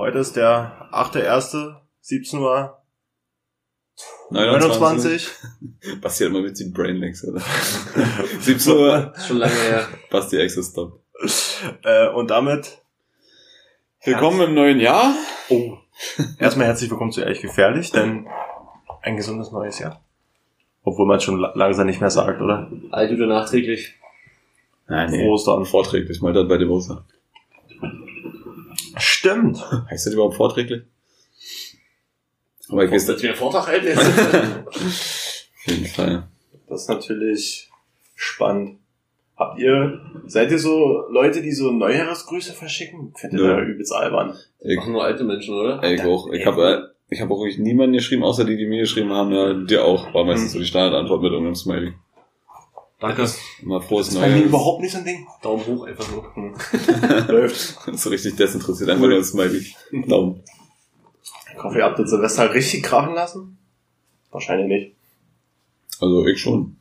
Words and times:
Heute 0.00 0.16
ist 0.20 0.34
der 0.34 0.88
8.1. 0.92 1.74
17 2.00 2.38
Uhr 2.40 2.78
29. 4.30 4.80
29. 4.80 5.28
Basti 6.00 6.24
hat 6.24 6.30
immer 6.30 6.40
mit 6.40 6.58
den 6.58 6.72
Brainlegs, 6.72 7.22
oder? 7.28 7.42
17 8.40 8.72
Uhr, 8.72 9.12
Schon 9.28 9.36
lange 9.36 9.52
her. 9.52 9.86
Basti 10.10 10.40
Access 10.40 10.70
Stop. 10.70 11.02
Äh, 11.84 12.08
und 12.08 12.30
damit 12.30 12.78
Willkommen 14.02 14.40
im 14.40 14.54
neuen 14.54 14.80
Jahr. 14.80 15.14
Oh. 15.50 15.76
Erstmal 16.38 16.68
herzlich 16.68 16.90
willkommen 16.90 17.12
zu 17.12 17.20
Ehrlich 17.20 17.42
Gefährlich, 17.42 17.92
denn 17.92 18.26
ein 19.02 19.18
gesundes 19.18 19.52
neues 19.52 19.80
Jahr. 19.80 20.02
Obwohl 20.82 21.04
man 21.06 21.18
es 21.18 21.24
schon 21.24 21.38
la- 21.38 21.52
langsam 21.54 21.86
nicht 21.86 22.00
mehr 22.00 22.08
sagt, 22.08 22.40
oder? 22.40 22.72
Alt 22.90 23.12
oder 23.12 23.26
nachträglich. 23.26 23.96
Nein, 24.88 25.10
Frohe 25.10 25.28
Ostern. 25.32 25.66
Vorträglich, 25.66 26.22
mal 26.22 26.32
dort 26.32 26.48
bei 26.48 26.56
dem 26.56 26.70
Oster. 26.70 27.04
Stimmt. 28.96 29.58
Heißt 29.90 30.06
das 30.06 30.14
überhaupt 30.14 30.36
vorträglich? 30.36 30.82
Aber 32.68 32.84
ich 32.84 32.90
weiß 32.90 33.06
das 33.06 33.16
Dass 33.16 33.22
wir 33.22 33.34
Vortrag 33.34 33.66
halten 33.66 33.98
auf 33.98 35.66
jeden 35.66 35.86
Fall. 35.86 36.28
Das 36.68 36.82
ist 36.82 36.88
natürlich 36.88 37.70
spannend. 38.14 38.78
Habt 39.36 39.58
ihr, 39.58 40.00
seid 40.26 40.50
ihr 40.50 40.58
so 40.58 41.06
Leute, 41.08 41.40
die 41.40 41.52
so 41.52 41.70
Neujahresgrüße 41.70 42.52
verschicken? 42.52 43.14
Findet 43.16 43.40
ihr 43.40 43.58
übelst 43.58 43.92
albern. 43.92 44.36
Ich, 44.60 44.76
Machen 44.76 44.92
nur 44.92 45.02
alte 45.02 45.24
Menschen, 45.24 45.54
oder? 45.54 45.82
ich 45.82 46.02
auch. 46.02 46.30
Ich 46.30 46.44
habe 46.44 46.62
äh, 46.62 47.14
ich 47.14 47.20
hab 47.20 47.30
auch 47.30 47.40
wirklich 47.40 47.58
niemanden 47.58 47.94
geschrieben, 47.94 48.22
außer 48.22 48.44
die, 48.44 48.56
die 48.56 48.66
mir 48.66 48.80
geschrieben 48.80 49.10
haben. 49.10 49.32
Ja, 49.32 49.54
dir 49.54 49.84
auch. 49.84 50.12
War 50.12 50.24
meistens 50.24 50.52
so 50.52 50.58
die 50.58 50.66
Standardantwort 50.66 51.22
mit 51.22 51.32
irgendeinem 51.32 51.56
Smiley. 51.56 51.94
Danke. 53.00 53.26
Immer 53.62 53.80
frohes 53.80 54.06
Das 54.08 54.14
ist 54.16 54.20
bei 54.20 54.28
mir 54.28 54.36
Neues. 54.36 54.46
überhaupt 54.48 54.80
nicht 54.82 54.92
so 54.92 54.98
ein 54.98 55.04
Ding. 55.04 55.26
Daumen 55.42 55.66
hoch 55.66 55.86
einfach 55.86 56.10
nur. 56.10 56.34
Hm. 56.34 56.54
Läuft. 57.28 57.78
so 57.94 58.10
richtig 58.10 58.36
desinteressiert. 58.36 58.90
Einfach 58.90 59.06
nur 59.06 59.16
ein 59.16 59.24
Smiley. 59.24 59.66
Daumen. 60.06 60.42
Ich 61.56 61.62
hoffe, 61.62 61.78
ihr 61.78 61.84
habt 61.84 61.98
das 61.98 62.10
Silvester 62.10 62.52
richtig 62.54 62.82
krachen 62.82 63.14
lassen. 63.14 63.58
Wahrscheinlich 64.30 64.68
nicht. 64.68 64.96
Also 66.00 66.26
ich 66.26 66.40
schon. 66.40 66.76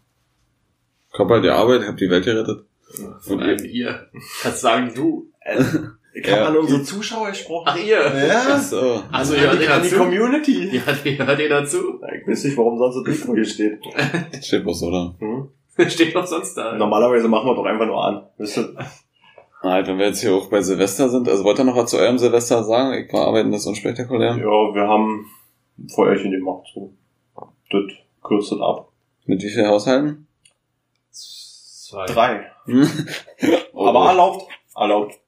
Ich 1.13 1.19
hab 1.19 1.29
halt 1.29 1.43
die 1.43 1.49
Arbeit, 1.49 1.81
hab 1.87 1.97
die 1.97 2.09
Welt 2.09 2.23
gerettet. 2.25 2.65
Von 3.21 3.39
einem 3.39 3.65
ihr. 3.65 4.07
Kannst 4.41 4.61
sagen, 4.61 4.91
du. 4.95 5.27
Äh, 5.41 5.63
Ich 6.13 6.25
habe 6.29 6.41
Ja. 6.41 6.47
an 6.47 6.57
unsere 6.57 6.81
Zuschauer 6.83 7.29
gesprochen. 7.29 7.65
Ach, 7.67 7.77
ihr. 7.77 7.97
ja. 8.27 8.55
Achso. 8.55 9.03
Also, 9.11 9.33
an, 9.35 9.39
ihr 9.41 9.47
hört 9.47 9.59
die, 9.59 9.63
ihr 9.65 9.73
an 9.73 9.83
die 9.83 9.89
dazu? 9.89 10.01
Community. 10.03 10.69
Ja, 10.75 10.81
ihr 11.03 11.17
hört 11.25 11.39
ihr 11.39 11.49
dazu? 11.49 11.99
Ja, 12.01 12.13
Ich 12.15 12.27
weiß 12.27 12.43
nicht, 12.45 12.57
warum 12.57 12.77
sonst 12.77 12.95
das 13.07 13.19
Mikro 13.19 13.35
hier 13.35 13.45
steht. 13.45 13.79
Steht 14.43 14.65
was, 14.65 14.81
oder? 14.81 15.15
Hm? 15.19 15.49
Steht 15.87 16.15
doch 16.15 16.25
sonst 16.25 16.55
da. 16.55 16.75
Normalerweise 16.75 17.27
machen 17.27 17.47
wir 17.47 17.55
doch 17.55 17.65
einfach 17.65 17.85
nur 17.85 18.03
an. 18.03 18.27
Wisst 18.37 18.57
ihr? 18.57 18.75
Ah, 19.61 19.85
wenn 19.85 19.97
wir 19.97 20.07
jetzt 20.07 20.21
hier 20.21 20.33
auch 20.33 20.49
bei 20.49 20.61
Silvester 20.61 21.09
sind, 21.09 21.27
also 21.27 21.43
wollt 21.43 21.59
ihr 21.59 21.65
noch 21.65 21.75
was 21.75 21.89
zu 21.91 21.97
eurem 21.97 22.17
Silvester 22.17 22.63
sagen? 22.63 22.93
Ich 22.93 23.11
war 23.11 23.27
arbeiten, 23.27 23.51
das 23.51 23.61
ist 23.61 23.67
unspektakulär. 23.67 24.37
Ja, 24.37 24.45
wir 24.45 24.87
haben 24.87 25.25
ein 25.77 25.89
Feuerchen 25.89 26.31
gemacht. 26.31 26.65
So. 26.73 26.93
Das 27.69 27.81
kürzt 28.23 28.51
das 28.51 28.61
ab. 28.61 28.89
Mit 29.25 29.43
wie 29.43 29.49
viel 29.49 29.67
Haushalten? 29.67 30.27
Zwei. 31.11 32.05
Drei. 32.05 32.45
Oh, 33.73 33.85
Aber 33.87 34.09
erlaubt. 34.09 34.47
Erlaubt. 34.75 35.19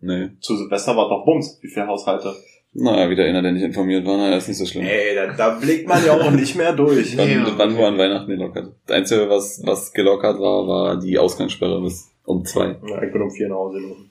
Nee. 0.00 0.30
Zu 0.40 0.56
Silvester 0.56 0.96
war 0.96 1.08
doch 1.08 1.24
Bums. 1.24 1.58
Wie 1.62 1.68
viele 1.68 1.86
Haushalte? 1.86 2.34
Naja, 2.74 3.10
wieder 3.10 3.24
einer, 3.24 3.42
der 3.42 3.52
nicht 3.52 3.62
informiert 3.64 4.06
war, 4.06 4.16
naja, 4.16 4.36
ist 4.36 4.48
nicht 4.48 4.56
so 4.56 4.64
schlimm. 4.64 4.84
Ey, 4.86 5.14
da, 5.14 5.26
da 5.34 5.50
blickt 5.58 5.86
man 5.86 6.02
ja 6.04 6.12
auch 6.14 6.30
nicht 6.42 6.56
mehr 6.56 6.72
durch. 6.72 7.16
Wann, 7.18 7.28
Ja. 7.28 7.46
wann 7.58 7.76
war 7.76 7.88
an 7.88 7.98
Weihnachten 7.98 8.30
gelockert? 8.30 8.72
Das 8.86 8.96
Einzige, 8.96 9.28
was, 9.28 9.60
was 9.64 9.92
gelockert 9.92 10.38
war, 10.40 10.66
war 10.66 10.98
die 10.98 11.18
Ausgangssperre 11.18 11.82
bis 11.82 12.10
um 12.24 12.44
zwei. 12.46 12.76
Ja, 12.86 13.02
ich 13.02 13.12
bin 13.12 13.20
um 13.20 13.30
vier 13.30 13.48
nach 13.48 13.56
Hause 13.56 13.78
gelaufen. 13.80 14.10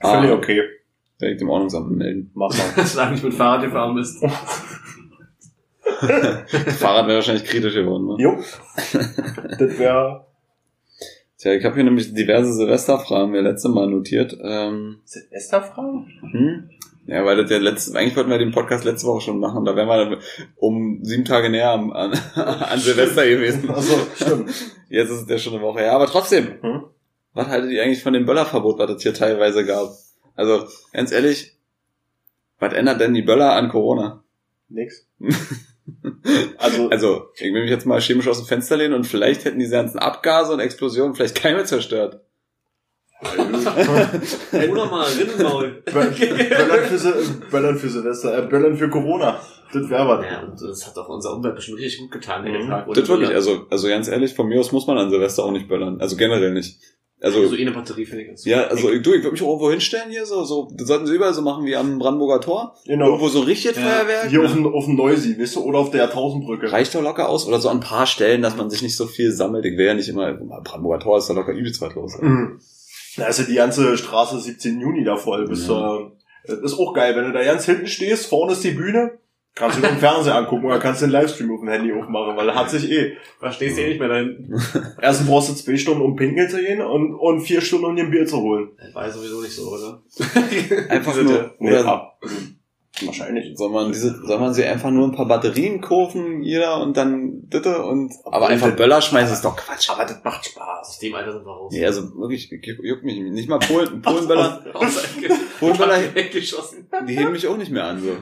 Ah. 0.00 0.14
Völlig 0.20 0.30
okay. 0.32 0.62
Werde 1.18 1.34
ich 1.34 1.38
dem 1.38 1.50
Ordnungsamt 1.50 1.90
melden. 1.90 2.30
Mach 2.34 2.48
mal. 2.76 2.84
Solange 2.86 3.16
ich 3.16 3.22
mit 3.22 3.34
Fahrrad 3.34 3.62
gefahren 3.62 3.94
bist. 3.94 4.24
Fahrrad 6.78 7.06
wäre 7.06 7.16
wahrscheinlich 7.16 7.44
kritisch 7.44 7.74
geworden, 7.74 8.06
ne? 8.06 8.16
Jo. 8.18 8.36
Das 9.58 9.78
wäre 9.78 10.26
Tja, 11.38 11.52
ich 11.54 11.64
habe 11.64 11.74
hier 11.74 11.84
nämlich 11.84 12.14
diverse 12.14 12.52
Silvesterfragen 12.52 13.30
mir 13.32 13.40
letzte 13.42 13.68
Mal 13.68 13.88
notiert. 13.88 14.36
Ähm, 14.42 14.98
Silvesterfrage? 15.04 16.04
hm? 16.30 16.70
Ja, 17.06 17.24
weil 17.24 17.36
das 17.36 17.50
ja 17.50 17.58
letzte, 17.58 17.98
eigentlich 17.98 18.16
wollten 18.16 18.30
wir 18.30 18.38
den 18.38 18.52
Podcast 18.52 18.84
letzte 18.84 19.08
Woche 19.08 19.22
schon 19.22 19.40
machen, 19.40 19.64
da 19.64 19.74
wären 19.74 19.88
wir 19.88 20.04
dann 20.04 20.18
um 20.56 21.00
sieben 21.02 21.24
Tage 21.24 21.50
näher 21.50 21.70
am, 21.70 21.92
an, 21.92 22.12
an 22.34 22.78
Silvester 22.78 23.28
gewesen. 23.28 23.68
Achso, 23.70 23.98
stimmt. 24.14 24.50
Jetzt 24.88 25.10
ist 25.10 25.22
es 25.22 25.28
ja 25.28 25.38
schon 25.38 25.54
eine 25.54 25.62
Woche 25.62 25.80
her, 25.80 25.92
aber 25.92 26.06
trotzdem. 26.06 26.62
Hm? 26.62 26.84
Was 27.34 27.48
haltet 27.48 27.72
ihr 27.72 27.82
eigentlich 27.82 28.02
von 28.02 28.12
dem 28.12 28.26
Böllerverbot, 28.26 28.78
was 28.78 28.90
es 28.90 29.02
hier 29.02 29.14
teilweise 29.14 29.64
gab? 29.64 29.90
Also, 30.36 30.66
ganz 30.92 31.10
ehrlich, 31.12 31.56
was 32.58 32.72
ändert 32.72 33.00
denn 33.00 33.14
die 33.14 33.22
Böller 33.22 33.54
an 33.54 33.68
Corona? 33.68 34.22
Nix. 34.68 35.06
Also, 36.58 36.88
Also, 36.90 37.26
ich 37.34 37.52
will 37.52 37.62
mich 37.62 37.70
jetzt 37.70 37.86
mal 37.86 38.00
chemisch 38.00 38.28
aus 38.28 38.38
dem 38.38 38.46
Fenster 38.46 38.76
lehnen 38.76 38.94
und 38.94 39.04
vielleicht 39.04 39.44
hätten 39.44 39.58
diese 39.58 39.72
ganzen 39.72 39.98
Abgase 39.98 40.52
und 40.52 40.60
Explosionen 40.60 41.14
vielleicht 41.16 41.34
Keime 41.34 41.64
zerstört. 41.64 42.20
Oder 43.22 44.86
mal 44.86 45.06
Rinnenmaul. 45.06 45.82
Böllern 45.84 46.12
für, 46.14 46.96
Sil- 46.98 47.50
Böllern 47.50 47.76
für 47.78 47.88
Silvester, 47.88 48.38
äh, 48.38 48.46
Böllern 48.46 48.76
für 48.76 48.88
Corona. 48.88 49.38
Das 49.72 49.88
wäre 49.88 50.06
was. 50.06 50.24
Ja, 50.26 50.42
und 50.42 50.60
das 50.60 50.86
hat 50.86 50.98
auch 50.98 51.08
unser 51.08 51.34
Umwelt 51.34 51.54
bestimmt 51.54 51.78
richtig 51.78 52.00
gut 52.02 52.10
getan, 52.10 52.42
Mhm. 52.44 52.52
den 52.52 52.68
Tag. 52.68 52.86
Das 52.92 53.08
wirklich, 53.08 53.30
also, 53.30 53.66
also 53.70 53.88
ganz 53.88 54.08
ehrlich, 54.08 54.34
von 54.34 54.46
mir 54.48 54.60
aus 54.60 54.72
muss 54.72 54.86
man 54.86 54.98
an 54.98 55.10
Silvester 55.10 55.44
auch 55.44 55.52
nicht 55.52 55.68
böllern. 55.68 56.00
Also 56.00 56.16
generell 56.16 56.52
nicht. 56.52 56.78
Also, 57.24 57.46
so 57.46 57.54
eh 57.54 57.60
eine 57.60 57.70
Batterie 57.70 58.04
finde 58.04 58.22
ich 58.22 58.28
ganz 58.30 58.44
ja, 58.44 58.64
also 58.64 58.88
du, 58.88 58.94
ich 58.96 59.04
würde 59.22 59.30
mich 59.30 59.42
auch 59.42 59.46
irgendwo 59.50 59.70
hinstellen 59.70 60.10
hier, 60.10 60.26
so, 60.26 60.42
so, 60.42 60.68
das 60.74 60.88
sollten 60.88 61.06
sie 61.06 61.14
überall 61.14 61.32
so 61.32 61.40
machen 61.40 61.64
wie 61.64 61.76
am 61.76 62.00
Brandenburger 62.00 62.40
Tor. 62.40 62.74
Genau. 62.84 63.06
Irgendwo 63.06 63.28
so 63.28 63.40
richtig 63.42 63.76
Ja, 63.76 63.80
Feuerwerk. 63.82 64.28
Hier 64.28 64.42
auf 64.44 64.52
dem, 64.52 64.66
auf 64.66 64.86
dem 64.86 64.96
Neusee, 64.96 65.38
weißt 65.38 65.54
du, 65.54 65.60
oder 65.60 65.78
auf 65.78 65.90
der 65.92 66.00
Jahrtausendbrücke. 66.00 66.72
Reicht 66.72 66.92
doch 66.96 67.00
locker 67.02 67.28
aus. 67.28 67.46
Oder 67.46 67.60
so 67.60 67.68
an 67.68 67.76
ein 67.76 67.80
paar 67.80 68.06
Stellen, 68.06 68.42
dass 68.42 68.56
man 68.56 68.70
sich 68.70 68.82
nicht 68.82 68.96
so 68.96 69.06
viel 69.06 69.30
sammelt. 69.30 69.64
Ich 69.64 69.78
will 69.78 69.86
ja 69.86 69.94
nicht 69.94 70.08
immer, 70.08 70.32
Brandenburger 70.32 70.98
Tor 70.98 71.18
ist 71.18 71.30
da 71.30 71.34
locker 71.34 71.52
übelst 71.52 71.80
weit 71.80 71.94
los. 71.94 72.18
Mhm. 72.20 72.60
Da 73.16 73.26
ist 73.26 73.38
ja 73.38 73.44
die 73.44 73.54
ganze 73.54 73.96
Straße 73.96 74.38
17 74.40 74.80
Juni 74.80 75.04
da 75.04 75.16
voll. 75.16 75.46
Bis, 75.46 75.66
Ja. 75.68 75.98
äh, 75.98 76.02
das 76.44 76.72
ist 76.72 76.78
auch 76.78 76.92
geil, 76.94 77.14
wenn 77.16 77.24
du 77.26 77.32
da 77.32 77.44
ganz 77.44 77.66
hinten 77.66 77.86
stehst, 77.86 78.26
vorne 78.26 78.52
ist 78.52 78.64
die 78.64 78.70
Bühne, 78.72 79.18
kannst 79.54 79.78
du 79.78 79.82
den 79.82 79.98
Fernseher 79.98 80.34
angucken 80.36 80.64
oder 80.64 80.78
kannst 80.78 81.02
den 81.02 81.10
Livestream 81.10 81.52
auf 81.52 81.60
dem 81.60 81.68
Handy 81.68 81.92
aufmachen, 81.92 82.36
weil 82.36 82.48
er 82.48 82.54
hat 82.54 82.70
sich 82.70 82.90
eh. 82.90 83.16
Da 83.40 83.52
stehst 83.52 83.76
du 83.76 83.82
eh 83.82 83.88
nicht 83.88 84.00
mehr 84.00 84.08
da 84.08 84.16
hinten. 84.16 84.54
Erst 85.02 85.26
brauchst 85.26 85.50
du 85.50 85.54
zwei 85.54 85.76
Stunden, 85.76 86.00
um 86.02 86.16
pinkeln 86.16 86.48
zu 86.48 86.58
gehen 86.58 86.80
und, 86.80 87.14
und 87.14 87.40
vier 87.42 87.60
Stunden, 87.60 87.84
um 87.86 87.96
dir 87.96 88.04
ein 88.04 88.10
Bier 88.10 88.26
zu 88.26 88.40
holen. 88.40 88.70
Das 88.78 88.94
war 88.94 89.10
sowieso 89.10 89.40
nicht 89.42 89.52
so, 89.54 89.70
oder? 89.70 90.02
Einfach 90.88 91.14
nur, 91.22 91.54
Nee, 91.58 91.70
oder 91.70 91.86
ab. 91.86 92.20
Wahrscheinlich. 93.06 93.56
soll 93.56 93.70
man 93.70 93.92
diese, 93.92 94.24
soll 94.24 94.38
man 94.38 94.54
sie 94.54 94.64
einfach 94.64 94.90
nur 94.90 95.06
ein 95.06 95.12
paar 95.12 95.26
Batterien 95.26 95.80
kaufen, 95.80 96.42
jeder, 96.42 96.80
und 96.80 96.96
dann 96.96 97.42
bitte 97.48 97.84
und, 97.84 98.12
aber 98.24 98.48
einfach 98.48 98.74
Böller 98.76 99.00
schmeißen 99.00 99.34
ist 99.34 99.44
doch 99.44 99.56
Quatsch. 99.56 99.90
Aber 99.90 100.04
das 100.04 100.22
macht 100.24 100.44
Spaß. 100.44 100.88
Aus 100.88 100.98
dem 100.98 101.14
Alter 101.14 101.32
sind 101.32 101.44
wir 101.44 101.52
raus. 101.52 101.72
Nee, 101.72 101.84
also 101.84 102.14
wirklich, 102.16 102.50
juckt 102.50 103.04
mich 103.04 103.18
nicht 103.20 103.48
mal 103.48 103.58
Polen, 103.58 104.02
Polenböller, 104.02 104.64
Polenböller, 105.60 106.14
weggeschossen. 106.14 106.88
die 107.08 107.16
heben 107.16 107.32
mich 107.32 107.46
auch 107.46 107.56
nicht 107.56 107.70
mehr 107.70 107.84
an, 107.84 108.02
so. 108.02 108.10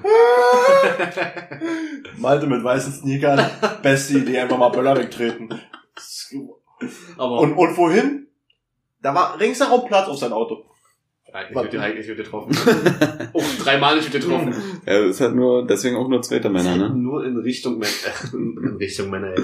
Malte 2.17 2.47
mit 2.47 2.63
weißen 2.63 2.93
Sneakern, 2.93 3.45
beste 3.83 4.19
Idee, 4.19 4.41
einfach 4.41 4.59
mal 4.59 4.71
Böller 4.71 4.97
wegtreten. 4.97 5.49
Aber 7.17 7.41
Und, 7.41 7.55
und 7.55 7.77
wohin? 7.77 8.27
Da 9.03 9.15
war 9.15 9.39
ringsherum 9.41 9.87
Platz 9.87 10.09
auf 10.09 10.19
sein 10.19 10.33
Auto. 10.33 10.65
Eigentlich 11.33 11.55
wird 11.57 11.73
dir 11.73 11.83
eigentlich 11.83 12.17
getroffen. 12.17 12.57
oh, 13.33 13.43
dreimal 13.63 13.97
nicht 13.97 14.13
getroffen. 14.13 14.55
Ja, 14.87 15.01
das 15.01 15.11
ist 15.11 15.21
halt 15.21 15.35
nur, 15.35 15.67
deswegen 15.67 15.97
auch 15.97 16.09
nur 16.09 16.23
zweite 16.23 16.49
Männer, 16.49 16.77
ne? 16.77 16.91
Nur 16.91 17.25
in 17.25 17.37
Richtung 17.39 17.79
Männer. 17.79 17.91
in 18.33 18.77
Richtung 18.77 19.11
Männer. 19.11 19.35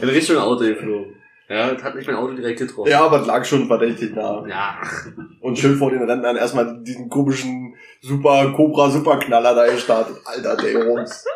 in 0.00 0.08
Richtung 0.08 0.36
Auto 0.38 0.64
geflogen. 0.64 1.14
Ja, 1.48 1.72
das 1.72 1.82
hat 1.82 1.94
nicht 1.94 2.06
mein 2.06 2.16
Auto 2.16 2.32
direkt 2.32 2.60
getroffen. 2.60 2.90
Ja, 2.90 3.04
aber 3.04 3.20
es 3.20 3.26
lag 3.26 3.44
schon 3.44 3.66
verdächtig 3.66 4.14
nah. 4.14 4.46
Ja. 4.46 4.80
Und 5.40 5.58
schön 5.58 5.76
vor 5.76 5.90
den 5.90 6.02
Rentnern 6.02 6.36
erstmal 6.36 6.82
diesen 6.82 7.10
komischen 7.10 7.74
Super 8.00 8.52
Cobra 8.56 8.88
Superknaller 8.88 9.54
da 9.54 9.66
gestartet. 9.66 10.16
Alter, 10.24 10.56
der 10.56 10.72
Jungs. 10.72 11.26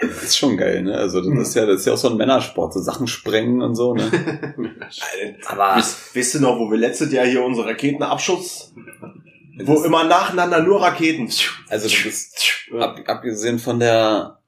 Das 0.00 0.22
ist 0.22 0.38
schon 0.38 0.56
geil, 0.56 0.82
ne? 0.82 0.96
Also, 0.96 1.20
das 1.20 1.48
ist 1.48 1.54
ja, 1.54 1.66
das 1.66 1.80
ist 1.80 1.86
ja 1.86 1.92
auch 1.94 1.98
so 1.98 2.10
ein 2.10 2.16
Männersport, 2.16 2.72
so 2.72 2.80
Sachen 2.80 3.06
sprengen 3.06 3.62
und 3.62 3.74
so, 3.74 3.94
ne? 3.94 4.10
Aber 5.46 5.76
weißt 5.76 6.34
du 6.34 6.40
noch, 6.40 6.58
wo 6.58 6.70
wir 6.70 6.78
letztes 6.78 7.12
Jahr 7.12 7.26
hier 7.26 7.44
unsere 7.44 7.68
Raketenabschuss, 7.68 8.74
wo 9.64 9.82
immer 9.82 10.04
nacheinander 10.04 10.62
nur 10.62 10.82
Raketen. 10.82 11.28
Also, 11.68 11.88
das 11.88 12.04
ist, 12.06 12.70
ab, 12.78 13.00
abgesehen 13.06 13.58
von 13.58 13.80
der, 13.80 14.38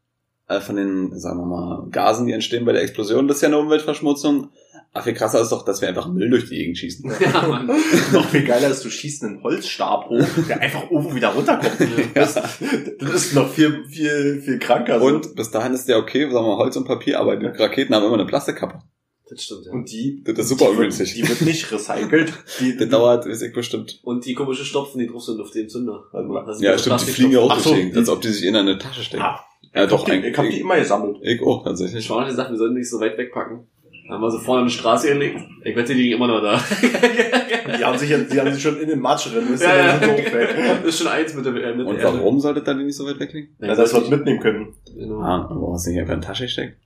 äh, 0.48 0.60
von 0.60 0.76
den, 0.76 1.18
sagen 1.18 1.38
wir 1.38 1.46
mal, 1.46 1.88
Gasen, 1.90 2.26
die 2.26 2.32
entstehen 2.32 2.64
bei 2.64 2.72
der 2.72 2.82
Explosion, 2.82 3.26
das 3.26 3.38
ist 3.38 3.42
ja 3.42 3.48
eine 3.48 3.58
Umweltverschmutzung. 3.58 4.50
Ach, 4.92 5.04
viel 5.04 5.14
krasser 5.14 5.40
ist 5.40 5.50
doch, 5.50 5.64
dass 5.64 5.80
wir 5.80 5.88
einfach 5.88 6.08
Müll 6.08 6.28
durch 6.30 6.48
die 6.48 6.56
Gegend 6.56 6.76
schießen. 6.78 7.10
Ja, 7.20 7.46
Mann. 7.46 7.66
Noch 8.12 8.28
viel 8.28 8.44
geiler 8.44 8.68
ist, 8.70 8.84
du 8.84 8.90
schießt 8.90 9.22
einen 9.24 9.42
Holzstab 9.42 10.08
hoch, 10.08 10.26
der 10.48 10.60
einfach 10.60 10.90
irgendwo 10.90 11.14
wieder 11.14 11.28
runterkommt. 11.28 11.76
Das, 12.14 12.34
das 12.34 13.14
ist 13.14 13.34
noch 13.34 13.48
viel, 13.52 13.84
viel, 13.88 14.40
viel 14.44 14.58
kranker. 14.58 14.98
so. 14.98 15.06
Und 15.06 15.36
bis 15.36 15.50
dahin 15.52 15.74
ist 15.74 15.86
der 15.88 15.98
okay, 15.98 16.22
sagen 16.22 16.34
wir 16.34 16.42
mal, 16.42 16.56
Holz 16.56 16.76
und 16.76 16.86
Papier, 16.86 17.20
aber 17.20 17.36
die 17.36 17.46
Raketen 17.46 17.94
haben 17.94 18.04
immer 18.04 18.14
eine 18.14 18.26
Plastikkappe. 18.26 18.80
Das 19.28 19.44
stimmt, 19.44 19.66
ja. 19.66 19.72
Und 19.72 19.88
die, 19.92 20.24
Das 20.24 20.36
ist 20.40 20.48
super 20.48 20.64
die 20.64 20.70
ungünstig. 20.72 21.14
Wird, 21.16 21.24
die 21.24 21.28
wird 21.28 21.40
nicht 21.42 21.70
recycelt. 21.70 22.32
Die, 22.58 22.76
Das 22.78 22.88
dauert, 22.88 23.26
weiß 23.28 23.42
ich 23.42 23.52
bestimmt. 23.52 24.00
Und 24.02 24.26
die 24.26 24.34
komische 24.34 24.64
Stopfen, 24.64 24.98
die 24.98 25.06
drauf 25.06 25.22
sind 25.22 25.40
auf 25.40 25.52
den 25.52 25.68
Zünder. 25.68 26.02
Sind 26.12 26.62
Ja, 26.64 26.76
so 26.76 26.78
stimmt, 26.96 27.06
die 27.06 27.12
fliegen 27.12 27.30
ja 27.32 27.38
auch 27.38 27.56
so, 27.60 27.70
die 27.70 27.76
Gegend, 27.76 27.94
die- 27.94 27.98
als 28.00 28.08
ob 28.08 28.20
die 28.22 28.28
sich 28.28 28.44
in 28.44 28.56
eine 28.56 28.76
Tasche 28.76 29.04
stecken. 29.04 29.22
Ah, 29.22 29.38
ja, 29.72 29.84
ich 29.84 29.90
doch, 29.90 30.00
hab 30.00 30.06
die, 30.06 30.12
eigentlich. 30.12 30.32
ich 30.32 30.36
hab 30.38 30.48
die 30.50 30.58
immer 30.60 30.76
gesammelt. 30.80 31.18
Ich 31.22 31.40
auch, 31.42 31.62
tatsächlich. 31.62 32.04
Schwan 32.04 32.22
hat 32.22 32.30
gesagt, 32.30 32.50
wir 32.50 32.58
sollten 32.58 32.74
nicht 32.74 32.90
so 32.90 32.98
weit 32.98 33.16
wegpacken. 33.16 33.68
Haben 34.10 34.20
wir 34.22 34.30
sie 34.30 34.40
vorne 34.40 34.62
an 34.62 34.68
die 34.68 34.74
Straße 34.74 35.08
gelegt. 35.08 35.40
Ich 35.64 35.76
wette, 35.76 35.94
die 35.94 36.02
liegen 36.02 36.16
immer 36.16 36.26
noch 36.26 36.40
da. 36.42 36.60
Die 37.78 37.84
haben 37.84 37.96
sich, 37.96 38.08
die 38.08 38.40
haben 38.40 38.52
sich 38.52 38.62
schon 38.62 38.80
in 38.80 38.88
den 38.88 38.98
Matsch 38.98 39.26
drin. 39.32 39.44
Das 39.50 39.60
ist 39.60 39.62
Ja, 39.62 39.76
ja, 39.76 39.98
so. 40.00 40.06
Das 40.06 40.84
ist 40.86 40.98
schon 40.98 41.06
eins 41.08 41.34
mit 41.34 41.46
der, 41.46 41.54
äh, 41.54 41.74
mit 41.74 41.86
Und 41.86 41.96
der 41.96 42.06
Erde. 42.06 42.18
warum 42.18 42.40
sollte 42.40 42.62
dann 42.62 42.78
die 42.78 42.84
nicht 42.84 42.96
so 42.96 43.06
weit 43.06 43.20
weglegen? 43.20 43.54
Ja, 43.60 43.74
das 43.74 43.94
wird 43.94 44.10
mitnehmen 44.10 44.40
können. 44.40 44.74
Genau. 44.96 45.20
Ah, 45.20 45.46
warum 45.48 45.74
hast 45.74 45.86
du 45.86 45.90
nicht 45.90 46.00
einfach 46.00 46.14
in 46.14 46.20
die 46.20 46.26
Tasche 46.26 46.44
gesteckt? 46.44 46.76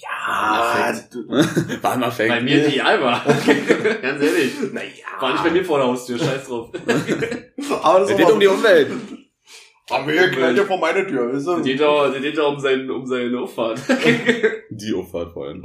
Ja, 0.00 0.92
War 1.82 1.96
mal 1.96 2.10
fake. 2.10 2.28
Bei 2.28 2.40
mir 2.40 2.66
ideal 2.66 3.00
war. 3.02 3.24
Ganz 4.02 4.22
ehrlich. 4.22 4.52
naja. 4.72 4.88
War 5.20 5.32
nicht 5.32 5.44
bei 5.44 5.50
mir 5.50 5.64
vor 5.64 5.78
der 5.78 5.86
Haustür, 5.88 6.18
scheiß 6.18 6.46
drauf. 6.48 6.70
Aber 7.82 8.00
das 8.00 8.08
Es 8.08 8.10
ist 8.10 8.16
geht 8.16 8.26
aber- 8.26 8.34
um 8.34 8.40
die 8.40 8.46
Umwelt. 8.48 8.88
Aber 9.92 10.06
wir 10.12 10.30
knallt 10.30 10.56
ja 10.58 10.64
vor 10.64 10.78
meine 10.78 11.06
Tür, 11.06 11.32
weißt 11.32 11.46
Der 11.46 11.56
du? 11.56 11.62
geht 11.62 11.80
da, 11.80 12.08
der 12.08 12.20
geht 12.20 12.38
da 12.38 12.42
um, 12.44 12.58
seinen, 12.58 12.90
um 12.90 13.06
seine 13.06 13.38
Auffahrt. 13.40 13.80
Die 14.70 14.94
Auffahrt 14.94 15.32
vor 15.32 15.46
allem. 15.46 15.62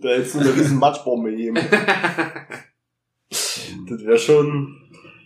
Da 0.00 0.10
hättest 0.10 0.34
du 0.34 0.40
eine 0.40 0.54
riesen 0.54 0.78
Matschbombe 0.78 1.34
geben. 1.34 1.58
Das 3.88 4.04
wäre 4.04 4.18
schon. 4.18 4.76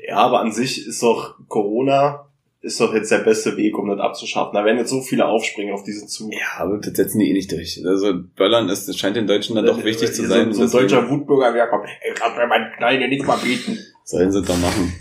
Ja, 0.06 0.16
aber 0.16 0.40
an 0.40 0.52
sich 0.52 0.86
ist 0.86 1.02
doch 1.02 1.34
Corona 1.48 2.28
ist 2.60 2.80
doch 2.80 2.94
jetzt 2.94 3.10
der 3.10 3.18
beste 3.18 3.56
Weg, 3.58 3.76
um 3.78 3.88
das 3.90 4.00
abzuschaffen. 4.00 4.54
Da 4.54 4.64
werden 4.64 4.78
jetzt 4.78 4.88
so 4.90 5.02
viele 5.02 5.26
aufspringen 5.26 5.74
auf 5.74 5.82
diesen 5.84 6.08
Zug. 6.08 6.32
Ja, 6.32 6.60
aber 6.62 6.78
das 6.78 6.94
setzen 6.94 7.18
die 7.18 7.28
eh 7.30 7.34
nicht 7.34 7.52
durch. 7.52 7.82
Also 7.86 8.14
Böllern 8.36 8.70
ist, 8.70 8.88
das 8.88 8.96
scheint 8.98 9.16
den 9.16 9.26
Deutschen 9.26 9.54
dann 9.56 9.66
doch 9.66 9.84
wichtig 9.84 10.14
zu 10.14 10.22
Hier 10.22 10.28
sein. 10.30 10.52
So, 10.54 10.66
so 10.66 10.78
ein 10.78 10.82
deutscher 10.84 11.10
Wutbürger, 11.10 11.52
wer 11.52 11.66
kommt, 11.66 11.84
ey, 12.00 12.14
kann 12.14 12.34
mir 12.36 12.46
meinen 12.46 12.72
Knall 12.76 13.06
nicht 13.06 13.26
mal 13.26 13.36
bieten. 13.36 13.78
Sollen 14.04 14.32
sie 14.32 14.40
doch 14.42 14.56
machen. 14.58 14.94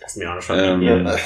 Das 0.00 0.12
ist 0.12 0.16
mir 0.16 0.32
auch 0.32 0.40
Ähm, 0.50 0.80
Ja. 0.82 1.16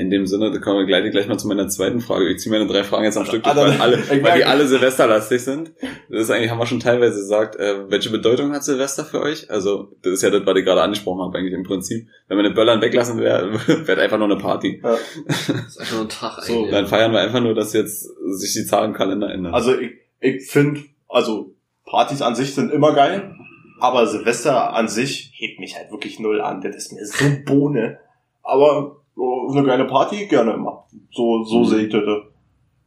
In 0.00 0.10
dem 0.10 0.26
Sinne, 0.26 0.50
da 0.50 0.58
kommen 0.58 0.78
wir 0.78 0.86
gleich, 0.86 1.10
gleich 1.10 1.28
mal 1.28 1.38
zu 1.38 1.46
meiner 1.46 1.68
zweiten 1.68 2.00
Frage. 2.00 2.28
Ich 2.30 2.38
ziehe 2.38 2.50
meine 2.50 2.66
drei 2.66 2.84
Fragen 2.84 3.04
jetzt 3.04 3.18
am 3.18 3.26
Stück 3.26 3.42
durch, 3.42 3.54
Ah, 3.54 3.60
weil, 3.60 3.80
alle, 3.80 3.98
weil 4.22 4.38
die 4.38 4.44
alle 4.44 4.66
Silvesterlastig 4.66 5.42
sind. 5.42 5.72
Das 6.08 6.22
ist 6.22 6.30
eigentlich, 6.30 6.50
haben 6.50 6.58
wir 6.58 6.66
schon 6.66 6.80
teilweise 6.80 7.18
gesagt, 7.18 7.56
äh, 7.56 7.90
welche 7.90 8.10
Bedeutung 8.10 8.52
hat 8.52 8.64
Silvester 8.64 9.04
für 9.04 9.20
euch? 9.20 9.50
Also, 9.50 9.92
das 10.02 10.14
ist 10.14 10.22
ja 10.22 10.30
das, 10.30 10.46
was 10.46 10.56
ich 10.56 10.64
gerade 10.64 10.82
angesprochen 10.82 11.20
habe, 11.20 11.36
eigentlich 11.36 11.52
im 11.52 11.64
Prinzip. 11.64 12.08
Wenn 12.28 12.38
wir 12.38 12.44
eine 12.44 12.54
Böllern 12.54 12.80
weglassen 12.80 13.18
wäre, 13.18 13.52
wäre 13.86 14.00
einfach 14.00 14.18
nur 14.18 14.30
eine 14.30 14.38
Party. 14.40 14.82
Das 15.26 15.66
ist 15.68 15.80
einfach 15.80 15.92
nur 15.94 16.02
ein 16.02 16.08
Tag 16.08 16.42
So, 16.42 16.54
eigentlich. 16.54 16.70
Dann 16.70 16.86
feiern 16.86 17.12
wir 17.12 17.20
einfach 17.20 17.40
nur, 17.40 17.54
dass 17.54 17.72
jetzt 17.74 18.08
sich 18.30 18.52
die 18.54 18.64
Zahlen 18.64 18.90
im 18.90 18.96
Kalender 18.96 19.30
ändern. 19.30 19.52
Also 19.54 19.78
ich, 19.78 19.92
ich 20.20 20.50
finde, 20.50 20.80
also 21.08 21.54
Partys 21.84 22.22
an 22.22 22.34
sich 22.34 22.54
sind 22.54 22.72
immer 22.72 22.94
geil, 22.94 23.34
aber 23.80 24.06
Silvester 24.06 24.74
an 24.74 24.88
sich 24.88 25.32
hebt 25.34 25.60
mich 25.60 25.76
halt 25.76 25.90
wirklich 25.90 26.18
null 26.20 26.40
an. 26.40 26.60
Das 26.62 26.74
ist 26.74 26.92
mir 26.92 27.04
so 27.04 27.24
Bohne. 27.44 27.98
Aber 28.42 28.99
eine 29.16 29.64
geile 29.64 29.84
Party 29.86 30.26
gerne 30.26 30.52
immer. 30.52 30.86
So, 31.12 31.42
so 31.44 31.60
Mhm. 31.60 31.64
sehe 31.66 31.86
ich 31.86 31.92
das. 31.92 32.02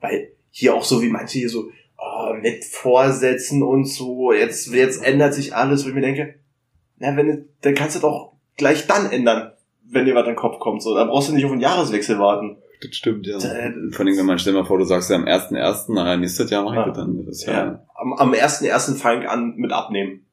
Weil 0.02 0.30
hier 0.52 0.76
auch 0.76 0.84
so 0.84 1.02
wie 1.02 1.10
manche 1.10 1.40
hier 1.40 1.50
so 1.50 1.66
oh, 1.98 2.34
mit 2.42 2.64
Vorsätzen 2.66 3.64
und 3.64 3.86
so, 3.86 4.32
jetzt, 4.34 4.74
jetzt 4.74 5.04
ändert 5.06 5.34
sich 5.34 5.56
alles, 5.56 5.84
wo 5.86 5.90
ich 5.90 5.96
mir 5.96 6.02
denke, 6.02 6.36
na, 6.98 7.16
wenn 7.16 7.28
du, 7.28 7.46
dann 7.62 7.74
kannst 7.76 7.96
du 7.96 8.00
doch 8.02 8.34
gleich 8.58 8.86
dann 8.88 9.10
ändern, 9.12 9.52
wenn 9.90 10.06
dir 10.06 10.16
was 10.16 10.24
in 10.24 10.32
den 10.32 10.36
Kopf 10.36 10.60
kommt. 10.60 10.82
So, 10.82 10.96
dann 10.96 11.08
brauchst 11.08 11.30
du 11.30 11.34
nicht 11.34 11.46
auf 11.46 11.52
den 11.52 11.60
Jahreswechsel 11.62 12.20
warten. 12.20 12.58
das 12.82 12.96
stimmt, 12.96 13.26
ja. 13.28 13.38
Äh, 13.38 13.74
Vor 13.92 14.06
allem, 14.06 14.18
wenn 14.18 14.26
man, 14.26 14.38
stell 14.40 14.54
mal 14.54 14.66
vor, 14.66 14.78
du 14.78 14.84
sagst 14.86 15.10
ja 15.10 15.16
am 15.18 15.26
1.1., 15.26 15.86
na, 15.90 16.18
nächstes 16.18 16.50
Jahr 16.50 16.64
mach 16.64 16.72
ich 16.74 16.78
Ja. 16.78 16.86
das 16.88 16.98
dann. 16.98 17.26
Das 17.26 17.46
ja. 17.46 17.86
Am, 17.96 18.14
am 18.14 18.34
ersten 18.34 18.66
ersten 18.66 18.96
fange 18.96 19.24
ich 19.24 19.30
an 19.30 19.56
mit 19.56 19.72
abnehmen. 19.72 20.26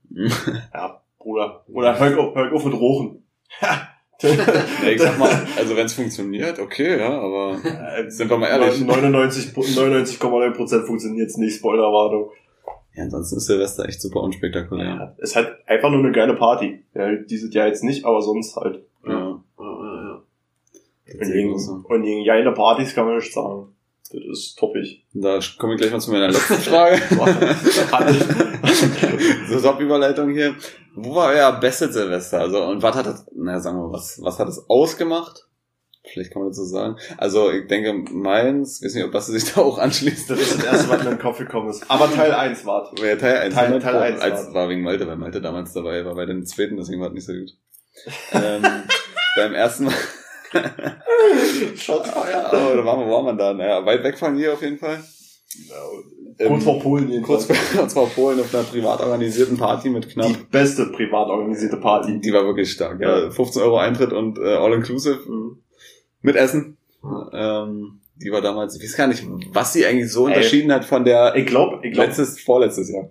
Ja, 0.75 1.01
Bruder. 1.19 1.65
Oder 1.73 1.99
hör 1.99 2.19
auf, 2.19 2.35
hör 2.35 2.53
auf 2.53 2.65
mit 2.65 2.75
Rochen. 2.75 3.25
Ja, 4.23 4.89
ich 4.89 5.01
sag 5.01 5.19
mal, 5.19 5.31
also 5.57 5.77
wenn 5.77 5.87
es 5.87 5.95
funktioniert, 5.95 6.59
okay, 6.59 6.99
ja, 6.99 7.21
aber 7.21 7.59
sind 8.09 8.31
wir 8.31 8.37
mal 8.37 8.49
ehrlich. 8.49 8.81
99 8.81 9.55
99,9% 9.55 10.85
funktioniert's 10.85 11.37
nicht, 11.37 11.57
Spoilerwarnung. 11.57 12.31
Ja, 12.95 13.05
ansonsten 13.05 13.37
ist 13.37 13.47
Silvester 13.47 13.89
echt 13.89 14.01
super 14.01 14.21
unspektakulär. 14.21 14.87
Ja. 14.87 15.15
Ist 15.19 15.37
halt 15.37 15.57
einfach 15.67 15.91
nur 15.91 16.01
eine 16.01 16.13
geile 16.13 16.35
Party. 16.35 16.83
Ja, 16.95 17.15
dieses 17.15 17.55
Jahr 17.55 17.69
jetzt 17.69 17.85
nicht, 17.85 18.05
aber 18.05 18.21
sonst 18.21 18.57
halt. 18.57 18.85
Ja. 19.07 19.13
Ja, 19.13 19.41
ja, 19.59 20.03
ja. 20.05 20.23
Und 21.13 21.33
gegen, 21.33 21.59
so. 21.59 21.85
und 21.85 22.03
gegen 22.03 22.25
geile 22.25 22.53
Partys 22.53 22.95
kann 22.95 23.07
man 23.07 23.17
nicht 23.17 23.33
sagen. 23.33 23.69
Das 24.13 24.39
ist 24.39 24.59
toppig. 24.59 25.05
Da 25.13 25.39
komme 25.59 25.75
ich 25.75 25.81
gleich 25.81 25.93
mal 25.93 26.01
zu 26.01 26.11
meiner 26.11 26.29
letzten 26.29 26.55
Frage. 26.57 27.01
so 29.49 29.61
Top-Überleitung 29.61 30.31
hier. 30.31 30.55
Wo 30.97 31.15
war 31.15 31.29
euer 31.31 31.53
bestes 31.61 31.95
Silvester? 31.95 32.41
Also, 32.41 32.65
und 32.65 32.83
was 32.83 32.97
hat 32.97 33.07
das, 33.07 33.27
naja, 33.35 33.61
sagen 33.61 33.77
wir 33.79 33.87
mal, 33.87 33.93
was, 33.93 34.21
was 34.23 34.39
hat 34.39 34.49
es 34.49 34.65
ausgemacht? 34.69 35.47
Vielleicht 36.13 36.33
kann 36.33 36.43
man 36.43 36.51
das 36.51 36.57
so 36.57 36.65
sagen. 36.65 36.97
Also, 37.19 37.51
ich 37.53 37.69
denke, 37.69 37.93
meins, 38.13 38.83
weiß 38.83 38.95
nicht, 38.95 39.05
ob 39.05 39.13
das 39.13 39.27
sich 39.27 39.45
da 39.55 39.61
auch 39.61 39.79
anschließt. 39.79 40.29
Das 40.31 40.41
ist 40.41 40.59
das 40.59 40.65
erste, 40.65 40.89
was 40.89 40.99
mir 41.05 41.11
in 41.11 41.17
den 41.17 41.21
Kopf 41.21 41.39
gekommen 41.39 41.69
ist. 41.71 41.89
Aber 41.89 42.11
Teil 42.13 42.33
1 42.33 42.65
war. 42.67 42.91
War 42.99 43.07
ja 43.07 43.17
Teil 43.17 43.37
1. 43.39 43.55
Teil- 43.55 43.81
Teil 43.81 43.97
eins 43.97 44.21
als, 44.21 44.47
war. 44.47 44.55
war 44.55 44.69
wegen 44.71 44.83
Malte, 44.83 45.07
weil 45.07 45.17
Malte 45.17 45.41
damals 45.41 45.73
dabei 45.73 46.05
war, 46.05 46.15
bei 46.15 46.27
dem 46.27 46.45
zweiten, 46.47 46.77
deswegen 46.77 47.01
war 47.01 47.09
es 47.09 47.15
nicht 47.15 47.27
so 47.27 47.33
gut. 47.35 47.51
ähm, 48.33 48.63
beim 49.37 49.55
ersten 49.55 49.85
Mal. 49.85 49.95
Shots 51.77 52.09
ja, 52.09 52.51
oh, 52.53 52.77
da 52.77 52.85
waren 52.85 53.01
wir, 53.01 53.07
wo 53.07 53.13
waren 53.13 53.27
wir 53.27 53.33
da? 53.35 53.53
Naja, 53.55 53.85
weit 53.85 54.03
weg 54.05 54.19
von 54.19 54.37
hier 54.37 54.53
auf 54.53 54.63
jeden 54.63 54.79
Fall. 54.79 54.99
Kurz 56.39 56.51
Ähm, 56.53 56.61
vor 56.61 56.81
Polen 56.81 57.23
Kurz 57.23 57.47
jedenfalls. 57.47 57.47
vor, 57.47 57.57
kurz 57.81 57.93
vor 57.93 58.09
Polen 58.09 58.41
auf 58.41 58.55
einer 58.55 58.65
privat 58.65 59.01
organisierten 59.01 59.57
Party 59.59 59.91
mit 59.91 60.09
knapp. 60.09 60.29
Die 60.29 60.37
beste 60.51 60.87
privat 60.87 61.29
organisierte 61.29 61.77
Party. 61.77 62.21
Die 62.21 62.33
war 62.33 62.45
wirklich 62.45 62.71
stark. 62.73 63.01
Ja. 63.01 63.25
Ja. 63.25 63.31
15 63.31 63.63
Euro 63.63 63.79
Eintritt 63.79 64.13
und 64.13 64.39
äh, 64.39 64.55
All-Inclusive 64.57 65.21
Mhm. 65.29 65.59
mit 66.23 66.37
Essen. 66.37 66.77
Ähm, 67.33 68.01
die 68.17 68.31
war 68.31 68.41
damals, 68.43 68.77
ich 68.77 68.83
weiß 68.83 68.97
gar 68.97 69.07
nicht, 69.07 69.25
was 69.53 69.73
sie 69.73 69.87
eigentlich 69.87 70.13
so 70.13 70.27
Ey. 70.29 70.35
unterschieden 70.35 70.73
hat 70.73 70.85
von 70.85 71.05
der 71.05 71.35
Ich 71.37 71.47
glaube, 71.47 71.81
ich 71.87 71.93
glaube, 71.93 72.09
letztes, 72.09 72.41
vorletztes 72.41 72.91
Jahr. 72.91 73.09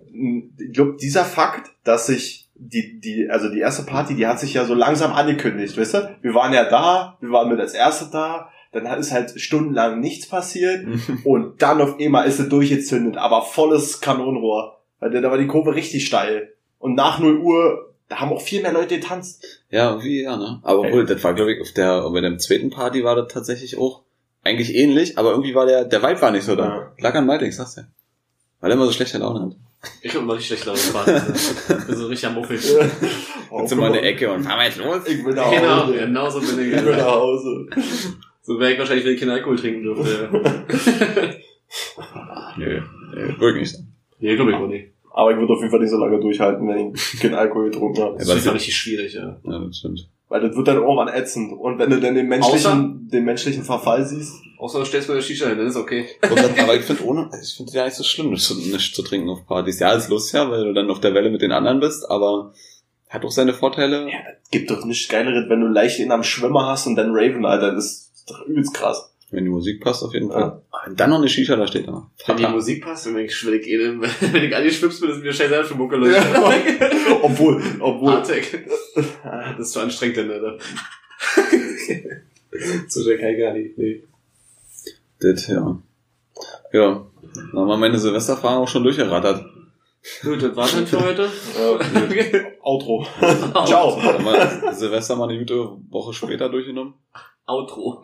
ich 0.58 0.72
glaube, 0.72 0.96
dieser 1.00 1.24
Fakt, 1.24 1.70
dass 1.84 2.06
sich 2.06 2.39
die, 2.60 3.00
die, 3.00 3.28
also 3.30 3.48
die 3.48 3.60
erste 3.60 3.84
Party, 3.84 4.14
die 4.14 4.26
hat 4.26 4.38
sich 4.38 4.54
ja 4.54 4.64
so 4.64 4.74
langsam 4.74 5.12
angekündigt, 5.12 5.76
weißt 5.76 5.94
du? 5.94 6.16
Wir 6.20 6.34
waren 6.34 6.52
ja 6.52 6.68
da, 6.68 7.16
wir 7.20 7.30
waren 7.30 7.48
mit 7.48 7.58
als 7.58 7.72
Erste 7.72 8.08
da, 8.12 8.50
dann 8.72 8.86
ist 9.00 9.12
halt 9.12 9.40
stundenlang 9.40 10.00
nichts 10.00 10.28
passiert 10.28 10.86
und 11.24 11.60
dann 11.62 11.80
auf 11.80 11.98
einmal 11.98 12.28
ist 12.28 12.36
sie 12.36 12.48
durchgezündet, 12.48 13.16
aber 13.16 13.42
volles 13.42 14.00
Kanonenrohr. 14.00 14.78
Weil 15.00 15.10
Da 15.10 15.30
war 15.30 15.38
die 15.38 15.46
Kurve 15.46 15.74
richtig 15.74 16.06
steil. 16.06 16.52
Und 16.78 16.94
nach 16.94 17.18
0 17.18 17.38
Uhr, 17.38 17.94
da 18.08 18.20
haben 18.20 18.32
auch 18.32 18.42
viel 18.42 18.60
mehr 18.60 18.72
Leute 18.72 18.96
getanzt. 18.98 19.64
Ja, 19.70 20.02
wie, 20.02 20.22
ja, 20.22 20.36
ne? 20.36 20.60
Aber 20.62 20.84
Ey. 20.84 20.92
wohl, 20.92 21.06
das 21.06 21.24
war, 21.24 21.32
glaube 21.32 21.54
ich, 21.54 21.60
auf 21.62 21.72
der, 21.72 22.08
bei 22.10 22.20
der 22.20 22.36
zweiten 22.38 22.68
Party 22.68 23.02
war 23.02 23.16
das 23.16 23.32
tatsächlich 23.32 23.78
auch 23.78 24.02
eigentlich 24.44 24.74
ähnlich, 24.74 25.18
aber 25.18 25.30
irgendwie 25.30 25.54
war 25.54 25.66
der, 25.66 25.84
der 25.84 26.02
Vibe 26.02 26.20
war 26.20 26.30
nicht 26.30 26.44
so 26.44 26.56
da. 26.56 26.64
Ja. 26.64 26.92
Lag 26.98 27.14
an 27.14 27.26
Malte, 27.26 27.46
ich 27.46 27.56
sag's 27.56 27.74
dir. 27.74 27.86
Weil 28.60 28.70
er 28.70 28.74
immer 28.74 28.86
so 28.86 28.92
schlechte 28.92 29.18
Laune 29.18 29.40
hat. 29.40 29.56
Ich 30.02 30.14
hab 30.14 30.22
immer 30.22 30.34
richtig 30.34 30.48
schlecht 30.60 30.66
Laune 30.66 30.78
gefahren. 30.78 31.34
Ich 31.80 31.86
bin 31.86 31.96
so 31.96 32.06
richtig 32.06 32.28
am 32.28 32.34
Muffel. 32.34 32.56
Jetzt 32.56 32.68
sind 33.68 33.78
wir 33.78 33.86
in 33.86 33.92
der 33.94 34.04
Ecke 34.04 34.30
und 34.32 34.42
fahren 34.42 34.58
wir 34.58 34.66
jetzt 34.66 34.78
los. 34.78 35.06
Ich 35.06 35.24
will 35.24 35.34
nach 35.34 35.50
Genau, 35.50 35.86
Hause. 35.86 35.94
genau 35.94 36.30
so 36.30 36.40
bin 36.40 36.66
ich. 36.66 36.74
Ich 36.76 36.84
will 36.84 36.96
nach 36.96 37.06
Hause. 37.06 37.66
So 38.42 38.58
wäre 38.58 38.72
ich 38.72 38.78
wahrscheinlich, 38.78 39.04
wenn 39.06 39.14
ich 39.14 39.20
keinen 39.20 39.30
Alkohol 39.30 39.56
trinken 39.58 39.82
dürfte. 39.82 40.28
Nö, 42.56 42.80
nö, 43.14 43.40
wirklich 43.40 43.72
nicht. 43.72 43.84
nee, 44.18 44.34
glaube 44.36 44.50
ich 44.50 44.56
auch 44.56 44.66
nicht. 44.66 44.88
Aber 45.12 45.30
ich 45.32 45.38
würde 45.38 45.52
auf 45.52 45.58
jeden 45.60 45.70
Fall 45.70 45.80
nicht 45.80 45.90
so 45.90 45.96
lange 45.98 46.20
durchhalten, 46.20 46.66
wenn 46.68 46.92
ich 46.94 47.20
keinen 47.20 47.34
Alkohol 47.34 47.70
getrunken 47.70 48.02
habe. 48.02 48.18
Das 48.18 48.28
ist 48.28 48.46
ja 48.46 48.52
richtig 48.52 48.76
schwierig, 48.76 49.14
ja. 49.14 49.40
Ja, 49.44 49.58
das 49.58 49.78
stimmt. 49.78 50.08
Weil 50.30 50.40
das 50.40 50.56
wird 50.56 50.68
dann 50.68 50.76
irgendwann 50.76 51.08
ätzend. 51.08 51.52
Und 51.52 51.78
wenn 51.78 51.90
du 51.90 52.00
dann 52.00 52.14
den 52.14 52.28
menschlichen, 52.28 53.08
den 53.08 53.24
menschlichen 53.24 53.64
Verfall 53.64 54.06
siehst, 54.06 54.32
Außer 54.60 54.80
du 54.80 54.84
stellst 54.84 55.08
mir 55.08 55.14
eine 55.14 55.22
Shisha 55.22 55.48
hin, 55.48 55.56
dann 55.56 55.68
ist 55.68 55.76
okay. 55.76 56.06
Und 56.22 56.36
dann, 56.36 56.58
aber 56.58 56.74
ich 56.74 56.82
finde 56.82 57.02
ohne, 57.06 57.30
ich 57.42 57.54
finde 57.54 57.72
ja 57.72 57.86
nicht 57.86 57.94
so 57.96 58.04
schlimm, 58.04 58.28
nicht 58.28 58.44
zu, 58.44 58.54
nicht 58.54 58.94
zu 58.94 59.02
trinken 59.02 59.30
auf 59.30 59.46
Partys. 59.46 59.80
Ja, 59.80 59.92
ist 59.92 60.10
lustig, 60.10 60.34
ja, 60.34 60.50
weil 60.50 60.64
du 60.64 60.74
dann 60.74 60.90
auf 60.90 61.00
der 61.00 61.14
Welle 61.14 61.30
mit 61.30 61.40
den 61.40 61.50
anderen 61.50 61.80
bist, 61.80 62.04
aber 62.10 62.52
hat 63.08 63.24
auch 63.24 63.30
seine 63.30 63.54
Vorteile. 63.54 64.06
Ja, 64.10 64.18
gibt 64.50 64.70
doch 64.70 64.84
nichts 64.84 65.08
Geileres, 65.08 65.48
wenn 65.48 65.62
du 65.62 65.66
leicht 65.66 65.98
in 65.98 66.12
am 66.12 66.22
Schwimmer 66.22 66.66
hast 66.66 66.86
und 66.86 66.96
dann 66.96 67.12
Raven, 67.12 67.46
Alter. 67.46 67.72
Das 67.72 68.10
ist 68.14 68.24
doch 68.28 68.46
übelst 68.46 68.74
krass. 68.74 69.09
Wenn 69.30 69.44
die 69.44 69.50
Musik 69.50 69.80
passt, 69.80 70.02
auf 70.02 70.12
jeden 70.12 70.28
Ja. 70.30 70.32
Fall. 70.40 70.62
Und 70.88 70.98
dann 70.98 71.10
noch 71.10 71.18
eine 71.18 71.28
Shisha, 71.28 71.54
da 71.56 71.66
steht 71.66 71.86
da. 71.86 72.10
Wenn 72.26 72.36
die. 72.36 72.46
Musik 72.46 72.82
passt, 72.82 73.06
wenn 73.06 73.24
ich 73.24 73.34
schwierig 73.34 73.66
eh, 73.66 73.78
wenn 74.32 74.44
ich 74.44 74.56
angeschwipst 74.56 75.00
bin, 75.00 75.10
ist 75.10 75.22
mir 75.22 75.32
scheiße 75.32 75.64
für 75.64 75.74
Mucke, 75.74 75.96
Leute. 75.96 76.14
Ja. 76.16 76.52
obwohl, 77.22 77.62
obwohl. 77.78 78.12
Hardtech. 78.12 78.58
Das 79.24 79.58
ist 79.58 79.72
zu 79.72 79.80
anstrengend, 79.80 80.16
dann, 80.18 80.30
Alter. 80.30 80.58
so 82.88 83.02
schnell 83.02 83.18
kann 83.18 83.28
ich 83.28 83.38
gar 83.38 83.52
nicht, 83.52 83.78
nee. 83.78 84.02
Das, 85.20 85.46
ja. 85.46 85.78
Ja. 86.72 87.06
Dann 87.34 87.60
haben 87.60 87.68
wir 87.68 87.76
meine 87.76 87.98
Silvesterfragen 87.98 88.58
auch 88.58 88.68
schon 88.68 88.82
durchgerattert. 88.82 89.44
Gut, 90.22 90.42
das 90.42 90.56
war's 90.56 90.72
dann 90.72 90.86
für 90.86 91.00
heute. 91.00 91.28
Outro. 92.62 93.06
Ciao. 93.66 94.00
Silvester 94.72 95.14
mal 95.16 95.28
eine 95.28 95.38
gute 95.38 95.76
Woche 95.90 96.14
später 96.14 96.48
durchgenommen. 96.48 96.94
Outro. 97.46 98.02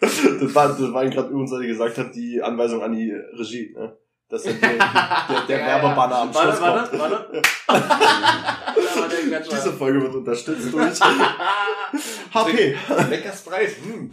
Das 0.00 0.54
war, 0.54 0.68
das 0.68 0.92
war 0.92 1.06
gerade 1.06 1.28
übrigens, 1.30 1.52
als 1.52 1.62
ich 1.62 1.68
gesagt 1.68 1.98
habe, 1.98 2.10
die 2.14 2.42
Anweisung 2.42 2.82
an 2.82 2.92
die 2.92 3.12
Regie. 3.38 3.74
Ne? 3.74 3.96
Das 4.28 4.44
ist 4.44 4.60
der, 4.62 4.70
der, 4.70 5.46
der 5.48 5.58
Werbebanner 5.66 6.16
am 6.18 6.32
Schluss 6.32 6.60
Warte, 6.60 6.90
kommt. 6.90 7.00
warte, 7.00 7.42
war 7.66 9.08
der 9.08 9.18
Klatscher. 9.28 9.56
Diese 9.56 9.72
Folge 9.72 10.02
wird 10.02 10.14
unterstützt 10.14 10.72
durch 10.72 11.00
HP. 12.34 12.76
Leckers 13.10 13.42
Preis. 13.42 13.76
Hm. 13.82 14.10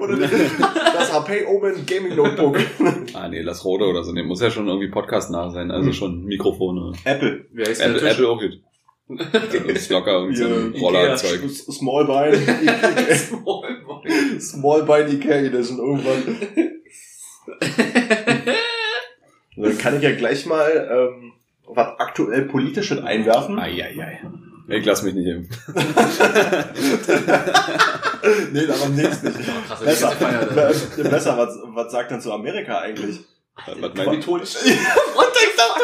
Oder 0.00 0.16
das 0.16 1.12
HP 1.12 1.44
Omen 1.46 1.84
Gaming 1.86 2.16
Notebook. 2.16 2.58
Ah, 3.12 3.28
nee, 3.28 3.42
das 3.44 3.62
Rode 3.64 3.84
oder 3.86 4.02
so. 4.02 4.12
Nee, 4.12 4.22
muss 4.22 4.40
ja 4.40 4.50
schon 4.50 4.66
irgendwie 4.66 4.88
Podcast 4.88 5.30
nah 5.30 5.50
sein. 5.50 5.70
Also 5.70 5.92
schon 5.92 6.24
Mikrofone. 6.24 6.92
Apple. 7.04 7.46
Wie 7.52 7.64
heißt 7.64 7.82
Apple? 7.82 8.10
Apple 8.10 8.28
auch 8.28 8.40
gut. 8.40 8.58
Das 9.08 9.54
ist 9.64 9.90
locker 9.90 10.12
irgendwie 10.12 10.36
so 10.36 10.46
ein 10.46 10.74
Rollerzeug. 10.80 11.40
Smallbein. 11.50 12.32
Smallboy. 14.08 14.40
Smallbein 14.40 15.12
Ikea 15.12 15.36
Edition 15.36 15.78
irgendwann. 15.78 16.36
Dann 19.56 19.78
kann 19.78 19.96
ich 19.96 20.02
ja 20.02 20.12
gleich 20.12 20.46
mal 20.46 20.88
ähm, 20.90 21.32
was 21.66 21.98
aktuell 21.98 22.42
politisches 22.46 22.98
einwerfen. 23.02 23.58
Eieiei. 23.58 24.20
Ich 24.68 24.84
lass 24.84 25.02
mich 25.02 25.14
nicht 25.14 25.26
impfen. 25.26 25.56
nee, 28.52 28.66
darum 28.66 28.96
geht's 28.96 29.22
nicht. 29.22 29.36
Krass, 29.66 29.80
Besser, 29.80 30.12
besser 31.02 31.36
was, 31.36 31.58
was 31.64 31.90
sagt 31.90 32.12
denn 32.12 32.20
zu 32.20 32.32
Amerika 32.32 32.78
eigentlich? 32.78 33.18
Was. 33.66 33.76
Und 33.76 33.84
ich 34.18 34.26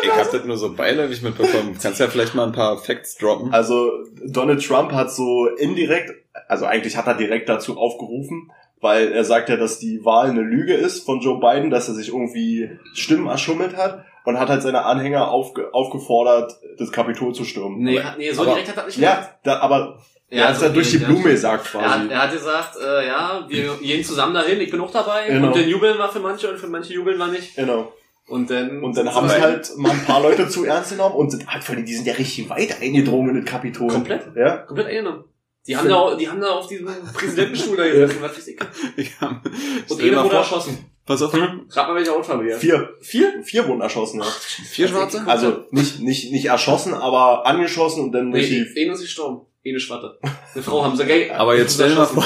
Ich 0.02 0.10
hab 0.10 0.30
das 0.30 0.44
nur 0.44 0.56
so 0.56 0.72
beiläufig 0.72 1.22
mitbekommen. 1.22 1.76
Kannst 1.82 2.00
ja 2.00 2.06
vielleicht 2.08 2.34
mal 2.34 2.46
ein 2.46 2.52
paar 2.52 2.78
Facts 2.78 3.16
droppen? 3.16 3.52
Also 3.52 3.90
Donald 4.24 4.64
Trump 4.64 4.92
hat 4.92 5.12
so 5.12 5.46
indirekt, 5.46 6.12
also 6.48 6.64
eigentlich 6.66 6.96
hat 6.96 7.06
er 7.06 7.14
direkt 7.14 7.48
dazu 7.48 7.78
aufgerufen, 7.78 8.50
weil 8.80 9.12
er 9.12 9.24
sagt 9.24 9.48
ja, 9.48 9.56
dass 9.56 9.78
die 9.78 10.04
Wahl 10.04 10.30
eine 10.30 10.42
Lüge 10.42 10.74
ist 10.74 11.04
von 11.04 11.20
Joe 11.20 11.40
Biden, 11.40 11.70
dass 11.70 11.88
er 11.88 11.94
sich 11.94 12.08
irgendwie 12.08 12.70
Stimmen 12.94 13.26
erschummelt 13.26 13.76
hat 13.76 14.04
und 14.24 14.38
hat 14.38 14.48
halt 14.48 14.62
seine 14.62 14.84
Anhänger 14.84 15.30
aufge 15.30 15.72
aufgefordert, 15.72 16.56
das 16.78 16.92
Kapitol 16.92 17.34
zu 17.34 17.44
stürmen. 17.44 17.78
Nee, 17.82 18.00
hat- 18.00 18.18
nee, 18.18 18.30
so 18.32 18.42
Aber- 18.42 18.52
direkt 18.52 18.68
hat 18.68 18.76
er 18.78 18.86
nicht 18.86 18.96
gemacht. 18.98 19.18
Ja, 19.18 19.28
da, 19.44 19.60
aber 19.60 19.98
er 20.28 20.48
hat 20.48 20.56
es 20.56 20.62
ja 20.62 20.68
durch 20.70 20.90
die. 20.90 20.98
Blume 20.98 21.30
gesagt 21.30 21.70
Er 21.74 21.80
hat, 21.82 21.96
quasi. 22.00 22.08
er 22.12 22.22
hat 22.22 22.32
gesagt, 22.32 22.76
äh, 22.84 23.06
ja, 23.06 23.44
wir 23.48 23.74
gehen 23.80 24.02
zusammen 24.04 24.34
dahin, 24.34 24.60
ich 24.60 24.70
bin 24.70 24.80
auch 24.80 24.90
dabei. 24.90 25.28
Genau. 25.28 25.46
Und 25.48 25.56
dann 25.56 25.68
jubeln 25.68 25.96
wir 25.98 26.08
für 26.08 26.18
manche 26.20 26.50
und 26.50 26.58
für 26.58 26.66
manche 26.66 26.92
jubeln 26.94 27.16
wir 27.18 27.28
nicht. 27.28 27.54
Genau. 27.56 27.92
Und 28.28 28.50
dann, 28.50 28.82
Und 28.82 28.96
dann 28.96 29.14
haben 29.14 29.28
sie 29.28 29.40
halt 29.40 29.70
mal 29.76 29.92
ein 29.92 30.04
paar 30.04 30.20
Leute 30.20 30.48
zu 30.48 30.64
ernst 30.64 30.90
genommen 30.90 31.14
und 31.14 31.30
sind 31.30 31.46
halt, 31.46 31.62
vor 31.62 31.76
allem, 31.76 31.86
die 31.86 31.94
sind 31.94 32.08
ja 32.08 32.14
richtig 32.14 32.50
weit 32.50 32.82
eingedrungen 32.82 33.30
in 33.36 33.44
das 33.44 33.44
Kapitol. 33.50 33.86
Komplett? 33.88 34.22
Ja. 34.34 34.56
komplett 34.58 34.88
eingenommen. 34.88 35.24
Die 35.66 35.76
haben, 35.76 35.88
da, 35.88 36.14
die 36.14 36.28
haben 36.28 36.40
da 36.40 36.50
auf 36.52 36.66
diesem 36.68 36.86
Präsidentenstuhl 37.12 37.76
da 37.76 37.88
gesessen, 37.88 38.18
was 38.20 38.36
weiß 38.36 38.46
ich. 38.48 38.56
Ich 38.96 39.20
hab, 39.20 39.44
Und 39.88 40.00
einer 40.00 40.24
wurde 40.24 40.36
erschossen. 40.36 40.78
pass 41.04 41.22
auf, 41.22 41.34
Rat 41.34 41.88
mal, 41.88 41.94
welcher 41.94 42.12
Hautfarbe 42.12 42.44
hier. 42.44 42.56
Vier. 42.56 42.90
Vier? 43.00 43.42
Vier 43.42 43.66
wurden 43.66 43.80
erschossen, 43.80 44.20
ja. 44.20 44.26
vier 44.26 44.88
Schwarze? 44.88 45.24
Also 45.26 45.64
nicht, 45.70 46.00
nicht, 46.00 46.30
nicht 46.32 46.46
erschossen, 46.46 46.94
aber 46.94 47.46
angeschossen 47.46 48.04
und 48.04 48.12
dann 48.12 48.30
Nee, 48.30 48.38
richtig 48.38 48.76
eine 48.84 48.92
ist 48.92 49.00
gestorben. 49.00 49.46
Eine 49.64 49.80
Schwatte. 49.80 50.18
Eine 50.54 50.62
Frau 50.62 50.84
haben 50.84 50.96
sie 50.96 51.04
gay. 51.04 51.28
Aber 51.32 51.56
jetzt 51.56 51.74
stell 51.74 51.88
dir 51.88 51.96
mal 51.96 52.06
vor, 52.06 52.24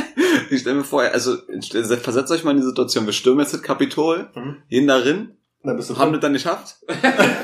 ich 0.50 0.60
stell 0.60 0.74
mir 0.74 0.84
vor, 0.84 1.00
also 1.02 1.38
versetzt 2.02 2.30
euch 2.30 2.44
mal 2.44 2.50
in 2.50 2.58
die 2.58 2.62
Situation, 2.66 3.06
wir 3.06 3.14
stürmen 3.14 3.40
jetzt 3.40 3.54
das 3.54 3.62
Kapitol, 3.62 4.28
Mhm. 4.34 4.56
gehen 4.68 4.86
darin, 4.86 5.38
Dann 5.64 5.76
bist 5.76 5.90
du 5.90 5.96
haben 5.96 6.10
das 6.12 6.20
dann 6.20 6.32
geschafft 6.32 6.76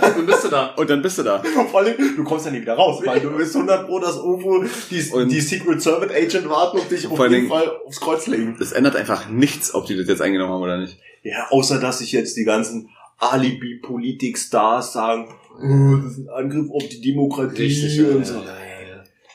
Dann 0.00 0.26
bist 0.26 0.42
du 0.44 0.48
da. 0.48 0.75
und 0.76 0.90
dann 0.90 1.00
bist 1.02 1.18
du 1.18 1.22
da. 1.22 1.40
Vor 1.70 1.80
allem, 1.80 1.94
du 2.16 2.25
kommst 2.25 2.46
ja 2.46 2.50
nie 2.52 2.60
wieder 2.60 2.75
raus, 2.75 3.00
weil 3.04 3.20
du 3.20 3.30
bist 3.30 3.54
100 3.54 3.87
Pro, 3.87 4.00
dass 4.00 4.16
irgendwo 4.16 4.64
die, 4.90 5.10
Und- 5.12 5.28
die 5.30 5.40
Secret 5.40 5.80
Service 5.80 6.10
Agent 6.10 6.48
warten 6.50 6.78
und 6.78 6.90
dich 6.90 7.06
auf 7.06 7.18
jeden 7.18 7.30
Dingen- 7.32 7.48
Fall 7.48 7.70
aufs 7.87 8.00
Kreuz 8.00 8.26
legen. 8.26 8.56
Es 8.60 8.72
ändert 8.72 8.96
einfach 8.96 9.28
nichts, 9.28 9.72
ob 9.75 9.87
die 9.87 9.96
das 9.96 10.08
jetzt 10.08 10.20
eingenommen 10.20 10.52
haben 10.52 10.62
oder 10.62 10.78
nicht. 10.78 10.98
Ja, 11.22 11.46
außer 11.50 11.78
dass 11.78 11.98
sich 12.00 12.10
jetzt 12.12 12.37
die 12.37 12.44
ganzen 12.44 12.88
Alibi-Politik-Stars 13.18 14.92
sagen, 14.92 15.28
oh, 15.60 15.96
das 16.02 16.12
ist 16.12 16.18
ein 16.18 16.28
Angriff 16.28 16.70
auf 16.70 16.88
die 16.88 17.00
Demokratie 17.00 18.02
und 18.02 18.26
so. 18.26 18.42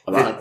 Aber 0.06 0.40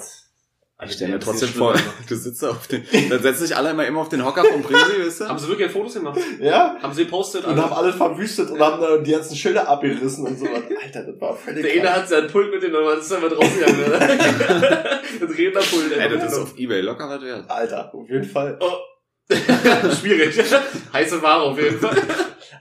ich 0.87 0.93
stell 0.93 1.09
mir 1.09 1.21
trotzdem 1.21 1.49
vor, 1.49 1.75
du 2.09 2.17
sitzt 2.17 2.43
da 2.43 2.51
auf 2.51 2.67
den, 2.67 2.85
dann 3.09 3.23
setzen 3.23 3.47
sich 3.47 3.57
alle 3.57 3.71
immer 3.71 3.87
immer 3.87 4.01
auf 4.01 4.09
den 4.09 4.25
Hocker 4.25 4.45
vom 4.45 4.63
Presi, 4.63 5.01
weißt 5.07 5.21
du? 5.21 5.29
Haben 5.29 5.39
sie 5.39 5.49
wirklich 5.49 5.71
Fotos 5.71 5.95
gemacht? 5.95 6.19
Ja? 6.41 6.77
Haben 6.83 6.95
sie 6.95 7.05
gepostet? 7.05 7.45
Und 7.45 7.61
haben 7.61 7.73
alles 7.73 7.95
verwüstet 7.97 8.51
und 8.51 8.61
haben 8.61 8.81
da 8.81 8.99
die 8.99 9.13
ganzen 9.13 9.37
Schilder 9.37 9.69
abgerissen 9.69 10.27
und 10.27 10.39
so. 10.39 10.47
Alter, 10.83 11.05
das 11.05 11.21
war 11.21 11.37
völlig 11.37 11.63
Der 11.63 11.73
eine 11.73 11.95
hat 11.95 12.09
seinen 12.09 12.29
Pult 12.29 12.51
mit 12.51 12.63
dem, 12.63 12.73
dann 12.73 12.99
ist 12.99 13.11
er 13.11 13.21
mal 13.21 13.31
draufgegangen. 13.31 13.81
Ne? 13.81 13.99
das 15.21 15.39
Rednerpult. 15.39 15.93
Ey, 15.97 16.09
das 16.09 16.33
ist 16.33 16.39
auf 16.39 16.59
Ebay 16.59 16.81
locker 16.81 17.09
was 17.09 17.23
wert. 17.23 17.51
Alter, 17.51 17.95
auf 17.95 18.09
jeden 18.09 18.25
Fall. 18.25 18.59
Schwierig. 20.01 20.37
Heiße 20.93 21.23
Ware 21.23 21.43
auf 21.43 21.59
jeden 21.59 21.79
Fall. 21.79 21.97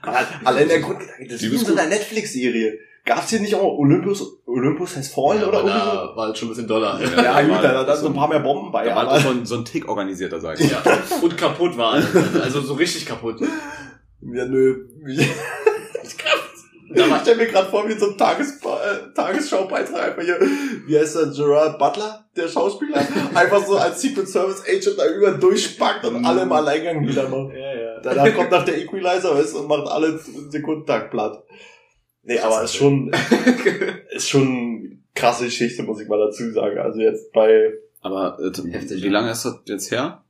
Aber 0.00 0.26
allein 0.44 0.68
der 0.68 0.80
Grund, 0.80 1.00
das 1.28 1.42
ist 1.42 1.50
wie 1.50 1.56
so 1.56 1.72
einer 1.72 1.86
Netflix-Serie. 1.86 2.78
Gab's 3.04 3.30
hier 3.30 3.40
nicht 3.40 3.54
auch 3.54 3.78
Olympus, 3.78 4.22
Olympus 4.46 4.96
has 4.96 5.08
fallen 5.08 5.42
oder 5.42 5.58
irgendwie 5.58 5.72
so? 5.76 6.16
war 6.16 6.26
halt 6.26 6.38
schon 6.38 6.48
ein 6.48 6.50
bisschen 6.50 6.68
Dollar. 6.68 7.00
Ja, 7.00 7.40
gut, 7.42 7.50
war- 7.50 7.62
da, 7.62 7.82
da 7.84 7.96
sind 7.96 8.06
ein 8.08 8.14
paar 8.14 8.28
mehr 8.28 8.38
Bomben 8.40 8.70
bei, 8.70 8.84
Da 8.84 8.94
war 8.94 9.20
schon 9.20 9.44
so 9.44 9.56
ein 9.56 9.64
Tick 9.64 9.88
organisierter, 9.88 10.38
sag 10.38 10.60
ich. 10.60 10.70
Ja. 10.70 10.80
Und 11.20 11.36
kaputt 11.36 11.76
war. 11.76 11.94
Also 12.42 12.60
so 12.60 12.74
richtig 12.74 13.04
kaputt. 13.06 13.40
ja, 13.40 14.44
nö. 14.46 14.86
Da 16.94 17.04
ich 17.06 17.10
war, 17.10 17.20
stell 17.22 17.36
mir 17.36 17.46
gerade 17.46 17.70
vor, 17.70 17.88
wie 17.88 17.98
so 17.98 18.10
ein 18.10 18.18
Tages 18.18 18.60
äh, 18.62 19.14
Tagesschaubeitrag 19.14 20.08
einfach 20.10 20.22
hier, 20.22 20.38
wie 20.86 20.98
heißt 20.98 21.16
der, 21.16 21.26
Gerard 21.28 21.78
Butler, 21.78 22.26
der 22.36 22.48
Schauspieler, 22.48 22.98
einfach 23.34 23.64
so 23.64 23.76
als 23.78 24.02
Secret 24.02 24.28
Service 24.28 24.62
Agent 24.68 24.98
da 24.98 25.06
über 25.06 25.30
durchspackt 25.32 26.04
und 26.04 26.22
alle 26.24 26.42
im 26.42 26.52
Alleingang 26.52 27.06
wieder 27.08 27.28
macht. 27.28 27.54
ja, 27.54 27.74
ja. 27.74 28.00
Danach 28.02 28.34
kommt 28.34 28.50
nach 28.50 28.64
der 28.64 28.76
Equalizer, 28.78 29.34
weißt 29.34 29.54
du, 29.54 29.60
und 29.60 29.68
macht 29.68 29.86
alle 29.88 30.08
einen 30.08 30.50
Sekundentag 30.50 31.10
platt. 31.10 31.42
Nee, 32.24 32.38
aber 32.38 32.62
ist 32.62 32.74
schon, 32.76 33.10
ist 34.10 34.28
schon 34.28 34.46
eine 34.46 34.98
krasse 35.14 35.44
Geschichte, 35.46 35.82
muss 35.82 36.00
ich 36.00 36.08
mal 36.08 36.18
dazu 36.18 36.50
sagen. 36.52 36.78
Also 36.78 37.00
jetzt 37.00 37.32
bei 37.32 37.72
Aber 38.00 38.38
äh, 38.40 38.70
Heftig, 38.70 39.02
wie 39.02 39.06
ja. 39.06 39.12
lange 39.12 39.30
ist 39.32 39.44
das 39.44 39.60
jetzt 39.66 39.90
her? 39.90 40.22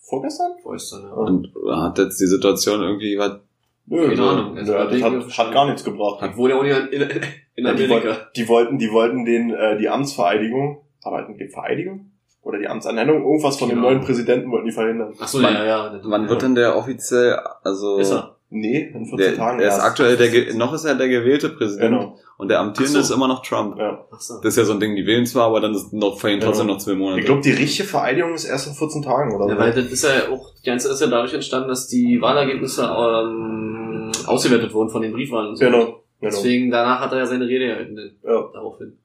vorgestern? 0.00 0.52
Fäuste, 0.62 1.00
ne? 1.02 1.14
Und 1.14 1.52
hat 1.70 1.96
jetzt 1.98 2.20
die 2.20 2.26
Situation 2.26 2.82
irgendwie 2.82 3.16
was 3.16 3.38
Nö, 3.86 4.02
Keine 4.08 4.16
nö, 4.16 4.28
Ahnung. 4.28 4.54
nö, 4.54 4.60
Also, 4.60 4.72
das 4.74 5.00
da 5.00 5.10
hat, 5.10 5.38
hat 5.38 5.52
gar 5.54 5.66
nichts 5.66 5.84
gebracht. 5.84 6.20
Hat 6.20 6.36
wohl 6.36 6.50
ja 6.50 6.56
auch 6.58 6.62
nicht 6.62 6.76
in, 6.92 7.00
in, 7.02 7.10
in 7.56 7.64
Ja, 7.66 7.74
die, 7.74 7.88
wollten, 7.88 8.06
Amerika. 8.08 8.26
die 8.36 8.48
wollten, 8.48 8.78
die 8.78 8.90
wollten 8.92 9.24
den, 9.24 9.50
äh, 9.52 9.78
die 9.78 9.88
Amtsvereidigung, 9.88 10.82
aber 11.02 11.22
die 11.22 11.48
Vereidigung? 11.48 12.10
Oder 12.42 12.58
die 12.58 12.68
Amtsernennung, 12.68 13.22
irgendwas 13.22 13.58
von 13.58 13.68
dem 13.68 13.78
Genau. 13.78 13.90
neuen 13.90 14.00
Präsidenten 14.04 14.50
wollten 14.50 14.66
die 14.66 14.72
verhindern. 14.72 15.12
Ach 15.20 15.28
so, 15.28 15.42
Wann- 15.42 15.54
ja, 15.54 15.64
ja. 15.64 16.00
Wann 16.04 16.28
wird 16.28 16.42
denn 16.42 16.54
der 16.54 16.76
offiziell, 16.76 17.38
also 17.64 17.98
Ist 17.98 18.12
er. 18.12 18.36
Nee, 18.52 18.90
in 18.92 19.06
14 19.06 19.16
der, 19.16 19.36
Tagen 19.36 19.58
der 19.58 19.68
ist 19.68 19.74
erst. 19.74 19.86
aktuell 19.86 20.16
der 20.16 20.54
noch 20.54 20.72
ist 20.72 20.84
er 20.84 20.96
der 20.96 21.08
gewählte 21.08 21.50
Präsident 21.50 21.92
Genau, 21.92 22.18
und 22.36 22.48
der 22.48 22.58
amtierende 22.58 22.94
so. 22.94 23.00
ist 23.00 23.10
immer 23.10 23.28
noch 23.28 23.42
Trump. 23.42 23.78
ja. 23.78 24.04
Ach 24.12 24.20
so. 24.20 24.34
Das 24.42 24.46
ist 24.54 24.56
ja 24.56 24.64
so 24.64 24.72
ein 24.72 24.80
Ding, 24.80 24.96
die 24.96 25.06
wählen 25.06 25.24
zwar, 25.24 25.46
aber 25.46 25.60
dann 25.60 25.72
ist 25.72 25.92
noch 25.92 26.18
vergehen 26.18 26.40
trotzdem 26.40 26.66
Genau. 26.66 26.74
noch 26.76 26.82
zwei 26.82 26.94
Monate. 26.94 27.20
Ich 27.20 27.26
glaube, 27.26 27.42
die 27.42 27.52
richtige 27.52 27.86
Vereidigung 27.88 28.34
ist 28.34 28.46
erst 28.46 28.66
in 28.66 28.74
14 28.74 29.02
Tagen 29.02 29.34
oder 29.36 29.46
Ja, 29.52 29.56
weil 29.58 29.72
das 29.72 29.84
ist 29.86 30.02
ja 30.02 30.28
auch, 30.32 30.52
die 30.54 30.64
ganze 30.66 30.90
ist 30.90 31.00
ja 31.00 31.06
dadurch 31.06 31.32
entstanden, 31.32 31.68
dass 31.68 31.86
die 31.86 32.20
Wahlergebnisse 32.20 32.82
ähm, 32.84 34.10
ausgewertet 34.26 34.74
wurden 34.74 34.90
von 34.90 35.02
den 35.02 35.12
Briefwahlen 35.12 35.50
und 35.50 35.56
so. 35.56 35.64
Genau, 35.64 35.84
genau. 35.84 36.00
Deswegen, 36.20 36.70
danach 36.72 37.00
hat 37.00 37.12
er 37.12 37.18
ja 37.18 37.26
seine 37.26 37.46
Rede 37.46 37.66
gehalten, 37.66 37.96
Ja. 38.24 38.50
daraufhin. 38.52 38.98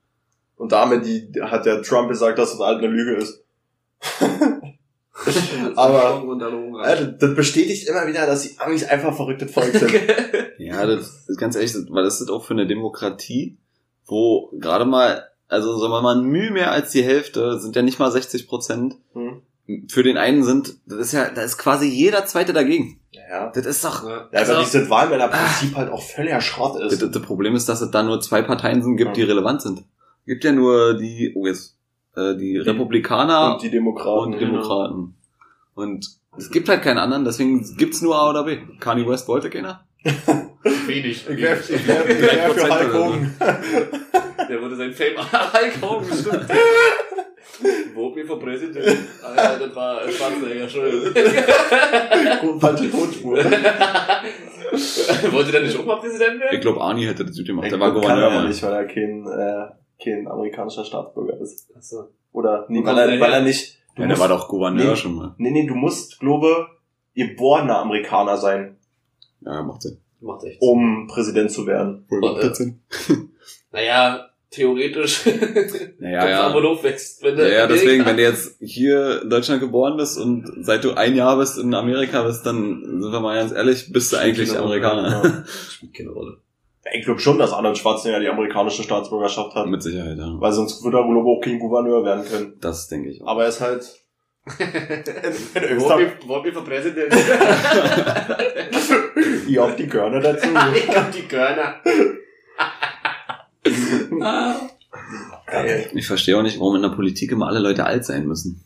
Und 0.57 0.71
damit 0.71 1.05
die, 1.05 1.29
hat 1.41 1.67
der 1.67 1.83
Trump 1.83 2.09
gesagt, 2.09 2.39
dass 2.39 2.51
das 2.57 2.59
halt 2.65 2.79
eine 2.79 2.87
Lüge 2.87 3.15
ist. 3.17 3.43
Aber- 5.75 6.24
Alter, 6.82 7.05
das 7.08 7.36
bestätigt 7.36 7.88
immer 7.88 8.08
wieder, 8.08 8.25
dass 8.25 8.44
die 8.44 8.60
Amis 8.60 8.84
einfach 8.84 9.15
verrücktes 9.15 9.51
Volk 9.51 9.74
sind. 9.74 9.91
Ja, 10.58 10.86
das 10.86 11.25
ist 11.27 11.38
ganz 11.38 11.55
ehrlich, 11.55 11.74
das- 11.74 11.86
weil 11.89 12.03
das 12.03 12.22
ist 12.22 12.29
auch 12.29 12.44
für 12.46 12.53
eine 12.53 12.65
Demokratie, 12.67 13.58
wo 14.05 14.50
gerade 14.53 14.86
mal, 14.86 15.24
also 15.48 15.77
sagen 15.77 15.91
wir 15.91 16.01
mal, 16.01 16.22
Mühe 16.22 16.50
mehr 16.51 16.72
als 16.72 16.91
die 16.91 17.03
Hälfte, 17.03 17.60
sind 17.60 17.75
ja 17.75 17.82
nicht 17.82 18.00
mal 18.00 18.10
60 18.12 18.48
Prozent, 18.48 18.96
Hm. 19.13 19.41
für 19.89 20.03
den 20.03 20.17
einen 20.17 20.44
sind, 20.44 20.75
das 20.86 21.00
ist 21.00 21.12
ja, 21.12 21.29
da 21.29 21.41
ist 21.41 21.58
quasi 21.58 21.88
jeder 21.88 22.25
Zweite 22.25 22.53
dagegen. 22.53 23.00
Ja. 23.12 23.51
Das 23.53 23.65
ist 23.65 23.84
doch, 23.84 24.03
Ja. 24.08 24.10
Ja, 24.10 24.27
weil 24.32 24.39
Also, 24.39 24.60
dieses 24.60 24.89
Wahlmännerprinzip 24.89 25.75
halt 25.75 25.91
auch 25.91 26.01
völliger 26.03 26.39
Schrott 26.41 26.79
das, 26.82 26.94
ist. 26.94 27.13
das 27.15 27.22
Problem 27.22 27.55
ist, 27.55 27.67
dass 27.67 27.82
es 27.82 27.91
da 27.91 28.03
nur 28.03 28.22
zwei 28.22 28.41
Parteien 28.41 28.82
sind, 28.84 28.96
gibt, 28.98 29.17
die 29.17 29.24
relevant 29.24 29.62
sind. 29.62 29.84
Gibt 30.25 30.44
ja 30.44 30.51
nur 30.53 30.96
die, 30.96 31.34
oh 31.36 31.46
jetzt, 31.48 31.75
äh, 32.15 32.36
die 32.36 32.57
Republikaner 32.57 33.53
Und 33.53 33.62
die 33.63 33.69
Demokraten. 33.72 34.34
und 34.34 34.39
Demokraten. 34.39 35.15
Und 35.75 36.07
es 36.38 36.50
gibt 36.51 36.67
halt 36.69 36.81
keinen 36.81 36.98
anderen, 36.98 37.24
deswegen 37.25 37.63
gibt's 37.77 38.01
nur 38.01 38.15
A 38.15 38.29
oder 38.29 38.43
B. 38.43 38.57
Kanye 38.79 39.07
West 39.07 39.27
wollte 39.27 39.50
keiner. 39.50 39.86
wenig. 40.88 41.25
Ich 41.29 41.38
wär, 41.38 41.60
ich 41.60 41.88
wär, 41.88 42.10
ich 42.10 42.22
wär 42.22 42.50
für 42.51 42.62
3% 42.62 42.69
Hulk. 42.79 42.93
Hogan. 42.93 43.36
Der 44.50 44.62
wurde 44.62 44.75
sein 44.75 44.91
Fame 44.93 45.17
Hulk 45.53 45.81
Hogan, 45.81 46.17
stimmt. 46.17 46.45
Vote 47.95 48.19
me 48.19 48.25
for 48.25 48.38
President. 48.39 48.98
Ah, 49.24 49.34
ja, 49.36 49.55
das 49.57 49.74
war 49.75 50.01
Schwarzenegger, 50.12 50.62
Entschuldigung. 50.63 52.60
Falsche 52.60 52.91
Tonspur. 52.91 53.38
Wollte 55.31 55.51
der 55.51 55.62
nicht 55.62 55.77
auch 55.79 55.86
mal 55.86 55.95
Präsident 56.00 56.36
Ich 56.36 56.41
werden? 56.41 56.62
glaube, 56.62 56.81
Arnie 56.81 57.05
hätte 57.07 57.25
das 57.25 57.38
gut 57.38 57.45
gemacht. 57.48 57.65
Ich 57.65 57.72
Der 57.72 57.79
war 57.79 57.91
kann 57.93 58.01
Gouverneur 58.01 58.24
er 58.29 58.34
ja 58.34 58.39
mal. 58.41 58.48
nicht, 58.48 58.62
weil 58.63 58.74
er 58.74 58.86
kein, 58.86 59.25
äh, 59.27 59.67
kein 60.03 60.27
amerikanischer 60.27 60.83
Staatsbürger 60.85 61.39
ist. 61.39 61.67
Achso. 61.75 62.09
Oder, 62.31 62.65
nee, 62.69 62.83
weil 62.83 62.97
er, 62.97 63.07
der 63.07 63.19
weil 63.19 63.33
er 63.33 63.41
nicht, 63.41 63.77
du 63.95 64.01
Ja, 64.01 64.07
der 64.07 64.17
musst, 64.17 64.21
war 64.21 64.27
doch 64.37 64.47
Gouverneur 64.47 64.89
Nee. 64.91 64.95
schon 64.95 65.15
mal. 65.15 65.35
nee, 65.37 65.51
nee, 65.51 65.65
du 65.65 65.75
musst, 65.75 66.19
glaube, 66.19 66.67
geborener 67.13 67.79
Amerikaner 67.79 68.37
sein. 68.37 68.77
Ja, 69.41 69.61
macht 69.63 69.83
Sinn. 69.83 69.97
Macht 70.21 70.43
echt. 70.43 70.61
um 70.61 71.07
Präsident 71.07 71.51
zu 71.51 71.65
werden. 71.67 72.05
Wo 72.09 72.17
macht 72.19 72.43
das 72.43 72.57
Sinn? 72.57 72.81
Naja, 73.71 74.29
theoretisch. 74.51 75.25
Naja, 75.99 76.29
ja. 76.29 76.41
aber 76.47 76.61
wächst, 76.83 77.21
wenn 77.23 77.35
du 77.35 77.43
Ja, 77.47 77.59
ja, 77.59 77.67
deswegen, 77.67 78.05
wenn 78.05 78.15
du 78.17 78.23
jetzt 78.23 78.57
hier 78.61 79.21
in 79.23 79.29
Deutschland 79.29 79.59
geboren 79.59 79.97
bist 79.97 80.17
und 80.17 80.49
seit 80.61 80.83
du 80.83 80.93
ein 80.93 81.15
Jahr 81.15 81.37
bist 81.37 81.57
in 81.57 81.73
Amerika 81.73 82.23
bist, 82.23 82.45
dann 82.45 83.01
sind 83.01 83.11
wir 83.11 83.19
mal 83.19 83.35
ganz 83.35 83.51
ehrlich, 83.51 83.91
bist 83.91 84.13
du 84.13 84.17
eigentlich 84.17 84.57
Amerikaner. 84.57 85.23
Ja. 85.23 85.43
Spielt 85.69 85.93
keine 85.93 86.09
Rolle. 86.11 86.37
Ich 86.93 87.03
glaube 87.03 87.19
schon, 87.19 87.39
dass 87.39 87.51
Arnold 87.51 87.77
Schwarzenegger 87.77 88.19
die 88.19 88.27
amerikanische 88.27 88.83
Staatsbürgerschaft 88.83 89.55
hat. 89.55 89.67
Mit 89.67 89.81
Sicherheit, 89.81 90.17
ja. 90.17 90.35
Weil 90.39 90.51
sonst 90.51 90.83
würde 90.83 90.97
er 90.97 91.07
wohl 91.07 91.17
auch 91.17 91.41
kein 91.41 91.57
Gouverneur 91.57 92.05
werden 92.05 92.23
können. 92.25 92.53
Das 92.61 92.87
denke 92.87 93.09
ich 93.09 93.23
auch. 93.23 93.27
Aber 93.27 93.43
er 93.43 93.49
ist 93.49 93.61
halt 93.61 93.83
in, 94.59 94.67
in 94.67 95.81
Wollen 95.81 96.43
wir, 96.43 96.53
für 96.53 96.61
Präsident? 96.61 97.11
Ihr 99.47 99.63
auf 99.63 99.75
die 99.75 99.87
Körner 99.87 100.19
dazu. 100.19 100.47
ich 100.75 100.95
hab 100.95 101.11
die 101.11 101.23
Körner. 101.23 101.81
Geil. 105.47 105.89
Ich 105.95 106.05
verstehe 106.05 106.37
auch 106.37 106.43
nicht, 106.43 106.59
warum 106.59 106.75
in 106.75 106.83
der 106.83 106.89
Politik 106.89 107.31
immer 107.31 107.47
alle 107.47 107.57
Leute 107.59 107.85
alt 107.85 108.05
sein 108.05 108.27
müssen. 108.27 108.63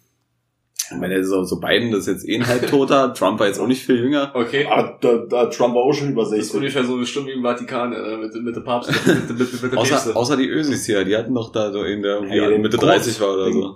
Ich 0.92 0.98
meine, 0.98 1.24
so, 1.24 1.44
so 1.44 1.60
Biden, 1.60 1.92
das 1.92 2.02
ist 2.02 2.08
jetzt 2.08 2.28
eh 2.30 2.36
ein 2.36 2.48
Halbtoter, 2.48 3.14
Trump 3.18 3.40
war 3.40 3.48
jetzt 3.48 3.60
auch 3.60 3.68
nicht 3.68 3.86
viel 3.86 3.98
jünger. 3.98 4.32
Okay. 4.34 4.66
Aber 4.66 4.98
da, 5.02 5.18
da 5.30 5.46
Trump 5.48 5.76
war 5.76 5.84
auch 5.84 5.94
schon 5.94 6.10
über 6.12 6.24
Das 6.24 6.32
ist 6.32 6.52
60. 6.52 6.56
ungefähr 6.56 6.84
so 6.84 6.98
bestimmt 6.98 7.28
wie 7.28 7.32
im 7.34 7.44
Vatikan, 7.44 7.94
äh, 7.94 8.18
mit, 8.18 8.34
mit 8.36 8.56
dem 8.56 8.64
Papst, 8.64 8.90
mit, 8.92 9.30
mit, 9.30 9.40
mit, 9.40 9.64
mit 9.64 9.72
der 9.72 9.80
Außer, 9.80 9.94
Päpste. 9.96 10.16
außer 10.16 10.38
die 10.38 10.48
Ösis 10.48 10.86
hier, 10.86 11.04
die 11.06 11.16
hatten 11.16 11.34
doch 11.34 11.52
da 11.52 11.72
so 11.72 11.84
in 11.84 12.02
der 12.02 12.16
irgendwie 12.16 12.38
Ja, 12.38 12.50
den 12.50 12.62
Mitte 12.62 12.78
Kurz, 12.78 12.90
30 13.06 13.22
war 13.22 13.34
oder 13.34 13.46
den, 13.46 13.54
so. 13.54 13.76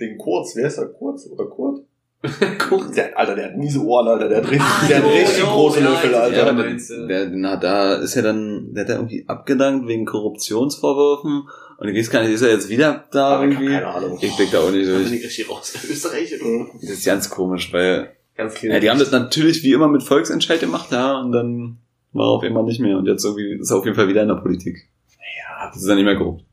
Den 0.00 0.18
Kurz, 0.18 0.54
wer 0.56 0.66
ist 0.66 0.78
der 0.78 0.86
Kurz? 0.88 1.26
Oder 1.30 1.46
Kurt? 1.46 1.80
Kurz. 2.68 2.92
Der, 2.94 3.16
Alter, 3.18 3.34
der 3.36 3.44
hat 3.46 3.56
miese 3.56 3.80
Ohren, 3.84 4.08
Alter. 4.08 4.28
Der 4.28 4.38
hat 4.38 4.44
richtig, 4.50 4.62
Ah, 4.62 4.86
der 4.88 4.96
hat 4.98 5.04
richtig 5.12 5.38
jo, 5.38 5.46
große 5.46 5.80
ja, 5.80 5.90
Löffel, 5.90 6.14
Alter. 6.14 6.36
Ja, 6.36 6.52
du. 6.52 7.06
der, 7.06 7.28
na, 7.30 7.56
da 7.56 7.94
ist 7.96 8.14
ja 8.14 8.22
dann, 8.22 8.72
der 8.72 8.82
hat 8.84 8.88
ja 8.88 8.96
irgendwie 8.96 9.24
abgedankt 9.28 9.86
wegen 9.86 10.06
Korruptionsvorwürfen 10.06 11.48
und 11.78 11.88
ich 11.88 11.96
weiß 11.98 12.10
gar 12.10 12.22
nicht, 12.22 12.32
ist 12.32 12.42
er 12.42 12.50
jetzt 12.50 12.68
wieder 12.68 13.04
da 13.12 13.36
Aber 13.36 13.44
irgendwie? 13.44 13.66
keine 13.66 13.86
Ahnung. 13.86 14.18
Ich 14.20 14.34
blick 14.36 14.50
da 14.50 14.60
auch 14.60 14.70
nicht 14.70 14.86
durch. 14.88 15.06
ich 15.12 15.24
richtig 15.24 15.50
raus. 15.50 15.74
Österreich. 15.88 16.32
Mhm. 16.42 16.70
Das 16.80 16.90
ist 16.90 17.04
ganz 17.04 17.28
komisch, 17.30 17.72
weil, 17.72 18.12
Ganz 18.36 18.60
ja, 18.62 18.78
die 18.80 18.90
haben 18.90 18.98
das 18.98 19.10
natürlich 19.12 19.62
wie 19.62 19.72
immer 19.72 19.88
mit 19.88 20.02
Volksentscheid 20.02 20.60
gemacht, 20.60 20.90
ja, 20.92 21.18
und 21.20 21.32
dann 21.32 21.78
war 22.12 22.26
er 22.26 22.30
auf 22.30 22.42
einmal 22.42 22.64
nicht 22.64 22.80
mehr 22.80 22.96
und 22.98 23.06
jetzt 23.06 23.24
irgendwie 23.24 23.58
ist 23.60 23.70
er 23.70 23.78
auf 23.78 23.84
jeden 23.84 23.96
Fall 23.96 24.08
wieder 24.08 24.22
in 24.22 24.28
der 24.28 24.36
Politik. 24.36 24.88
Ja, 25.18 25.68
Das 25.68 25.76
ist 25.78 25.86
dann 25.88 25.96
nicht 25.96 26.04
mehr 26.04 26.16
korrupt. 26.16 26.44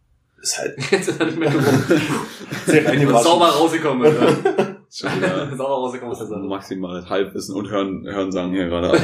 ist 0.41 0.57
halt 0.59 0.75
Jetzt 0.91 1.07
ist 1.09 1.19
er 1.19 1.25
nicht 1.25 1.39
mehr 1.39 1.49
gewonnen. 1.49 1.83
sehr 2.65 3.21
sauber 3.21 3.45
rausgekommen, 3.47 4.03
wieder 4.13 5.55
sauber 5.57 5.73
rausgekommen 5.75 6.11
ist 6.13 6.19
der 6.19 6.27
Sache. 6.27 6.39
maximal 6.41 7.09
Halbwissen 7.09 7.55
und 7.55 7.69
Hören, 7.69 8.05
Hören 8.05 8.31
sagen 8.31 8.51
hier 8.53 8.65
gerade. 8.67 8.97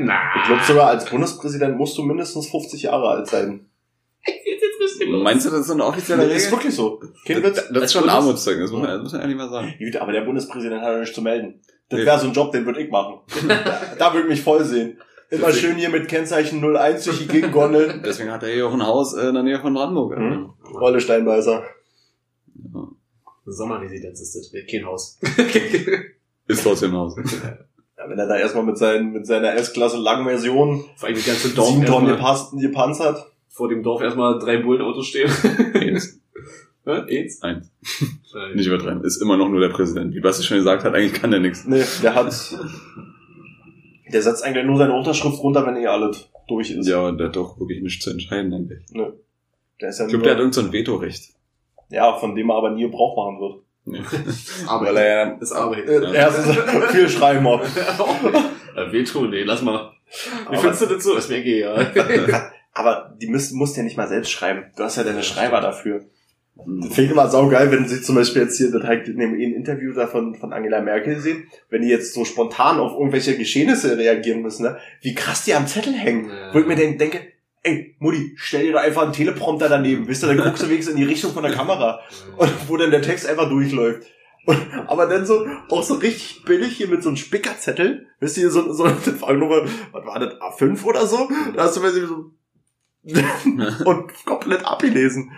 Na. 0.00 0.14
Ich 0.40 0.46
glaube 0.46 0.62
sogar 0.66 0.86
als 0.88 1.04
Bundespräsident 1.06 1.76
musst 1.76 1.98
du 1.98 2.02
mindestens 2.02 2.48
50 2.50 2.82
Jahre 2.82 3.08
alt 3.08 3.26
sein. 3.26 3.66
Jetzt, 4.26 4.62
jetzt 4.62 4.78
bist 4.78 4.93
du 4.93 4.93
los. 5.10 5.22
Meinst 5.24 5.46
du, 5.46 5.50
das 5.50 5.60
ist 5.60 5.66
so 5.68 5.72
eine 5.74 5.84
offizielle 5.84 6.26
Das 6.28 6.36
ist 6.36 6.46
Regel? 6.46 6.58
wirklich 6.58 6.74
so. 6.74 7.00
Kein 7.26 7.42
Witz. 7.42 7.56
Das, 7.56 7.68
das 7.72 7.84
ist 7.84 7.92
schon 7.92 8.04
ein 8.04 8.10
Armutszeugnis, 8.10 8.70
das 8.70 8.72
muss 8.72 8.80
man, 8.82 8.90
das 8.90 9.02
muss 9.02 9.12
man 9.12 9.20
ehrlich 9.22 9.36
mal 9.36 9.48
sagen. 9.50 9.74
Gut, 9.78 9.96
aber 9.96 10.12
der 10.12 10.20
Bundespräsident 10.22 10.80
hat 10.82 10.92
ja 10.92 10.98
nichts 11.00 11.14
zu 11.14 11.22
melden. 11.22 11.60
Das 11.88 12.00
wäre 12.00 12.18
so 12.18 12.26
ein 12.28 12.32
Job, 12.32 12.50
den 12.52 12.64
würde 12.66 12.80
ich 12.82 12.90
machen. 12.90 13.20
da 13.98 14.12
würde 14.12 14.22
ich 14.22 14.28
mich 14.30 14.42
voll 14.42 14.64
sehen. 14.64 14.98
Immer 15.30 15.46
Deswegen- 15.48 15.66
schön 15.66 15.76
hier 15.76 15.88
mit 15.90 16.08
Kennzeichen 16.08 16.62
01 16.62 17.04
durch 17.04 17.18
die 17.18 17.28
Gegend 17.28 17.52
gondeln. 17.52 18.02
Deswegen 18.06 18.30
hat 18.30 18.42
er 18.42 18.50
hier 18.52 18.66
auch 18.68 18.72
ein 18.74 18.86
Haus 18.86 19.14
äh, 19.14 19.28
in 19.28 19.34
der 19.34 19.42
Nähe 19.42 19.58
von 19.60 19.74
Brandenburg. 19.74 20.16
Mhm. 20.18 20.50
Rolle 20.74 21.00
Steinbeißer. 21.00 21.62
Ja. 22.74 22.88
Sommerresidenz 23.46 24.20
ist 24.20 24.34
das. 24.36 24.52
Kein 24.70 24.84
Haus. 24.86 25.18
Ist 26.46 26.62
trotzdem 26.62 26.90
ein 26.92 26.96
Haus. 26.98 27.16
Ja, 27.16 28.08
wenn 28.08 28.18
er 28.18 28.26
da 28.26 28.36
erstmal 28.36 28.64
mit, 28.64 28.76
seinen, 28.76 29.12
mit 29.12 29.26
seiner 29.26 29.54
S-Klasse 29.54 29.96
Langversion 29.96 30.84
Vor 30.96 31.08
allem 31.08 31.16
die 31.16 31.22
ganze 31.24 31.48
Dorf 31.54 31.68
sieben 31.68 31.86
Tonnen 31.86 32.08
erstmal, 32.08 32.34
gepanzt- 32.34 32.60
gepanzert. 32.60 33.26
Vor 33.54 33.68
dem 33.68 33.82
Dorf 33.82 34.02
erstmal 34.02 34.38
drei 34.38 34.58
Bullenautos 34.58 35.06
stehen. 35.06 35.30
Eins. 35.74 36.20
Hä? 36.86 36.90
Eins? 37.20 37.40
Eins. 37.42 37.72
Nicht 38.54 38.66
übertreiben. 38.66 39.02
Ist 39.04 39.22
immer 39.22 39.36
noch 39.38 39.48
nur 39.48 39.60
der 39.60 39.70
Präsident. 39.70 40.14
Wie 40.14 40.20
Basti 40.20 40.42
schon 40.42 40.58
gesagt 40.58 40.84
hat, 40.84 40.94
eigentlich 40.94 41.14
kann 41.14 41.30
der 41.30 41.40
nichts. 41.40 41.64
Nee, 41.66 41.82
der 42.02 42.14
hat. 42.14 42.34
Der 44.12 44.20
setzt 44.22 44.44
eigentlich 44.44 44.66
nur 44.66 44.76
seine 44.76 44.92
Unterschrift 44.94 45.38
runter, 45.38 45.64
wenn 45.66 45.76
eh 45.76 45.86
alles 45.86 46.28
durch 46.46 46.70
ist. 46.72 46.86
Ja, 46.86 47.10
der 47.12 47.28
hat 47.28 47.36
doch 47.36 47.58
wirklich 47.58 47.80
nichts 47.82 48.04
zu 48.04 48.10
entscheiden, 48.10 48.52
eigentlich. 48.52 48.80
Der 49.80 49.88
ist 49.88 49.98
ja 49.98 50.04
Ich 50.04 50.10
glaube, 50.10 50.24
der 50.24 50.32
hat 50.32 50.38
nur, 50.38 50.44
irgend 50.44 50.54
so 50.54 50.72
Vetorecht. 50.72 51.30
ja, 51.88 52.16
von 52.18 52.34
dem 52.34 52.50
er 52.50 52.56
aber 52.56 52.70
nie 52.70 52.82
Gebrauch 52.82 53.16
machen 53.16 53.40
wird. 53.40 53.62
Nee. 53.86 54.00
Aber 54.66 54.86
Weil 54.86 54.96
er 54.96 55.06
ja 55.30 55.36
Das 55.38 55.52
Arbeit. 55.52 55.86
Äh, 55.88 56.12
Erstens, 56.14 56.56
viel 56.92 57.08
schreiben 57.08 57.46
auch. 57.46 57.62
Äh, 57.62 58.92
Veto, 58.92 59.26
nee, 59.26 59.42
lass 59.42 59.62
mal. 59.62 59.92
Wie 60.10 60.46
Aber- 60.48 60.58
findest 60.58 60.82
du 60.82 60.86
das 60.86 61.04
so? 61.04 61.16
Ist 61.16 61.30
mir 61.30 61.36
egal. 61.44 62.50
Aber 62.74 63.16
die 63.20 63.28
müssen, 63.28 63.56
musst 63.56 63.76
ja 63.76 63.82
nicht 63.82 63.96
mal 63.96 64.08
selbst 64.08 64.30
schreiben. 64.30 64.64
Du 64.76 64.82
hast 64.82 64.96
ja 64.96 65.04
deine 65.04 65.22
Schreiber 65.22 65.60
dafür. 65.60 66.04
Mhm. 66.56 66.82
finde 66.84 67.02
ich 67.02 67.10
immer 67.10 67.28
saugeil, 67.28 67.72
wenn 67.72 67.88
sie 67.88 68.00
zum 68.00 68.14
Beispiel 68.14 68.42
jetzt 68.42 68.58
hier, 68.58 68.70
das 68.70 68.84
halt 68.84 69.08
in 69.08 69.18
dem 69.18 69.34
ein 69.34 69.54
Interview 69.54 69.92
da 69.92 70.06
von, 70.06 70.36
von 70.36 70.52
Angela 70.52 70.80
Merkel 70.80 71.18
sehen, 71.18 71.48
wenn 71.68 71.82
die 71.82 71.88
jetzt 71.88 72.14
so 72.14 72.24
spontan 72.24 72.78
auf 72.78 72.92
irgendwelche 72.92 73.36
Geschehnisse 73.36 73.98
reagieren 73.98 74.42
müssen, 74.42 74.62
ne? 74.62 74.78
wie 75.00 75.14
krass 75.14 75.44
die 75.44 75.54
am 75.54 75.66
Zettel 75.66 75.94
hängen. 75.94 76.28
Ja. 76.28 76.54
Wo 76.54 76.60
ich 76.60 76.66
mir 76.66 76.76
denk, 76.76 76.98
denke, 76.98 77.20
ey, 77.64 77.96
Mutti, 77.98 78.34
stell 78.36 78.66
dir 78.66 78.72
doch 78.72 78.82
einfach 78.82 79.02
einen 79.02 79.12
Teleprompter 79.12 79.68
daneben, 79.68 80.06
wisst 80.06 80.22
ihr, 80.22 80.28
dann 80.28 80.38
guckst 80.38 80.62
du 80.62 80.68
wenigstens 80.70 80.94
in 80.94 81.00
die 81.00 81.06
Richtung 81.06 81.32
von 81.32 81.42
der 81.42 81.52
Kamera 81.52 82.00
und 82.36 82.52
wo 82.68 82.76
dann 82.76 82.92
der 82.92 83.02
Text 83.02 83.26
einfach 83.26 83.48
durchläuft. 83.48 84.06
Und, 84.46 84.58
aber 84.86 85.06
dann 85.06 85.24
so, 85.24 85.46
auch 85.70 85.82
so 85.82 85.94
richtig 85.94 86.44
billig 86.44 86.76
hier 86.76 86.88
mit 86.88 87.02
so 87.02 87.08
einem 87.08 87.16
Spickerzettel, 87.16 88.06
wisst 88.20 88.36
ihr, 88.36 88.50
so, 88.50 88.72
so, 88.72 88.84
nur, 89.32 89.66
was 89.90 90.06
war 90.06 90.20
das, 90.20 90.34
A5 90.34 90.84
oder 90.84 91.06
so? 91.06 91.28
Da 91.56 91.64
hast 91.64 91.76
du 91.76 91.80
mir 91.80 91.90
so, 91.90 92.30
und 93.84 94.24
komplett 94.24 94.64
abgelesen. 94.64 95.30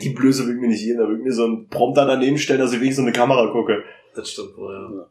Die 0.00 0.10
Blöße 0.10 0.46
will 0.46 0.54
mir 0.54 0.68
nicht 0.68 0.82
jeden, 0.82 0.98
da 0.98 1.08
will 1.08 1.18
mir 1.18 1.32
so 1.32 1.44
einen 1.44 1.68
Prompter 1.68 2.06
daneben 2.06 2.38
stellen, 2.38 2.60
dass 2.60 2.72
ich 2.72 2.80
wenigstens 2.80 3.04
so 3.04 3.08
eine 3.08 3.12
Kamera 3.12 3.50
gucke. 3.52 3.82
Das 4.14 4.30
stimmt 4.30 4.56
wohl, 4.56 4.74
ja. 4.74 5.06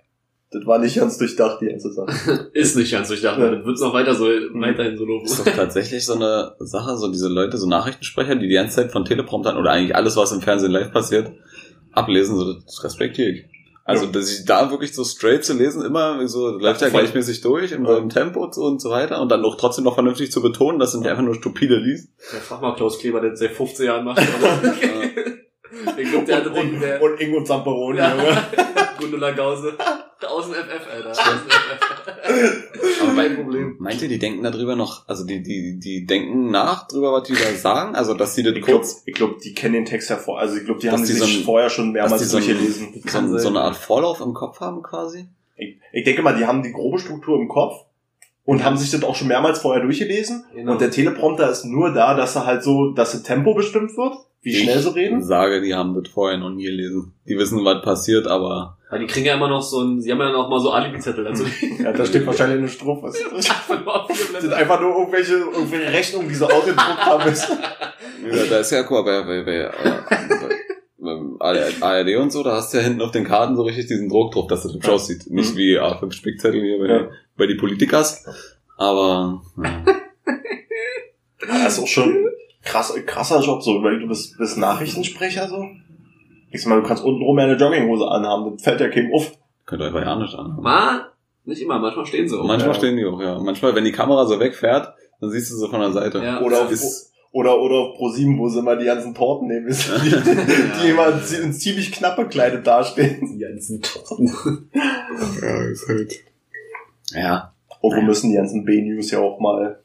Das 0.54 0.66
war 0.68 0.78
nicht 0.78 0.96
ganz 0.96 1.18
durchdacht, 1.18 1.62
die 1.62 1.66
ganze 1.66 1.92
Sache. 1.92 2.50
Ist 2.54 2.76
nicht 2.76 2.92
ganz 2.92 3.08
durchdacht. 3.08 3.40
Ja. 3.40 3.56
Das 3.56 3.66
wird 3.66 3.80
noch 3.80 3.94
weiter 3.94 4.14
so, 4.14 4.26
weiterhin 4.26 4.98
so 4.98 5.04
Ist 5.04 5.38
laufen. 5.38 5.46
doch 5.46 5.56
tatsächlich 5.56 6.06
so 6.06 6.14
eine 6.14 6.56
Sache, 6.60 6.96
so 6.98 7.12
diese 7.12 7.28
Leute, 7.28 7.58
so 7.58 7.68
Nachrichtensprecher, 7.68 8.36
die 8.36 8.48
die 8.48 8.54
ganze 8.54 8.76
Zeit 8.78 8.92
von 8.92 9.04
Telepromptern 9.04 9.58
oder 9.58 9.72
eigentlich 9.72 9.96
alles, 9.96 10.16
was 10.16 10.32
im 10.32 10.42
Fernsehen 10.42 10.72
live 10.72 10.92
passiert, 10.92 11.32
ablesen, 11.92 12.38
so 12.38 12.54
das 12.54 12.84
respektiere 12.84 13.30
ich. 13.30 13.46
Also, 13.86 14.06
Ja. 14.06 14.12
dass 14.12 14.32
ich 14.32 14.46
da 14.46 14.72
wirklich 14.72 14.94
so 14.96 15.04
straight 15.04 15.44
zu 15.44 15.54
lesen, 15.54 15.84
immer 15.84 16.26
so, 16.28 16.50
läuft 16.52 16.82
ja 16.82 16.90
gleichmäßig 16.90 17.42
durch, 17.42 17.72
in 17.74 17.84
Ja. 17.86 17.96
seinem 17.96 18.10
Tempo 18.10 18.44
und 18.44 18.54
so 18.56 18.64
und 18.64 18.82
so 18.82 18.90
weiter, 18.90 19.22
und 19.22 19.30
dann 19.30 19.44
auch 19.44 19.56
trotzdem 19.58 19.84
noch 19.84 19.96
vernünftig 19.96 20.32
zu 20.32 20.42
betonen, 20.42 20.80
dass 20.80 20.94
sind 20.94 21.04
ja 21.04 21.12
einfach 21.12 21.24
nur 21.24 21.36
stupide 21.36 21.76
liest. 21.76 22.10
Ja, 22.32 22.40
frag 22.40 22.62
mal 22.62 22.76
Klaus 22.76 22.98
Kleber, 23.00 23.20
der 23.20 23.32
das 23.32 23.40
seit 23.40 23.52
15 23.52 23.86
Jahren 23.86 24.06
macht. 24.06 24.20
Aber 24.20 25.98
ich 26.00 26.10
glaube, 26.12 26.26
der 26.26 26.38
hatte 26.38 26.50
Und, 26.52 26.72
den, 26.72 26.80
der 26.80 27.02
und 27.02 27.20
Ingo 27.20 27.44
Zamperoni, 27.44 27.98
Junge. 28.00 28.24
ja. 28.24 28.94
Gundula 29.00 29.32
Gause. 29.32 29.74
Außen 30.26 30.54
FF, 30.54 30.88
Alter. 30.90 31.12
Aber 33.02 33.14
mein 33.14 33.36
Problem. 33.36 33.76
Meint 33.80 34.02
ihr, 34.02 34.08
die 34.10 34.20
denken 34.20 34.44
darüber 34.44 34.76
noch, 34.76 35.08
also 35.08 35.26
die, 35.26 35.42
die, 35.44 35.80
die 35.80 36.06
denken 36.06 36.52
nach 36.52 36.88
drüber, 36.88 37.12
was 37.14 37.24
die 37.28 37.34
da 37.34 37.52
sagen? 37.56 37.96
Also, 37.96 38.14
dass 38.14 38.36
die 38.36 38.44
das 38.44 38.54
Ich 38.56 38.62
glaube, 38.64 38.80
kurz, 38.80 39.04
ich 39.06 39.14
glaub, 39.14 39.40
die 39.40 39.54
kennen 39.54 39.74
den 39.74 39.86
Text 39.86 40.10
ja 40.10 40.18
vor. 40.18 40.40
Also 40.40 40.58
ich 40.58 40.66
glaube, 40.66 40.80
die 40.80 40.88
Dass 40.88 40.96
haben 41.00 41.06
die 41.08 41.14
so 41.14 41.26
sich 41.26 41.40
ein- 41.40 41.44
vorher 41.44 41.70
schon 41.70 41.92
mehrmals 41.92 42.22
die 42.22 42.28
so 42.28 42.38
ein- 42.38 42.44
durchgelesen. 42.46 43.02
so, 43.06 43.38
so 43.38 43.50
eine 43.50 43.62
Art 43.62 43.76
Vorlauf 43.76 44.22
im 44.22 44.34
Kopf 44.34 44.60
haben 44.60 44.82
quasi? 44.84 45.26
Ich, 45.56 45.78
ich 45.92 46.04
denke 46.04 46.22
mal, 46.22 46.36
die 46.36 46.46
haben 46.46 46.64
die 46.64 46.72
grobe 46.72 47.00
Struktur 47.00 47.40
im 47.40 47.48
Kopf 47.48 47.86
und 48.46 48.64
haben 48.64 48.78
sich 48.78 48.92
das 48.92 49.04
auch 49.04 49.16
schon 49.16 49.28
mehrmals 49.30 49.60
vorher 49.60 49.84
durchgelesen. 49.84 50.46
Genau. 50.54 50.74
Und 50.74 50.82
der 50.82 50.92
Teleprompter 50.92 51.50
ist 51.50 51.66
nur 51.66 51.94
da, 51.94 52.14
dass 52.16 52.36
er 52.36 52.46
halt 52.46 52.64
so, 52.64 52.92
dass 52.92 53.12
das 53.14 53.24
Tempo 53.24 53.54
bestimmt 53.54 53.96
wird, 53.98 54.16
wie 54.42 54.54
schnell 54.54 54.80
sie 54.80 54.94
reden. 54.94 55.20
Ich 55.20 55.26
sage, 55.26 55.62
die 55.62 55.74
haben 55.74 55.94
das 55.94 56.12
vorher 56.12 56.38
noch 56.38 56.50
nie 56.50 56.66
gelesen. 56.66 57.14
Die 57.28 57.38
wissen, 57.38 57.64
was 57.64 57.82
passiert, 57.82 58.28
aber 58.28 58.78
Weil 58.90 59.00
die 59.00 59.08
kriegen 59.08 59.26
ja 59.26 59.36
immer 59.36 59.48
noch 59.48 59.62
so 59.62 59.80
ein, 59.82 60.02
sie 60.02 60.12
haben 60.12 60.20
ja 60.20 60.32
noch 60.34 60.50
mal 60.50 60.60
so 60.60 60.72
Alibi-Zettel 60.72 61.24
dazu. 61.24 61.46
Ja, 61.82 61.94
da 61.94 62.06
steht 62.06 62.26
wahrscheinlich 62.28 62.60
eine 62.60 62.68
Strophe. 62.68 63.12
Das 64.34 64.42
sind 64.42 64.54
einfach 64.54 64.82
nur 64.82 64.98
irgendwelche, 64.98 65.36
irgendwelche 65.36 65.94
Rechnungen, 65.94 66.28
die 66.28 66.36
sie 66.36 66.46
ausgedruckt 66.46 67.06
haben 67.06 67.30
müssen. 67.30 67.58
Ja, 68.32 68.44
da 68.50 68.58
ist 68.60 68.72
ja, 68.72 68.84
mal, 68.90 69.04
bei, 69.04 69.22
bei, 69.24 69.44
bei, 69.44 69.70
äh, 71.04 71.72
ARD 71.82 72.16
und 72.18 72.32
so, 72.32 72.42
da 72.44 72.54
hast 72.54 72.74
du 72.74 72.78
ja 72.78 72.84
hinten 72.84 73.02
auf 73.02 73.12
den 73.12 73.26
Karten 73.26 73.56
so 73.58 73.64
richtig 73.64 73.88
diesen 73.88 74.08
Druck 74.10 74.32
drauf, 74.34 74.48
dass 74.48 74.64
das 74.64 74.74
hübsch 74.74 74.88
aussieht. 74.88 75.30
Nicht 75.30 75.54
Mhm. 75.54 75.58
wie 75.58 75.80
A5 75.80 76.12
Spickzettel 76.14 76.62
hier 76.62 76.80
bei, 76.80 76.88
Ja. 76.88 77.08
Bei 77.38 77.48
die 77.48 77.56
Politikers. 77.56 78.26
Aber, 78.78 79.42
ja. 79.64 79.84
Ja, 81.48 81.64
das 81.66 81.78
ist 81.78 81.84
auch 81.84 81.88
schon 81.88 82.30
krass, 82.64 82.94
krasser 83.06 83.42
Job, 83.42 83.62
so, 83.62 83.84
weil 83.84 84.00
du 84.00 84.08
bist, 84.08 84.38
bist 84.38 84.58
Nachrichtensprecher, 84.58 85.48
so. 85.48 85.66
Ich 86.52 86.62
sag 86.62 86.70
mal, 86.70 86.82
du 86.82 86.88
kannst 86.88 87.04
untenrum 87.04 87.38
ja 87.38 87.46
eine 87.46 87.56
Jogginghose 87.56 88.08
anhaben, 88.08 88.54
das 88.54 88.64
fällt 88.64 88.80
ja 88.80 88.90
keinem 88.90 89.14
auf. 89.14 89.32
könnt 89.66 89.82
ihr 89.82 89.88
einfach 89.88 90.02
ja 90.02 90.16
nicht 90.16 90.36
an. 90.36 90.58
Ma, 90.62 91.08
nicht 91.46 91.62
immer, 91.62 91.80
manchmal 91.80 92.06
stehen 92.06 92.28
sie 92.30 92.40
auch. 92.40 92.46
Manchmal 92.46 92.74
ja. 92.74 92.76
stehen 92.76 92.98
die 92.98 93.06
auch, 93.06 93.20
ja. 93.20 93.40
Manchmal, 93.40 93.76
wenn 93.76 93.84
die 93.84 93.92
Kamera 93.92 94.26
so 94.26 94.40
wegfährt, 94.40 94.94
dann 95.20 95.30
siehst 95.32 95.52
du 95.52 95.56
so 95.56 95.68
von 95.68 95.82
der 95.82 95.92
Seite. 95.92 96.24
Ja. 96.24 96.42
Oder 96.42 96.58
Das 96.58 96.66
auf, 96.66 96.72
ist, 96.72 97.14
oder, 97.32 97.60
oder 97.60 97.76
auf 97.76 97.98
Pro7, 97.98 98.38
wo 98.38 98.48
sie 98.48 98.60
immer 98.60 98.76
die 98.76 98.86
ganzen 98.86 99.16
Torten 99.16 99.48
nehmen, 99.48 99.68
die, 99.68 100.82
die 100.82 100.90
immer 100.92 101.08
in 101.44 101.52
ziemlich 101.54 101.92
knapp 101.92 102.16
bekleidet 102.16 102.66
dastehen. 102.66 103.28
Die 103.34 103.40
ganzen 103.40 103.82
Torten. 103.82 104.70
ja, 105.42 105.64
ist 105.66 105.88
halt. 105.88 106.14
Ja. 107.14 107.54
Irgendwo 107.82 108.02
müssen 108.04 108.30
die 108.30 108.36
ganzen 108.38 108.64
B-News 108.66 109.12
ja 109.12 109.20
auch 109.20 109.40
mal 109.40 109.80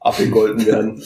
abgegolten 0.00 0.64
werden. 0.66 1.02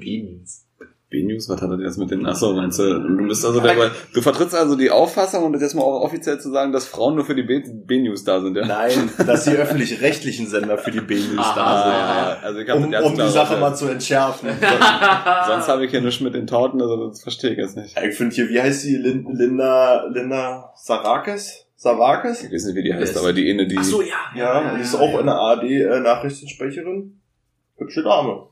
B-News. 0.00 0.64
B-News, 1.10 1.48
was 1.48 1.62
hat 1.62 1.70
er 1.70 1.78
jetzt 1.80 1.96
mit 1.96 2.10
den, 2.10 2.26
achso, 2.26 2.52
meinst 2.52 2.78
du, 2.78 2.98
du 2.98 3.26
bist 3.28 3.42
also 3.42 3.60
dabei, 3.60 3.90
du 4.12 4.20
vertrittst 4.20 4.54
also 4.54 4.76
die 4.76 4.90
Auffassung, 4.90 5.42
um 5.42 5.54
das 5.54 5.62
jetzt 5.62 5.74
mal 5.74 5.80
auch 5.80 6.02
offiziell 6.02 6.38
zu 6.38 6.50
sagen, 6.50 6.70
dass 6.70 6.84
Frauen 6.86 7.14
nur 7.14 7.24
für 7.24 7.34
die 7.34 7.44
B-News 7.44 8.24
da 8.24 8.42
sind, 8.42 8.54
ja? 8.58 8.66
Nein, 8.66 9.08
dass 9.26 9.44
die 9.44 9.52
öffentlich-rechtlichen 9.52 10.46
Sender 10.46 10.76
für 10.76 10.90
die 10.90 11.00
B-News 11.00 11.46
da 11.54 11.82
sind. 11.82 11.94
Ah, 11.94 12.36
also 12.46 12.58
ich 12.60 12.70
Um, 12.70 12.84
um 12.84 13.14
die 13.16 13.28
Sache 13.30 13.54
raus- 13.54 13.60
mal 13.60 13.74
zu 13.74 13.88
entschärfen. 13.88 14.50
Sonst 15.46 15.68
habe 15.68 15.86
ich 15.86 15.90
hier 15.90 16.02
nichts 16.02 16.20
mit 16.20 16.34
den 16.34 16.46
Torten, 16.46 16.82
also 16.82 17.08
das 17.08 17.22
verstehe 17.22 17.52
ich 17.52 17.58
jetzt 17.58 17.78
nicht. 17.78 17.96
Ich 18.06 18.14
finde 18.14 18.34
hier, 18.34 18.50
wie 18.50 18.60
heißt 18.60 18.84
die? 18.84 18.96
Lin 18.96 19.26
Linda, 19.32 20.04
Linda 20.08 20.72
Sarakis? 20.76 21.64
Savakis? 21.80 22.42
Ich 22.42 22.52
weiß 22.52 22.64
nicht, 22.66 22.74
wie 22.76 22.82
die 22.82 22.92
heißt, 22.92 23.12
ist- 23.12 23.16
aber 23.18 23.32
die 23.32 23.48
eine, 23.50 23.66
die, 23.68 23.78
Ach 23.78 23.84
so, 23.84 24.02
ja. 24.02 24.16
Ja, 24.34 24.74
die 24.74 24.80
ist 24.82 24.96
auch 24.96 25.20
in 25.20 25.26
der 25.26 25.36
ARD-Nachrichtensprecherin. 25.36 27.20
Hübsche 27.76 28.02
Dame. 28.02 28.48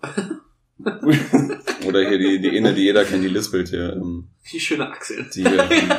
oder 1.87 2.09
hier 2.09 2.19
die, 2.19 2.41
die 2.41 2.57
eine, 2.57 2.73
die 2.73 2.83
jeder 2.85 3.05
kennt, 3.05 3.25
die 3.25 3.29
lispelt 3.29 3.69
hier, 3.69 3.95
ähm, 3.95 4.29
Die 4.53 4.61
schöne 4.61 4.89
Achsel. 4.89 5.27
die, 5.35 5.43
ähm, 5.43 5.91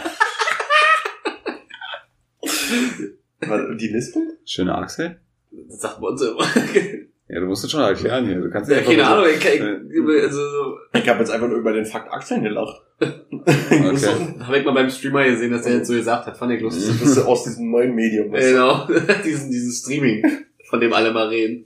Die 3.78 3.88
Liste? 3.88 4.20
schöne 4.46 4.76
Axel? 4.76 5.20
Das 5.52 5.82
sagt 5.82 6.00
man 6.00 6.12
uns 6.14 6.22
immer. 6.22 6.46
Ja, 7.30 7.42
du 7.42 7.46
musst 7.48 7.64
es 7.66 7.72
schon 7.72 7.82
erklären 7.82 8.26
hier, 8.26 8.40
du 8.40 8.50
kannst 8.50 8.72
ja, 8.72 8.78
nicht 8.78 8.88
keine 8.88 9.06
Ahnung, 9.06 9.26
so- 9.26 9.32
ich, 9.32 9.46
ich, 9.46 9.62
also, 10.24 10.38
so, 10.50 10.78
Ich 10.94 11.10
habe 11.10 11.20
jetzt 11.20 11.30
einfach 11.30 11.50
nur 11.50 11.58
über 11.58 11.74
den 11.74 11.86
Fakt 11.86 12.12
Achseln 12.12 12.44
gelacht. 12.44 12.82
Okay. 13.30 14.36
hab 14.40 14.56
ich 14.56 14.66
mal 14.66 14.74
beim 14.74 14.90
Streamer 14.90 15.24
gesehen, 15.26 15.52
dass 15.52 15.64
der 15.64 15.76
jetzt 15.76 15.88
so 15.88 15.94
gesagt 15.94 16.26
hat. 16.26 16.36
Fand 16.38 16.52
ich 16.54 16.62
lustig. 16.62 17.00
Das 17.00 17.12
ist 17.12 17.26
aus 17.26 17.44
diesem 17.44 17.70
neuen 17.70 17.94
Medium. 17.94 18.32
du? 18.32 18.40
Genau. 18.40 18.88
diesen, 19.26 19.52
diesen 19.52 19.72
Streaming, 19.72 20.24
von 20.70 20.80
dem 20.82 20.92
alle 20.94 21.12
mal 21.12 21.28
reden. 21.28 21.66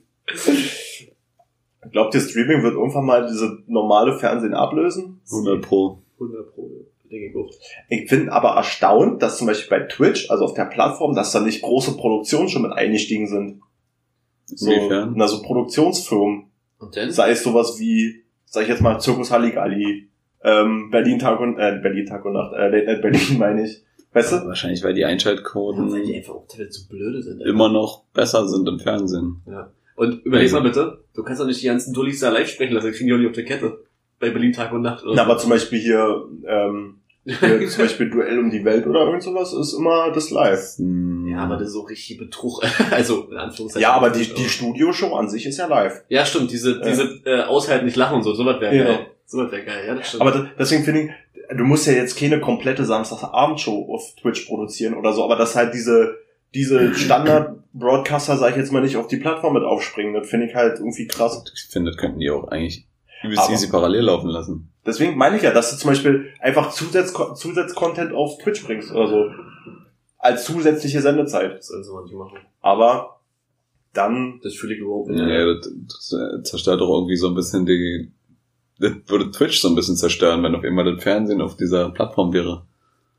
Glaubt 1.91 2.13
ihr, 2.13 2.21
Streaming 2.21 2.63
wird 2.63 2.73
irgendwann 2.73 3.05
mal 3.05 3.27
diese 3.27 3.59
normale 3.67 4.17
Fernsehen 4.19 4.53
ablösen? 4.53 5.21
100 5.31 5.61
pro. 5.61 5.99
100 6.19 6.53
Pro. 6.53 6.69
Denke 7.09 7.27
ich 7.27 7.35
auch. 7.35 7.49
Ich 7.89 8.09
bin 8.09 8.29
aber 8.29 8.49
erstaunt, 8.55 9.21
dass 9.21 9.37
zum 9.37 9.47
Beispiel 9.47 9.79
bei 9.79 9.85
Twitch, 9.87 10.29
also 10.29 10.45
auf 10.45 10.53
der 10.53 10.65
Plattform, 10.65 11.15
dass 11.15 11.31
da 11.31 11.39
nicht 11.39 11.61
große 11.61 11.97
Produktionen 11.97 12.49
schon 12.49 12.61
mit 12.61 12.73
eingestiegen 12.73 13.27
sind. 13.27 13.61
So, 14.55 14.71
Inwiefern? 14.71 15.13
na, 15.15 15.27
so 15.27 15.41
Produktionsfirmen. 15.41 16.45
Und 16.79 16.97
dann? 16.97 17.11
Sei 17.11 17.31
es 17.31 17.43
sowas 17.43 17.77
wie, 17.79 18.23
sag 18.45 18.63
ich 18.63 18.69
jetzt 18.69 18.81
mal, 18.81 18.99
Zirkus 18.99 19.31
Halligalli, 19.31 20.09
ähm, 20.43 20.89
Berlin 20.91 21.19
Tag 21.19 21.39
und, 21.39 21.57
äh, 21.59 21.79
Berlin 21.81 22.05
Tag 22.05 22.25
und 22.25 22.33
Nacht, 22.33 22.53
äh, 22.53 22.67
Late 22.69 22.85
Night 22.85 23.01
Berlin 23.01 23.21
meine 23.37 23.65
ich. 23.65 23.83
Weißt 24.13 24.33
du? 24.33 24.45
Wahrscheinlich, 24.47 24.83
weil 24.83 24.93
die 24.93 25.03
Weil 25.03 25.11
Einschaltquoten 25.11 26.03
die 26.03 26.15
einfach 26.17 26.33
auch 26.33 26.47
teilweise 26.47 26.69
zu 26.71 26.87
blöde 26.89 27.21
sind. 27.23 27.41
immer 27.41 27.69
noch 27.69 28.03
besser 28.13 28.45
sind 28.47 28.67
im 28.67 28.79
Fernsehen. 28.79 29.41
Und 29.95 30.25
überleg 30.25 30.51
mal 30.51 30.63
bitte, 30.63 31.03
du 31.13 31.23
kannst 31.23 31.41
doch 31.41 31.45
nicht 31.47 31.61
die 31.61 31.67
ganzen 31.67 31.93
Dullis 31.93 32.19
da 32.19 32.29
live 32.29 32.49
sprechen 32.49 32.73
lassen, 32.73 32.91
kriegen 32.91 33.07
die 33.07 33.13
auch 33.13 33.17
nicht 33.17 33.27
auf 33.29 33.35
der 33.35 33.45
Kette. 33.45 33.83
Bei 34.19 34.29
Berlin 34.31 34.51
Tag 34.51 34.71
und 34.73 34.81
Nacht 34.81 35.03
oder 35.03 35.13
Na, 35.15 35.23
aber 35.23 35.37
zum 35.37 35.49
Beispiel 35.49 35.79
hier, 35.79 36.25
ähm, 36.45 37.00
hier 37.25 37.67
zum 37.69 37.83
Beispiel 37.83 38.09
Duell 38.09 38.39
um 38.39 38.49
die 38.49 38.65
Welt 38.65 38.87
oder 38.87 39.01
irgend 39.05 39.23
sowas 39.23 39.53
ist 39.53 39.73
immer 39.73 40.11
das 40.11 40.29
live. 40.31 40.77
Hm. 40.77 41.27
Ja, 41.27 41.39
aber 41.39 41.57
das 41.57 41.67
ist 41.67 41.73
so 41.73 41.81
richtig 41.81 42.17
Betrug. 42.17 42.61
also, 42.91 43.23
in 43.29 43.37
Anführungszeichen. 43.37 43.81
Ja, 43.83 43.93
aber 43.93 44.09
die, 44.09 44.33
die 44.33 44.49
Studioshow 44.49 45.13
an 45.15 45.29
sich 45.29 45.45
ist 45.45 45.57
ja 45.57 45.67
live. 45.67 46.01
Ja, 46.09 46.25
stimmt, 46.25 46.51
diese, 46.51 46.79
Ja. 46.79 46.85
diese 46.89 47.03
äh, 47.25 47.41
Aushalten, 47.43 47.85
nicht 47.85 47.97
lachen 47.97 48.17
und 48.17 48.23
so, 48.23 48.33
sowas 48.33 48.59
wäre 48.59 48.75
Ja. 48.75 48.83
geil. 48.85 49.07
Sowas 49.25 49.51
wäre 49.51 49.63
geil, 49.63 49.83
ja, 49.87 49.95
das 49.95 50.07
stimmt. 50.09 50.21
Aber 50.21 50.49
deswegen 50.59 50.83
finde 50.83 51.01
ich, 51.01 51.09
du 51.57 51.63
musst 51.63 51.87
ja 51.87 51.93
jetzt 51.93 52.17
keine 52.17 52.39
komplette 52.41 52.83
Samstagabendshow 52.85 53.93
auf 53.93 54.13
Twitch 54.19 54.41
produzieren 54.45 54.93
oder 54.95 55.13
so, 55.13 55.23
aber 55.23 55.35
dass 55.37 55.55
halt 55.55 55.73
diese, 55.73 56.15
diese 56.53 56.93
Standard-Broadcaster, 56.95 58.37
sag 58.37 58.51
ich 58.51 58.57
jetzt 58.57 58.71
mal, 58.71 58.81
nicht 58.81 58.97
auf 58.97 59.07
die 59.07 59.17
Plattform 59.17 59.53
mit 59.53 59.63
aufspringen, 59.63 60.13
das 60.13 60.27
finde 60.29 60.47
ich 60.47 60.55
halt 60.55 60.79
irgendwie 60.79 61.07
krass. 61.07 61.43
Ich 61.55 61.69
finde, 61.71 61.91
das 61.91 61.97
könnten 61.99 62.19
die 62.19 62.29
auch 62.29 62.47
eigentlich 62.49 62.87
übelst 63.23 63.43
Aber- 63.43 63.53
easy 63.53 63.69
parallel 63.69 64.01
laufen 64.05 64.29
lassen. 64.29 64.70
Deswegen 64.85 65.17
meine 65.17 65.37
ich 65.37 65.43
ja, 65.43 65.51
dass 65.51 65.71
du 65.71 65.77
zum 65.77 65.89
Beispiel 65.91 66.29
einfach 66.39 66.71
Zusatz 66.71 67.13
Zusatzcontent 67.35 68.13
auf 68.13 68.37
Twitch 68.39 68.65
bringst 68.65 68.91
oder 68.91 69.07
so. 69.07 69.25
Als 70.17 70.45
zusätzliche 70.45 71.01
Sendezeit. 71.01 71.57
das 71.57 71.67
sollen 71.67 71.83
sie 71.83 71.91
mal 71.91 72.03
nicht 72.03 72.15
machen. 72.15 72.37
Aber 72.61 73.19
dann, 73.93 74.39
Das 74.43 74.55
fühle 74.55 74.73
ich 74.73 74.79
überhaupt 74.79 75.09
nicht. 75.09 75.19
Ja, 75.19 75.45
das, 75.53 75.69
das 75.87 76.13
äh, 76.13 76.43
zerstört 76.43 76.79
doch 76.81 76.89
irgendwie 76.89 77.17
so 77.17 77.27
ein 77.27 77.35
bisschen 77.35 77.65
die. 77.65 78.11
Das 78.79 78.93
würde 79.07 79.29
Twitch 79.31 79.59
so 79.61 79.67
ein 79.67 79.75
bisschen 79.75 79.95
zerstören, 79.95 80.41
wenn 80.43 80.55
auf 80.55 80.63
einmal 80.63 80.91
das 80.91 81.03
Fernsehen 81.03 81.41
auf 81.41 81.55
dieser 81.55 81.89
Plattform 81.89 82.33
wäre. 82.33 82.65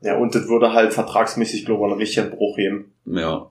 ja, 0.01 0.17
und 0.17 0.35
das 0.35 0.47
würde 0.49 0.73
halt 0.73 0.93
vertragsmäßig, 0.93 1.65
glaube 1.65 1.85
ich, 1.85 1.91
einen 1.91 2.01
richtigen 2.01 2.29
Bruch 2.31 2.57
geben. 2.57 2.91
Ja. 3.05 3.49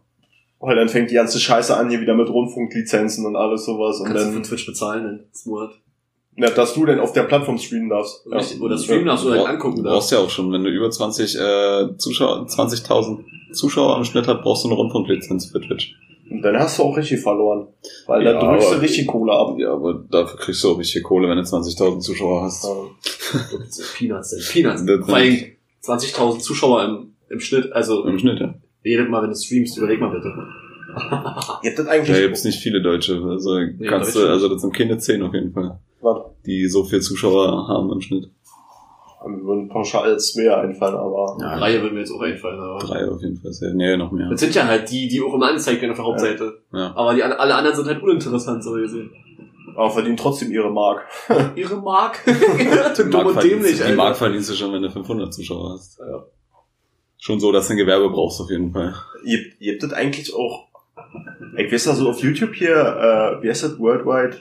Weil 0.61 0.77
dann 0.77 0.89
fängt 0.89 1.11
die 1.11 1.15
ganze 1.15 1.41
Scheiße 1.41 1.75
an, 1.77 1.89
hier 1.89 2.01
wieder 2.01 2.15
mit 2.15 2.29
Rundfunklizenzen 2.29 3.25
und 3.25 3.37
alles 3.37 3.65
sowas. 3.65 3.99
Und 4.01 4.07
Kannst 4.09 4.25
du 4.25 4.29
für 4.29 4.35
dann, 4.35 4.43
Twitch 4.43 4.67
bezahlen 4.67 5.07
in 5.09 5.25
diesem 5.33 5.53
Monat? 5.53 5.71
Ja, 6.37 6.51
dass 6.51 6.75
du 6.75 6.87
denn 6.87 6.99
auf 7.01 7.13
der 7.13 7.25
Plattform 7.25 7.59
streamen 7.59 7.89
darfst. 7.91 8.25
Ja. 8.31 8.41
Oder 8.61 8.79
streamen 8.79 9.07
darfst 9.07 9.25
oder 9.27 9.35
Du 9.37 9.41
halt 9.43 9.51
angucken 9.57 9.77
Du 9.77 9.83
darfst. 9.83 9.95
brauchst 9.97 10.13
ja 10.13 10.19
auch 10.19 10.31
schon, 10.31 10.51
wenn 10.53 10.65
du 10.65 10.71
über 10.71 10.91
20 10.91 11.37
äh, 11.39 11.97
Zuschauer, 11.99 12.47
20.000 12.47 13.19
Zuschauer 13.53 13.97
im 13.99 14.05
Schnitt 14.05 14.27
hast, 14.29 14.43
brauchst 14.43 14.65
du 14.65 14.69
eine 14.69 14.77
Rundfunklizenz 14.77 15.47
für 15.47 15.61
Twitch. 15.61 15.95
Und 16.31 16.41
dann 16.41 16.57
hast 16.59 16.79
du 16.79 16.85
auch 16.85 16.97
richtig 16.97 17.21
verloren. 17.21 17.67
Weil 18.07 18.25
Ja, 18.25 18.33
da 18.33 18.41
drückst 18.51 18.69
du 18.71 18.73
aber- 18.75 18.83
richtig 18.83 19.07
Kohle 19.07 19.33
ab. 19.33 19.55
Ja, 19.59 19.75
aber 19.75 20.03
dafür 20.11 20.39
kriegst 20.39 20.65
du 20.65 20.71
auch 20.71 20.79
richtig 20.79 21.03
Kohle, 21.03 21.29
wenn 21.29 21.37
du 21.37 21.43
20.000 21.43 22.01
Zuschauer 22.01 22.43
hast. 22.45 22.65
Ja. 22.65 22.71
Peanuts, 23.99 24.31
denn 24.31 24.41
Peanuts. 24.51 25.07
Vor 25.07 25.17
allem 25.17 25.39
20.000 25.85 26.39
Zuschauer 26.39 26.85
im, 26.85 27.13
im 27.29 27.41
Schnitt, 27.41 27.71
also 27.73 28.05
Im 28.05 28.19
Schnitt, 28.19 28.41
ja. 28.41 28.55
jedes 28.83 29.09
Mal, 29.09 29.23
wenn 29.23 29.31
du 29.31 29.37
streamst, 29.37 29.77
überleg 29.77 30.01
mal 30.01 30.11
bitte. 30.11 30.29
Ihr 31.63 31.71
habt 31.71 31.79
das 31.79 31.87
Da 31.87 31.91
eigentlich. 31.93 32.17
gibt's 32.19 32.45
nicht 32.45 32.59
viele 32.61 32.81
Deutsche. 32.83 33.21
Also 33.29 33.59
kannst 33.87 34.15
Deutsche 34.15 34.27
du, 34.27 34.33
also 34.33 34.49
das 34.49 34.61
sind 34.63 34.75
keine 34.75 34.99
10 34.99 35.23
auf 35.23 35.35
jeden 35.35 35.53
Fall, 35.53 35.79
Warte, 36.03 36.31
die 36.45 36.67
so 36.67 36.85
viel 36.85 37.01
Zuschauer 37.01 37.69
haben 37.69 37.91
im 37.93 38.01
Schnitt. 38.01 38.29
mir 39.27 39.45
würden 39.45 39.69
pauschal 39.69 40.19
zwei 40.19 40.55
einfallen, 40.55 40.97
aber. 40.97 41.39
Ja. 41.41 41.55
Reihe 41.57 41.81
würde 41.81 41.95
mir 41.95 42.01
jetzt 42.01 42.13
auch 42.13 42.21
einfallen, 42.21 42.59
aber. 42.59 42.79
Drei 42.81 43.09
auf 43.09 43.23
jeden 43.23 43.37
Fall. 43.37 43.53
Sehr, 43.53 43.73
nee, 43.73 43.97
noch 43.97 44.11
mehr. 44.11 44.29
Das 44.29 44.41
sind 44.41 44.55
ja 44.55 44.67
halt 44.67 44.91
die, 44.91 45.09
die 45.09 45.23
auch 45.23 45.33
immer 45.33 45.49
angezeigt 45.49 45.81
werden 45.81 45.93
auf 45.93 45.99
der 45.99 46.07
Hauptseite. 46.07 46.59
Ja. 46.73 46.93
Aber 46.97 47.15
die, 47.15 47.23
alle 47.23 47.55
anderen 47.55 47.77
sind 47.77 47.87
halt 47.87 48.03
uninteressant, 48.03 48.65
so 48.65 48.73
gesehen. 48.73 49.11
Aber 49.77 49.91
verdienen 49.91 50.17
trotzdem 50.17 50.51
ihre 50.51 50.71
Mark. 50.71 51.07
Ihre 51.57 51.77
Mark. 51.81 52.21
Die 52.27 53.03
Dumm 53.03 53.11
Mark 53.11 53.27
und 53.27 53.43
dämlich, 53.43 53.77
Die 53.77 53.83
Alter. 53.83 53.97
Mark 53.97 54.17
verdienst 54.17 54.51
du 54.51 54.55
schon, 54.55 54.73
wenn 54.73 54.83
du 54.83 54.91
500 54.91 55.33
Zuschauer 55.33 55.75
hast. 55.75 55.99
Ja. 55.99 56.27
Schon 57.17 57.41
so, 57.41 57.53
dass 57.53 57.69
du 57.69 57.75
ein 57.75 57.77
Gewerbe 57.79 58.11
brauchst 58.11 58.41
auf 58.41 58.51
jeden 58.51 58.73
Fall. 58.73 58.95
Ihr, 59.25 59.39
ihr 59.61 59.73
habt 59.73 59.83
das 59.85 59.93
eigentlich 59.95 60.35
auch. 60.35 60.67
Ich 61.57 61.73
weiß 61.73 61.87
ja 61.87 61.95
so 61.95 62.11
auf 62.11 62.21
YouTube 62.21 62.55
hier, 62.55 62.75
äh, 62.75 63.43
wie 63.43 63.49
heißt 63.49 63.63
das? 63.63 63.79
Worldwide? 63.79 64.37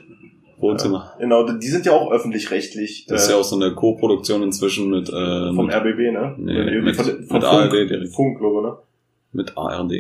Wohnzimmer. 0.62 1.14
Genau, 1.20 1.48
die 1.52 1.68
sind 1.68 1.86
ja 1.86 1.92
auch 1.94 2.12
öffentlich-rechtlich. 2.12 3.06
Das 3.08 3.24
ist 3.24 3.30
äh, 3.30 3.32
ja 3.34 3.40
auch 3.40 3.44
so 3.44 3.56
eine 3.56 3.74
Co-Produktion 3.74 4.44
inzwischen 4.44 4.90
mit, 4.90 5.10
äh, 5.10 5.54
vom 5.54 5.66
mit, 5.68 5.76
RBB, 5.76 6.12
ne? 6.12 6.36
Nee, 6.38 6.82
mit- 6.82 6.96
von, 6.96 7.06
mit 7.06 7.28
von 7.28 7.44
ARD 7.44 7.72
Funk, 7.72 7.88
direkt. 7.90 8.14
Funk, 8.14 8.40
glaube 8.40 8.58
ich, 8.60 8.64
ne? 8.72 8.78
mit 9.34 9.58
ARD. 9.58 9.94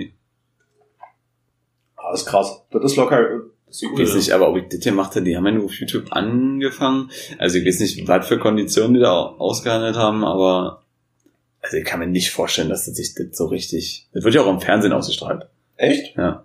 Ah, 1.97 2.13
ist 2.13 2.25
krass. 2.25 2.63
Das 2.71 2.83
ist 2.83 2.95
locker. 2.97 3.21
Das 3.67 3.75
ist 3.81 3.83
Ich 3.83 3.99
weiß 3.99 4.15
nicht, 4.15 4.31
aber 4.31 4.49
ob 4.49 4.57
ich 4.57 4.67
das 4.69 4.79
gemacht 4.81 5.11
habe, 5.15 5.23
die 5.23 5.37
haben 5.37 5.45
ja 5.45 5.51
nur 5.53 5.65
auf 5.65 5.73
YouTube 5.73 6.11
angefangen. 6.11 7.09
Also 7.37 7.57
ich 7.57 7.65
weiß 7.65 7.79
nicht, 7.79 8.07
was 8.07 8.27
für 8.27 8.37
Konditionen 8.37 8.95
die 8.95 8.99
da 8.99 9.13
ausgehandelt 9.13 9.95
haben, 9.95 10.23
aber 10.25 10.81
also 11.61 11.77
ich 11.77 11.85
kann 11.85 11.99
mir 11.99 12.07
nicht 12.07 12.31
vorstellen, 12.31 12.69
dass 12.69 12.85
das 12.85 12.95
sich 12.95 13.13
das 13.15 13.37
so 13.37 13.45
richtig. 13.45 14.07
Das 14.13 14.23
wird 14.23 14.33
ja 14.35 14.41
auch 14.41 14.49
im 14.49 14.59
Fernsehen 14.59 14.91
ausgestrahlt. 14.93 15.45
Echt? 15.77 16.15
Ja. 16.17 16.43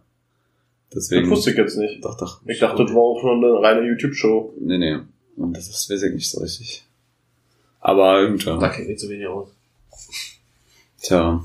Das 0.90 1.09
Deswegen. 1.09 1.31
wusste 1.31 1.51
ich 1.51 1.57
jetzt 1.57 1.77
nicht. 1.77 2.05
Doch, 2.05 2.16
doch. 2.16 2.40
Ich 2.46 2.61
dachte, 2.61 2.85
das 2.85 2.94
war 2.94 3.03
auch 3.03 3.20
schon 3.20 3.44
eine 3.44 3.61
reine 3.62 3.87
YouTube-Show. 3.87 4.55
Nee, 4.61 4.79
nee. 4.79 4.99
Und 5.37 5.57
das 5.57 5.68
ist, 5.68 5.90
weiß 5.90 6.03
ich 6.05 6.14
nicht 6.14 6.31
so 6.31 6.40
richtig. 6.40 6.85
Aber 7.81 8.20
irgendwann. 8.20 8.61
Da 8.61 8.68
kennt 8.68 8.88
nicht 8.88 9.01
so 9.01 9.09
wenig 9.09 9.27
aus. 9.27 9.49
Tja. 11.03 11.44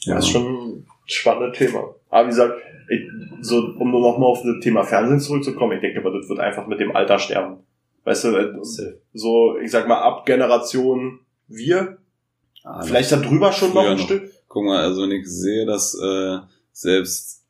Ja, 0.00 0.18
ist 0.18 0.28
schon 0.28 0.44
ein 0.46 0.86
spannendes 1.06 1.58
Thema. 1.58 1.94
Aber 2.10 2.26
wie 2.26 2.30
gesagt, 2.30 2.60
ich, 2.88 3.02
so, 3.40 3.58
um 3.78 3.90
nur 3.90 4.00
nochmal 4.00 4.28
auf 4.30 4.42
das 4.42 4.60
Thema 4.62 4.82
Fernsehen 4.84 5.20
zurückzukommen, 5.20 5.72
ich 5.72 5.80
denke 5.80 6.00
aber, 6.00 6.10
das 6.18 6.28
wird 6.28 6.40
einfach 6.40 6.66
mit 6.66 6.80
dem 6.80 6.94
Alter 6.96 7.18
sterben. 7.18 7.58
Weißt 8.04 8.24
du, 8.24 8.36
äh, 8.36 8.52
so, 9.12 9.58
ich 9.58 9.70
sag 9.70 9.86
mal, 9.86 10.00
ab 10.00 10.26
Generation 10.26 11.20
wir, 11.48 11.98
Ah, 12.64 12.82
vielleicht 12.82 13.10
da 13.10 13.16
drüber 13.16 13.52
schon 13.52 13.74
noch 13.74 13.84
ein 13.84 13.96
noch. 13.96 14.04
Stück. 14.04 14.30
Guck 14.48 14.64
mal, 14.64 14.84
also 14.84 15.02
wenn 15.02 15.10
ich 15.10 15.26
sehe, 15.26 15.66
dass 15.66 15.98
äh, 16.00 16.38
selbst 16.72 17.41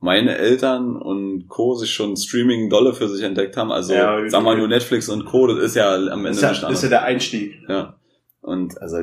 meine 0.00 0.36
Eltern 0.36 0.96
und 0.96 1.48
Co. 1.48 1.74
sich 1.74 1.90
schon 1.92 2.16
Streaming 2.16 2.70
dolle 2.70 2.94
für 2.94 3.08
sich 3.08 3.22
entdeckt 3.24 3.56
haben, 3.56 3.72
also 3.72 3.94
Ja, 3.94 4.18
sag 4.28 4.42
mal 4.42 4.56
nur 4.56 4.68
Netflix 4.68 5.08
und 5.08 5.24
Co., 5.24 5.46
das 5.48 5.58
ist 5.58 5.74
ja 5.76 5.94
am 5.94 6.24
Ende 6.24 6.30
Ist 6.30 6.42
ja, 6.42 6.68
ist 6.68 6.82
ja 6.82 6.88
der 6.88 7.02
Einstieg. 7.02 7.56
Ja. 7.68 7.96
Und 8.40 8.80
also 8.80 8.98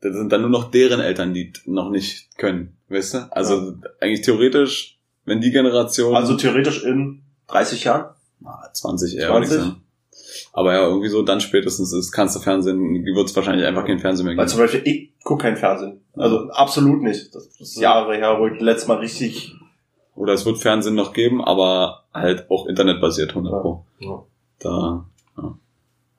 das 0.00 0.14
sind 0.14 0.30
dann 0.32 0.42
nur 0.42 0.50
noch 0.50 0.70
deren 0.70 1.00
Eltern, 1.00 1.34
die 1.34 1.52
noch 1.64 1.90
nicht 1.90 2.36
können, 2.38 2.76
weißt 2.88 3.14
du? 3.14 3.18
Also 3.32 3.74
eigentlich 4.00 4.22
theoretisch, 4.22 4.98
wenn 5.24 5.40
die 5.40 5.50
Generation 5.50 6.14
Also 6.14 6.36
theoretisch 6.36 6.84
in 6.84 7.22
30 7.48 7.84
Jahren. 7.84 8.14
Ah, 8.44 8.68
20 8.72 9.16
eher, 9.16 9.28
20? 9.28 9.50
würde 9.50 9.62
ich 9.62 9.68
sagen. 9.68 9.82
Aber 10.52 10.74
ja, 10.74 10.86
irgendwie 10.86 11.08
so 11.08 11.22
dann 11.22 11.40
spätestens 11.40 11.92
ist, 11.92 12.12
kannst 12.12 12.36
du 12.36 12.40
Fernsehen, 12.40 13.04
wird 13.04 13.26
es 13.28 13.34
wahrscheinlich 13.36 13.66
einfach 13.66 13.84
kein 13.86 13.98
Fernsehen 13.98 14.26
mehr 14.26 14.36
Weil 14.36 14.44
geben. 14.46 14.48
zum 14.50 14.60
Beispiel, 14.60 14.82
ich 14.84 15.12
gucke 15.24 15.42
kein 15.42 15.56
Fernsehen. 15.56 16.00
Also 16.14 16.48
absolut 16.50 17.02
nicht. 17.02 17.34
Das 17.34 17.46
ist 17.58 17.76
Jahre 17.76 18.16
her, 18.16 18.36
wo 18.38 18.46
ich 18.46 18.60
letztes 18.60 18.88
Mal 18.88 18.98
richtig 18.98 19.54
Oder 20.16 20.32
es 20.32 20.44
wird 20.44 20.58
Fernsehen 20.58 20.94
noch 20.94 21.12
geben, 21.12 21.44
aber 21.44 22.04
halt 22.12 22.50
auch 22.50 22.66
internetbasiert, 22.66 23.30
100 23.30 23.62
Pro. 23.62 23.84
Ja. 24.00 24.22
Da, 24.58 25.04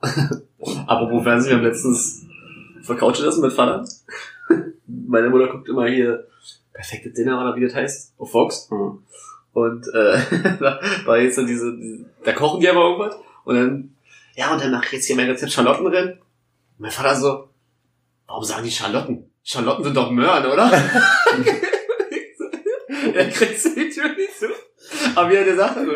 Apropos 0.86 1.22
Fernsehen, 1.22 1.50
wir 1.50 1.56
haben 1.58 1.64
letztens 1.64 2.26
vercoucht 2.82 3.20
essen 3.20 3.42
mit 3.42 3.52
Vater. 3.52 3.84
Meine 4.86 5.28
Mutter 5.28 5.48
guckt 5.48 5.68
immer 5.68 5.86
hier 5.86 6.26
perfekte 6.72 7.10
Dinner 7.10 7.40
oder 7.40 7.56
wie 7.56 7.64
das 7.64 7.74
heißt, 7.74 8.14
auf 8.18 8.30
Fox. 8.30 8.70
Mhm. 8.70 9.02
Und 9.52 9.86
äh, 9.88 10.18
da 10.60 10.80
war 11.04 11.18
jetzt 11.18 11.38
dann 11.38 11.46
diese, 11.46 11.76
diese, 11.76 12.04
da 12.24 12.32
kochen 12.32 12.60
die 12.60 12.68
aber 12.68 12.80
irgendwas 12.80 13.16
und 13.44 13.56
dann, 13.56 13.94
ja, 14.36 14.52
und 14.52 14.62
dann 14.62 14.70
mache 14.70 14.86
ich 14.86 14.92
jetzt 14.92 15.06
hier 15.06 15.16
mein 15.16 15.28
Rezept 15.28 15.52
Charlottenrennen. 15.52 16.12
Und 16.12 16.20
mein 16.78 16.92
Vater 16.92 17.16
so, 17.16 17.48
warum 18.28 18.44
sagen 18.44 18.64
die 18.64 18.70
Schalotten? 18.70 19.30
Schalotten 19.42 19.84
sind 19.84 19.96
doch 19.96 20.10
Möhren, 20.10 20.46
oder? 20.46 20.70
Er 23.18 23.28
kriegt 23.28 23.58
sie 23.58 23.68
natürlich 23.70 24.30
so. 24.38 24.46
Aber 25.14 25.30
wie 25.30 25.34
er 25.34 25.44
gesagt 25.44 25.76
hat, 25.76 25.86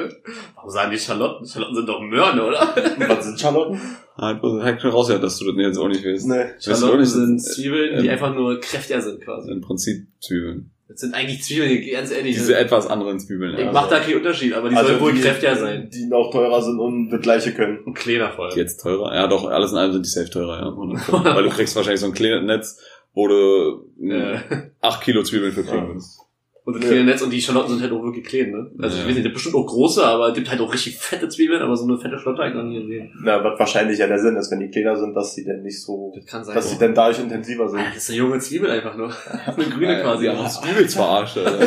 warum 0.54 0.70
sagen 0.70 0.90
die 0.90 0.98
Schalotten? 0.98 1.46
Schalotten 1.46 1.76
sind 1.76 1.88
doch 1.88 2.00
Möhren, 2.00 2.38
oder? 2.40 2.74
Was 3.08 3.24
sind 3.26 3.40
Schalotten? 3.40 3.80
halt, 4.18 4.42
halt 4.42 4.80
schon 4.82 4.90
raus, 4.90 5.08
ja, 5.08 5.18
dass 5.18 5.38
du 5.38 5.50
das 5.50 5.54
jetzt 5.56 5.78
auch 5.78 5.88
nicht 5.88 6.04
willst. 6.04 6.26
Nee. 6.26 6.44
Du 6.64 6.70
Schalotten 6.74 7.00
nicht, 7.00 7.10
sind 7.10 7.40
Zwiebeln, 7.40 8.02
die 8.02 8.06
ähm, 8.08 8.12
einfach 8.12 8.34
nur 8.34 8.60
kräftiger 8.60 9.00
sind 9.00 9.22
quasi. 9.22 9.50
Im 9.50 9.60
Prinzip 9.60 10.06
Zwiebeln. 10.20 10.70
Das 10.88 11.00
sind 11.00 11.14
eigentlich 11.14 11.42
Zwiebeln, 11.42 11.90
ganz 11.90 12.10
ehrlich. 12.10 12.34
Diese 12.34 12.54
etwas 12.58 12.86
anderen 12.86 13.18
Zwiebeln. 13.18 13.54
ich 13.54 13.60
ja. 13.64 13.72
mach 13.72 13.88
da 13.88 14.00
keinen 14.00 14.16
Unterschied, 14.18 14.52
aber 14.52 14.68
die 14.68 14.74
sollen 14.76 15.00
wohl 15.00 15.14
kräftiger 15.14 15.56
sein. 15.56 15.88
Die 15.90 16.06
noch 16.06 16.30
teurer 16.30 16.60
sind 16.60 16.78
und 16.78 17.08
das 17.08 17.20
gleiche 17.22 17.54
können. 17.54 17.78
Und 17.84 17.94
kleiner 17.94 18.30
voll. 18.32 18.50
Die 18.54 18.58
jetzt 18.58 18.82
teurer? 18.82 19.14
Ja, 19.14 19.26
doch, 19.26 19.46
alles 19.48 19.72
in 19.72 19.78
allem 19.78 19.92
sind 19.92 20.04
die 20.04 20.10
safe 20.10 20.28
teurer, 20.28 20.58
ja. 20.60 20.68
100 20.68 21.02
Pro. 21.06 21.24
Weil 21.24 21.44
du 21.44 21.48
kriegst 21.50 21.74
wahrscheinlich 21.76 22.00
so 22.00 22.06
ein 22.08 22.12
kleines 22.12 22.44
Netz, 22.44 22.78
wo 23.14 23.26
du 23.28 23.86
Äh, 24.06 24.38
8 24.82 25.02
Kilo 25.02 25.22
Zwiebeln 25.22 25.52
für 25.52 25.62
kriegen 25.64 25.86
Ja. 25.86 25.88
willst. 25.94 26.18
Und 26.64 26.76
das 26.76 26.84
kleine 26.84 27.04
Netz 27.04 27.20
und 27.22 27.30
die 27.30 27.40
Schalotten 27.42 27.70
sind 27.72 27.82
halt 27.82 27.92
auch 27.92 28.02
wirklich 28.04 28.24
klein, 28.24 28.50
ne? 28.52 28.70
Also 28.78 28.96
Ja. 28.96 29.02
ich 29.02 29.08
weiß 29.08 29.14
nicht, 29.16 29.26
das 29.26 29.32
bestimmt 29.32 29.56
auch 29.56 29.66
große, 29.66 30.04
aber 30.04 30.28
es 30.28 30.34
gibt 30.34 30.48
halt 30.48 30.60
auch 30.60 30.72
richtig 30.72 30.96
fette 30.96 31.28
Zwiebeln, 31.28 31.60
aber 31.60 31.76
so 31.76 31.84
eine 31.84 31.98
fette 31.98 32.18
Schlotte 32.18 32.42
halt 32.42 32.54
noch 32.54 32.62
nie 32.62 32.80
gesehen. 32.80 33.12
Na, 33.24 33.42
was 33.42 33.58
wahrscheinlich 33.58 33.98
ja 33.98 34.06
der 34.06 34.18
Sinn 34.20 34.36
ist, 34.36 34.50
wenn 34.52 34.60
die 34.60 34.70
kleiner 34.70 34.96
sind, 34.96 35.12
dass 35.14 35.34
sie 35.34 35.44
dann 35.44 35.62
nicht 35.62 35.82
so, 35.82 36.12
Das 36.14 36.24
kann 36.26 36.44
sein. 36.44 36.54
dass 36.54 36.70
sie 36.70 36.78
dann 36.78 36.94
dadurch 36.94 37.18
intensiver 37.18 37.68
sind. 37.68 37.80
Ah, 37.80 37.86
das 37.92 38.04
ist 38.04 38.10
eine 38.10 38.18
junge 38.18 38.38
Zwiebel 38.38 38.70
einfach 38.70 38.96
nur. 38.96 39.08
eine 39.46 39.64
grüne 39.66 40.00
quasi. 40.02 40.26
Ja, 40.26 40.34
du 40.34 40.70
übelst 40.70 40.94
verarscht, 40.94 41.38
Alter. 41.38 41.58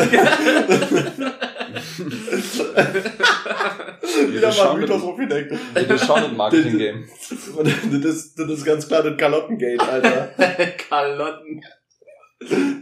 Wieder 4.30 4.54
mal 4.56 4.78
Mythos 4.78 5.04
aufgedeckt. 5.04 5.54
Das 5.88 6.06
schon 6.06 6.24
ein 6.24 6.38
Marketing-Game. 6.38 7.04
Das 7.22 8.06
ist, 8.16 8.40
das 8.40 8.50
ist 8.50 8.66
ganz 8.66 8.88
klar 8.88 9.04
das 9.04 9.18
Kalottengate, 9.18 9.82
Alter. 9.82 10.30
Kalotten. 10.90 11.62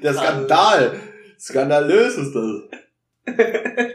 Der 0.02 0.14
Skandal. 0.14 0.92
Skandalös 1.44 2.16
ist 2.16 2.34
das. 2.34 2.46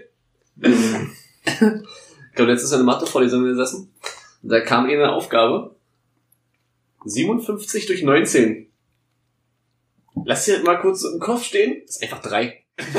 Ich 2.31 2.35
glaube, 2.35 2.53
letztes 2.53 2.71
Jahr 2.71 2.79
eine 2.79 2.87
Mathevorlesung 2.87 3.43
gesessen. 3.43 3.93
Und 4.43 4.49
da 4.49 4.61
kam 4.61 4.85
eine 4.85 5.11
Aufgabe. 5.11 5.75
57 7.05 7.87
durch 7.87 8.03
19. 8.05 8.71
Lass 10.25 10.45
dir 10.45 10.63
mal 10.63 10.79
kurz 10.79 11.03
im 11.05 11.19
Kopf 11.19 11.43
stehen. 11.43 11.83
Das 11.87 11.97
ist 11.97 12.03
einfach 12.03 12.21
drei. 12.21 12.65
What 12.77 12.95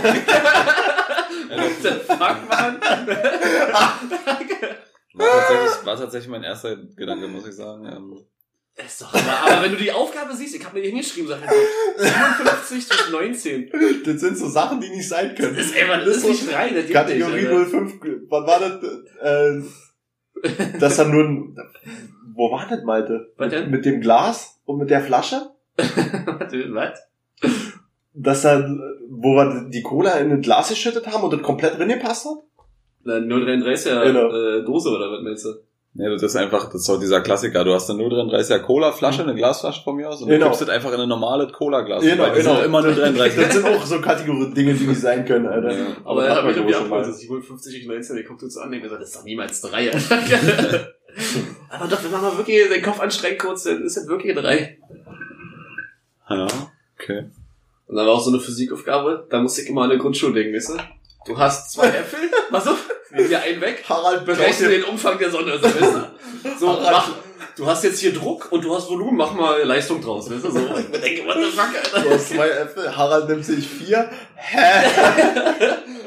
the 1.81 1.89
fuck, 2.05 2.49
Mann? 2.49 2.81
War 5.13 5.29
tatsächlich, 5.29 5.85
war 5.85 5.95
tatsächlich 5.95 6.29
mein 6.29 6.43
erster 6.43 6.75
Gedanke, 6.75 7.27
muss 7.27 7.47
ich 7.47 7.55
sagen. 7.55 7.85
Ist 8.75 9.01
doch 9.01 9.13
aber, 9.13 9.51
aber 9.53 9.63
wenn 9.63 9.71
du 9.71 9.77
die 9.77 9.91
Aufgabe 9.91 10.33
siehst, 10.33 10.55
ich 10.55 10.63
habe 10.65 10.77
mir 10.77 10.83
die 10.83 10.89
hingeschrieben, 10.89 11.27
sag 11.27 11.39
ich 11.43 11.49
so, 11.49 12.05
57 12.05 12.87
durch 12.87 13.11
19. 13.11 13.71
Das 14.05 14.21
sind 14.21 14.37
so 14.37 14.47
Sachen, 14.47 14.79
die 14.79 14.89
nicht 14.89 15.07
sein 15.09 15.35
können. 15.35 15.55
Das 15.55 15.65
ist 15.65 15.75
einfach, 15.77 16.05
das 16.05 16.17
ist 16.17 16.27
nicht 16.27 16.53
rein, 16.53 16.73
das 16.73 16.85
geht 16.85 16.93
Kategorie 16.93 17.41
nicht. 17.41 17.47
Alter. 17.49 17.87
05, 17.87 17.93
was 18.29 18.47
war 18.47 18.59
das? 18.59 18.83
Äh, 19.21 20.77
das 20.79 20.95
dann 20.95 21.11
nur 21.11 21.23
ein, 21.25 21.57
wo 22.33 22.51
war 22.51 22.65
das, 22.69 22.81
Malte? 22.83 23.33
Was 23.35 23.49
denn? 23.49 23.69
Mit 23.69 23.83
dem 23.83 23.99
Glas 23.99 24.61
und 24.63 24.77
mit 24.77 24.89
der 24.89 25.01
Flasche? 25.01 25.49
Was? 25.77 26.99
Dass 28.13 28.41
dann, 28.43 28.81
wo 29.09 29.33
wir 29.35 29.69
die 29.69 29.81
Cola 29.81 30.13
in 30.19 30.31
ein 30.31 30.41
Glas 30.41 30.69
geschüttet 30.69 31.07
haben 31.07 31.23
und 31.23 31.33
das 31.33 31.41
komplett 31.41 31.77
drin 31.77 31.89
gepasst 31.89 32.25
hat? 32.25 32.37
Na, 33.03 33.15
0,33er 33.15 34.03
Genau. 34.03 34.29
äh, 34.33 34.63
Dose 34.65 34.89
oder 34.89 35.11
was 35.11 35.21
meinst 35.21 35.45
du? 35.45 35.49
Nee, 35.93 36.09
das 36.09 36.23
ist 36.23 36.35
einfach, 36.35 36.65
das 36.71 36.81
ist 36.81 36.89
auch 36.89 36.99
dieser 36.99 37.21
Klassiker. 37.21 37.63
Du 37.63 37.73
hast 37.73 37.89
eine 37.89 38.01
0,33er 38.03 38.59
Cola-Flasche, 38.59 39.23
eine 39.23 39.35
Glasflasche 39.35 39.83
von 39.83 39.95
mir 39.95 40.09
aus, 40.09 40.21
und 40.21 40.27
du 40.29 40.33
Genau. 40.33 40.47
kippst 40.47 40.61
das 40.61 40.69
einfach 40.69 40.89
in 40.89 40.95
eine 40.95 41.07
normale 41.07 41.47
Cola-Glas. 41.51 42.03
Genau, 42.03 42.23
Weil 42.23 42.33
genau. 42.33 42.61
immer 42.61 42.79
0,33. 42.79 43.35
Das 43.41 43.53
sind 43.53 43.65
auch 43.65 43.85
so 43.85 43.99
Kategorie 44.01 44.53
Dinge, 44.53 44.73
die 44.73 44.85
nicht 44.87 45.01
sein 45.01 45.25
können, 45.25 45.47
Alter. 45.47 45.71
Ja. 45.71 45.85
Aber 46.05 46.25
er 46.25 46.35
hat 46.35 46.45
mich 46.45 46.55
man 46.55 46.63
irgendwie 46.67 46.73
schon 46.73 46.89
mal. 46.89 46.97
abgeholt, 46.99 47.17
57 47.19 47.73
durch 47.73 47.87
19, 47.87 48.15
der 48.15 48.25
guckt 48.25 48.43
uns 48.43 48.57
an 48.57 48.71
und 48.73 48.81
gesagt, 48.81 49.01
das 49.01 49.09
ist 49.09 49.17
doch 49.17 49.23
niemals 49.23 49.61
drei. 49.61 49.91
Alter. 49.91 50.89
Aber 51.69 51.87
doch, 51.87 52.03
wenn 52.03 52.11
man 52.11 52.21
mal 52.21 52.37
wirklich 52.37 52.69
den 52.69 52.81
Kopf 52.83 52.99
anstrengt 52.99 53.39
kurz, 53.39 53.63
dann 53.63 53.83
ist 53.83 53.97
das 53.97 54.07
wirklich 54.07 54.35
drei. 54.35 54.77
Ja, 56.29 56.47
okay. 56.99 57.25
Und 57.87 57.95
dann 57.95 58.05
war 58.05 58.13
auch 58.13 58.23
so 58.23 58.29
eine 58.29 58.39
Physikaufgabe, 58.39 59.25
da 59.31 59.41
musste 59.41 59.61
ich 59.63 59.69
immer 59.69 59.81
an 59.81 59.89
eine 59.89 59.99
Grundschule 59.99 60.33
denken, 60.33 60.55
weißt 60.55 60.69
du? 60.69 60.77
Du 61.25 61.37
hast 61.37 61.71
zwei 61.71 61.87
Äpfel, 61.87 62.19
pass 62.51 62.67
auf, 62.67 62.87
nimm 63.11 63.27
dir 63.27 63.41
einen 63.41 63.61
weg, 63.61 63.83
Harald 63.87 64.25
berechne 64.25 64.69
den 64.69 64.83
Umfang 64.83 65.17
der 65.17 65.29
Sonne, 65.31 65.57
so, 65.57 65.63
weißt 65.65 65.81
du? 65.81 66.57
So, 66.59 66.67
mach, 66.67 67.11
du 67.55 67.65
hast 67.65 67.83
jetzt 67.83 67.99
hier 67.99 68.13
Druck 68.13 68.51
und 68.51 68.63
du 68.63 68.73
hast 68.75 68.89
Volumen, 68.89 69.17
mach 69.17 69.33
mal 69.33 69.61
Leistung 69.63 70.01
draus, 70.01 70.29
weißt 70.31 70.43
du? 70.45 70.51
So, 70.51 70.59
ich 70.77 70.89
mir 70.89 70.99
denke, 70.99 71.25
what 71.25 71.35
the 71.37 71.49
fuck, 71.51 71.71
Du 71.91 71.97
Alter? 71.97 72.09
hast 72.11 72.29
zwei 72.29 72.47
Äpfel, 72.49 72.95
Harald 72.95 73.29
nimmt 73.29 73.45
sich 73.45 73.67
vier. 73.67 74.09
Hä? 74.35 74.83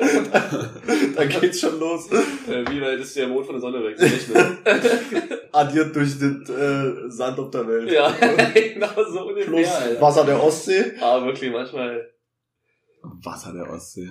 da 1.16 1.24
geht's 1.24 1.60
schon 1.60 1.78
los. 1.78 2.10
Äh, 2.10 2.64
Wie 2.70 2.80
weit 2.80 2.98
ist 3.00 3.16
der 3.16 3.28
Mond 3.28 3.46
von 3.46 3.54
der 3.56 3.60
Sonne 3.60 3.82
weg? 3.84 3.96
Addiert 5.52 5.94
durch 5.94 6.18
den 6.18 6.42
äh, 6.46 7.10
Sand 7.10 7.38
auf 7.38 7.50
der 7.50 7.66
Welt. 7.68 7.90
Ja, 7.90 8.10
genau 8.54 8.88
so 9.10 9.30
Plus 9.44 9.68
Alter. 9.68 10.00
Wasser 10.00 10.24
der 10.24 10.42
Ostsee. 10.42 10.92
Aber 11.00 11.26
wirklich, 11.26 11.52
manchmal. 11.52 12.08
Wasser 13.22 13.52
der 13.52 13.68
Ostsee. 13.70 14.10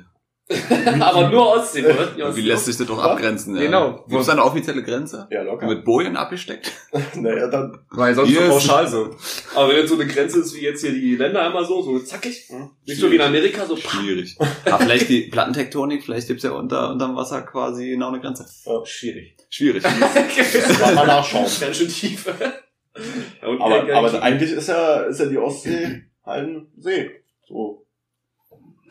Aber 0.99 1.29
nur 1.29 1.55
Ostsee, 1.55 1.85
oder? 1.85 2.35
Wie 2.35 2.41
lässt 2.41 2.65
sich 2.65 2.77
das 2.77 2.87
doch 2.87 3.01
abgrenzen? 3.01 3.55
Ja. 3.55 3.61
Genau. 3.61 4.05
Gibt 4.07 4.21
es 4.21 4.29
eine 4.29 4.43
offizielle 4.43 4.83
Grenze? 4.83 5.27
Ja, 5.31 5.41
locker. 5.43 5.67
Mit 5.67 5.83
Bojen 5.83 6.17
abgesteckt? 6.17 6.71
naja, 7.15 7.47
dann. 7.47 7.79
Weil 7.89 8.15
sonst 8.15 8.33
so 8.33 8.39
pauschal 8.41 8.87
so. 8.87 9.15
Aber 9.55 9.69
wenn 9.69 9.77
jetzt 9.77 9.89
so 9.89 9.95
eine 9.95 10.07
Grenze 10.07 10.39
ist, 10.39 10.55
wie 10.55 10.61
jetzt 10.61 10.81
hier 10.81 10.91
die 10.91 11.15
Länder 11.15 11.45
immer 11.47 11.63
so, 11.63 11.81
so 11.81 11.99
zackig. 11.99 12.49
Nicht 12.85 12.99
so 12.99 13.11
wie 13.11 13.15
in 13.15 13.21
Amerika, 13.21 13.65
so. 13.65 13.75
Schwierig. 13.77 14.37
Aber 14.65 14.79
vielleicht 14.79 15.09
die 15.09 15.21
Plattentektonik, 15.21 16.03
vielleicht 16.03 16.27
gibt's 16.27 16.43
ja 16.43 16.51
unter, 16.51 16.91
unterm 16.91 17.15
Wasser 17.15 17.41
quasi 17.41 17.89
genau 17.91 18.09
eine 18.09 18.19
Grenze. 18.19 18.45
Schwierig. 18.85 19.35
Schwierig. 19.49 19.83
Mal, 20.81 20.95
mal 20.95 21.07
nachschauen. 21.07 21.45
Ganz 21.59 21.77
schön 21.77 21.87
tief. 21.87 22.25
Ja, 22.25 23.47
Aber, 23.59 23.93
aber 23.93 24.21
eigentlich 24.21 24.51
ist 24.51 24.67
ja, 24.67 25.01
ist 25.03 25.19
ja 25.19 25.25
die 25.27 25.37
Ostsee 25.37 26.03
halt 26.25 26.47
ein 26.47 26.67
See. 26.77 27.11
So. 27.47 27.80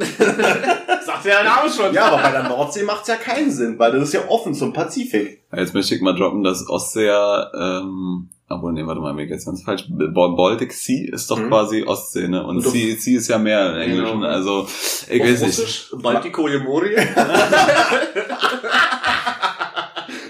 sagt 1.06 1.24
der 1.24 1.44
Name 1.44 1.70
schon. 1.70 1.92
Ja, 1.94 2.06
aber 2.06 2.22
bei 2.22 2.30
der 2.30 2.44
Nordsee 2.44 2.82
macht's 2.84 3.08
ja 3.08 3.16
keinen 3.16 3.50
Sinn, 3.50 3.78
weil 3.78 3.92
das 3.92 4.04
ist 4.04 4.14
ja 4.14 4.20
offen 4.28 4.54
zum 4.54 4.72
Pazifik. 4.72 5.42
Jetzt 5.54 5.74
möchte 5.74 5.94
ich 5.94 6.00
mal 6.00 6.14
droppen, 6.14 6.42
dass 6.44 6.68
Ostsee 6.68 7.06
ja, 7.06 7.50
ähm, 7.54 8.28
obwohl, 8.48 8.72
nee, 8.72 8.84
warte 8.86 9.00
mal, 9.00 9.12
mir 9.14 9.26
geht's 9.26 9.44
ganz 9.46 9.62
falsch. 9.62 9.84
B- 9.88 10.08
Baltic 10.08 10.72
Sea 10.72 11.12
ist 11.12 11.30
doch 11.30 11.38
Mhm. 11.38 11.48
quasi 11.48 11.84
Ostsee, 11.84 12.26
ne? 12.28 12.42
Und 12.44 12.56
Und 12.58 12.66
doch- 12.66 12.72
Sea, 12.72 12.96
sea 12.96 13.18
ist 13.18 13.28
ja 13.28 13.38
mehr 13.38 13.70
im 13.74 13.80
Englischen, 13.80 14.20
Genau. 14.20 14.32
also, 14.32 14.66
ich 15.08 15.22
weiß 15.22 15.42
nicht. 15.42 15.58
Russisch, 15.58 15.90
Baltiko 16.02 16.42
Morie. 16.64 16.96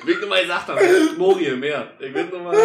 Wie 0.05 0.13
ich 0.13 0.21
nochmal 0.21 0.43
gesagt 0.43 0.69
habe, 0.69 0.81
Morie, 1.19 1.51
mehr. 1.57 1.87
Ich 1.99 2.13
will 2.15 2.25
nochmal. 2.27 2.57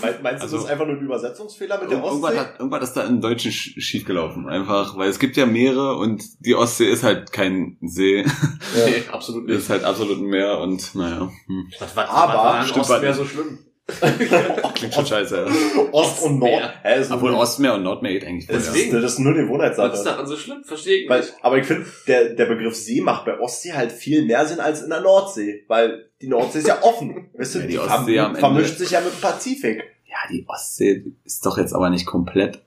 Mein- 0.00 0.22
Meinst 0.22 0.40
du, 0.40 0.44
Also- 0.44 0.56
das 0.56 0.64
ist 0.66 0.70
einfach 0.70 0.86
nur 0.86 0.96
ein 0.96 1.02
Übersetzungsfehler 1.02 1.80
mit 1.80 1.90
der 1.90 1.98
Irgendwas 1.98 2.24
Ostsee? 2.30 2.38
hat, 2.38 2.58
irgendwas 2.58 2.82
ist 2.84 2.92
da 2.96 3.02
im 3.04 3.20
Deutschen 3.20 3.50
sch- 3.52 3.80
schiefgelaufen. 3.80 4.48
Einfach, 4.48 4.96
weil 4.96 5.08
es 5.10 5.18
gibt 5.18 5.36
ja 5.36 5.46
Meere 5.46 5.96
und 5.96 6.22
die 6.40 6.54
Ostsee 6.54 6.90
ist 6.90 7.02
halt 7.02 7.32
kein 7.32 7.76
See. 7.82 8.24
Nee, 8.74 9.02
absolut 9.12 9.46
nicht. 9.46 9.58
ist 9.58 9.68
halt 9.70 9.84
absolut 9.84 10.18
ein 10.18 10.26
Meer 10.26 10.58
und, 10.58 10.94
naja, 10.94 11.30
hm. 11.46 11.70
Was, 11.78 11.96
was, 11.96 12.08
Aber- 12.08 12.28
was 12.28 12.36
war 12.36 12.54
an 12.54 12.66
stimmt, 12.66 12.80
Ostmeer 12.90 13.10
was- 13.10 13.16
so 13.18 13.24
schlimm? 13.24 13.58
klingt 14.74 14.94
schon 14.94 15.06
scheiße, 15.06 15.36
ja. 15.46 15.82
Ost 15.92 16.22
und 16.22 16.38
Nord. 16.38 16.62
Hä, 16.82 17.00
ist 17.00 17.10
Obwohl 17.10 17.32
Ostmeer 17.34 17.74
und 17.74 17.82
Nordmeer 17.82 18.12
geht 18.12 18.24
eigentlich 18.26 18.46
ja. 18.48 18.54
Deswegen. 18.54 18.92
das 19.00 19.12
ist 19.14 19.18
nur 19.18 19.34
eine 19.34 19.48
Was 19.48 19.98
ist 19.98 20.04
daran 20.04 20.26
so 20.26 20.36
schlimm? 20.36 20.62
Verstehe 20.64 21.02
ich 21.02 21.10
Weil, 21.10 21.20
nicht. 21.20 21.34
aber 21.42 21.58
ich 21.58 21.66
finde, 21.66 21.86
der, 22.06 22.34
der 22.34 22.46
Begriff 22.46 22.74
See 22.76 23.00
macht 23.00 23.24
bei 23.24 23.38
Ostsee 23.40 23.72
halt 23.72 23.90
viel 23.92 24.24
mehr 24.24 24.46
Sinn 24.46 24.60
als 24.60 24.82
in 24.82 24.90
der 24.90 25.00
Nordsee, 25.00 25.64
weil 25.68 26.10
die 26.20 26.28
Nordsee 26.28 26.60
ist 26.60 26.68
ja 26.68 26.82
offen. 26.82 27.30
Weißt 27.34 27.56
du, 27.56 27.58
Ja, 27.58 27.64
die 27.66 27.72
die 27.72 27.78
Ostsee 27.78 28.18
am 28.20 28.26
Ende- 28.28 28.38
vermischt 28.40 28.78
sich 28.78 28.90
ja 28.92 29.00
mit 29.00 29.12
dem 29.12 29.20
Pazifik. 29.20 29.82
Ja, 30.06 30.16
die 30.30 30.44
Ostsee 30.48 31.04
ist 31.24 31.44
doch 31.44 31.58
jetzt 31.58 31.74
aber 31.74 31.90
nicht 31.90 32.06
komplett 32.06 32.62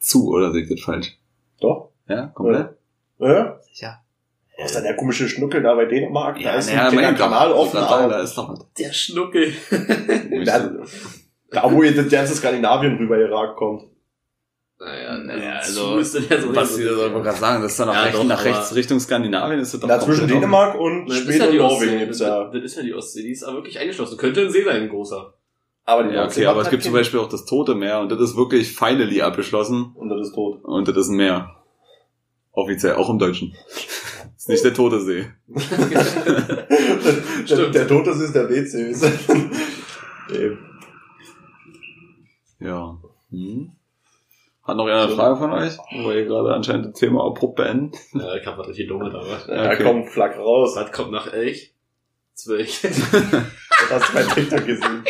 zu, 0.00 0.28
oder 0.32 0.52
sehe 0.52 0.62
ich 0.64 0.68
das 0.68 0.80
falsch? 0.80 1.16
Doch. 1.60 1.90
Ja, 2.08 2.26
komplett? 2.28 2.70
Ja? 3.18 3.60
Sicher. 3.62 4.02
Was 4.58 4.70
ist 4.70 4.76
denn 4.76 4.84
der 4.84 4.96
komische 4.96 5.28
Schnuckel 5.28 5.62
da 5.62 5.74
bei 5.74 5.84
Dänemark? 5.84 6.40
da 6.42 6.54
ist 6.56 6.70
ein 6.70 6.90
kleiner 6.90 7.14
Kanal 7.14 7.50
ich 7.50 7.56
offen, 7.56 7.80
wollte 7.80 8.08
da 8.08 8.20
ist 8.20 8.34
doch 8.36 8.48
was. 8.48 8.66
Der 8.78 8.92
Schnuckel. 8.92 9.52
da, 10.44 10.70
da 11.50 11.72
wo 11.72 11.82
ihr 11.82 11.94
das 11.94 12.08
ganze 12.08 12.34
Skandinavien 12.34 12.96
rüber 12.96 13.18
Irak 13.18 13.56
kommt. 13.56 13.84
Naja, 14.78 15.16
Naja, 15.18 15.52
also, 15.54 15.94
also, 15.94 16.18
ist 16.18 16.30
ja 16.30 16.40
so 16.40 16.54
Was 16.54 16.76
da 16.76 16.94
soll 16.94 17.10
man 17.10 17.22
gerade 17.22 17.38
sagen, 17.38 17.62
das 17.62 17.72
ist 17.72 17.80
dann 17.80 17.88
nach, 17.88 17.94
Ja, 17.94 18.02
rechts, 18.02 18.18
doch, 18.18 18.26
nach 18.26 18.44
rechts 18.44 18.74
Richtung 18.74 19.00
Skandinavien 19.00 19.58
ist 19.60 19.72
das 19.72 19.80
doch 19.80 19.88
Da 19.88 20.00
zwischen 20.00 20.28
Dänemark 20.28 20.78
und 20.78 21.10
Schweden 21.10 21.38
ja 21.38 21.46
und 21.46 21.52
die 21.52 21.58
Norwegen 21.58 21.92
Ostsee. 21.92 21.98
gibt's 21.98 22.18
Das, 22.18 22.28
ja. 22.28 22.50
das 22.52 22.62
ist 22.62 22.76
ja 22.76 22.82
die 22.82 22.94
Ostsee, 22.94 23.22
die 23.22 23.30
ist 23.32 23.42
aber 23.42 23.56
wirklich 23.56 23.78
eingeschlossen. 23.78 24.18
Könnte 24.18 24.42
ein 24.42 24.50
See 24.50 24.64
sein, 24.64 24.82
ein 24.82 24.88
großer. 24.90 25.32
Aber 25.86 26.02
die 26.04 26.14
Ja, 26.14 26.26
okay, 26.26 26.44
aber 26.44 26.60
es 26.60 26.64
halt 26.66 26.72
gibt 26.72 26.82
zum 26.82 26.92
Beispiel 26.92 27.20
auch 27.20 27.28
das 27.28 27.46
Tote 27.46 27.74
Meer 27.74 28.00
und 28.00 28.12
das 28.12 28.20
ist 28.20 28.36
wirklich 28.36 28.74
finally 28.76 29.22
abgeschlossen 29.22 29.92
Und 29.94 30.10
das 30.10 30.28
ist 30.28 30.34
tot. 30.34 30.62
und 30.62 30.86
das 30.86 30.96
ist 30.96 31.08
ein 31.08 31.16
Meer. 31.16 31.56
Offiziell, 32.52 32.96
auch 32.96 33.08
im 33.08 33.18
Deutschen. 33.18 33.54
Das 34.48 34.54
ist 34.54 34.64
nicht 34.64 34.64
der 34.64 34.74
Tote 34.74 35.00
See. 35.00 35.26
der, 35.48 36.66
Stimmt. 37.46 37.74
der 37.74 37.88
Tote 37.88 38.10
ist 38.10 38.32
der 38.34 38.48
WC. 38.48 38.94
Eben. 40.32 40.58
Ja. 42.60 42.96
Hm. 43.30 43.72
Hat 44.62 44.76
noch 44.76 44.86
einer 44.86 45.02
eine 45.04 45.14
Frage 45.14 45.36
von 45.36 45.52
euch? 45.52 45.76
Wo 46.02 46.10
ihr 46.10 46.24
gerade 46.24 46.54
anscheinend 46.54 46.86
das 46.86 46.94
Thema 47.00 47.24
abrupt 47.26 47.56
beenden. 47.56 47.92
Ja, 48.14 48.34
ich 48.34 48.46
hab 48.46 48.58
was 48.58 48.68
richtig 48.68 48.88
dumme 48.88 49.10
da. 49.10 49.18
was. 49.20 49.46
Ja, 49.46 49.72
Okay. 49.72 49.82
komm, 49.84 50.06
flack 50.08 50.36
raus. 50.38 50.74
Was 50.76 50.90
kommt 50.92 51.12
nach 51.12 51.32
Elch? 51.32 51.74
Zwölf. 52.34 52.82
Das 53.88 54.02
hast 54.02 54.08
du 54.08 54.14
bei 54.14 54.22
TikTok 54.24 54.66
gesehen. 54.66 55.04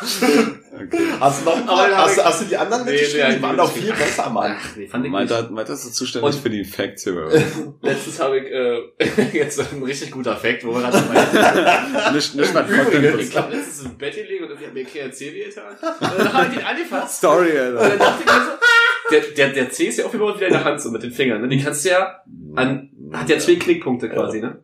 Okay. 0.00 0.98
Hast 1.18 1.40
du 1.40 1.44
noch 1.46 1.56
Aber 1.66 1.96
hast, 1.96 2.18
hab 2.18 2.26
hast 2.26 2.42
du 2.42 2.44
die 2.44 2.56
anderen 2.56 2.84
Nee, 2.84 2.92
mitgeschrieben? 2.92 3.28
nee, 3.30 3.36
die 3.36 3.42
waren 3.42 3.56
doch 3.56 3.72
viel 3.72 3.92
besser, 3.92 4.30
Mann. 4.30 4.56
Ach, 4.56 4.76
nee, 4.76 4.86
fand 4.86 5.04
ich 5.04 5.10
Meint 5.10 5.30
nicht. 5.50 5.68
ist 5.68 5.94
zuständig 5.94 6.34
Und- 6.34 6.40
für 6.40 6.50
die 6.50 6.64
Facts 6.64 7.02
hier. 7.04 7.14
Letztens 7.82 8.20
habe 8.20 8.38
ich 8.38 8.44
äh, 8.46 9.32
jetzt 9.38 9.58
ein 9.60 9.82
richtig 9.82 10.12
guter 10.12 10.36
Fact, 10.36 10.64
wo 10.64 10.72
wir 10.72 10.80
gerade 10.82 10.98
dabei 11.02 12.10
nicht, 12.14 12.34
nicht 12.36 12.54
mal 12.54 12.64
Übrigens, 12.64 12.92
Content 12.92 13.20
Ich 13.20 13.30
glaube, 13.30 13.56
letztens 13.56 13.82
im 13.86 13.98
Bett 13.98 14.14
gelegen 14.14 14.44
und 14.44 14.50
irgendwie 14.50 14.66
hat 14.66 14.74
mir 14.74 14.84
KRC 14.84 15.20
wehgetan. 15.20 15.64
Und 15.72 16.18
dann 16.18 16.32
habe 16.32 16.46
ich 16.52 16.58
den 16.58 16.66
angefasst. 16.66 17.18
Story, 17.18 17.50
Und 17.50 17.58
Alter. 17.58 17.88
dann 17.88 17.98
dachte 17.98 18.22
ich 18.24 18.26
mir 18.26 18.44
so, 18.44 19.10
der, 19.10 19.20
der, 19.36 19.48
der 19.54 19.70
C 19.70 19.84
ist 19.86 19.98
ja 19.98 20.04
aufgebaut 20.04 20.36
wieder 20.36 20.46
in 20.48 20.52
der 20.52 20.64
Hand, 20.64 20.80
so 20.80 20.90
mit 20.90 21.02
den 21.02 21.10
Fingern. 21.10 21.40
Ne? 21.42 21.48
Die 21.48 21.60
kannst 21.62 21.84
du 21.84 21.88
ja 21.88 22.22
an, 22.54 22.90
hat 23.12 23.28
ja 23.28 23.38
zwei 23.38 23.56
Knickpunkte 23.56 24.08
quasi, 24.10 24.40
ne? 24.40 24.62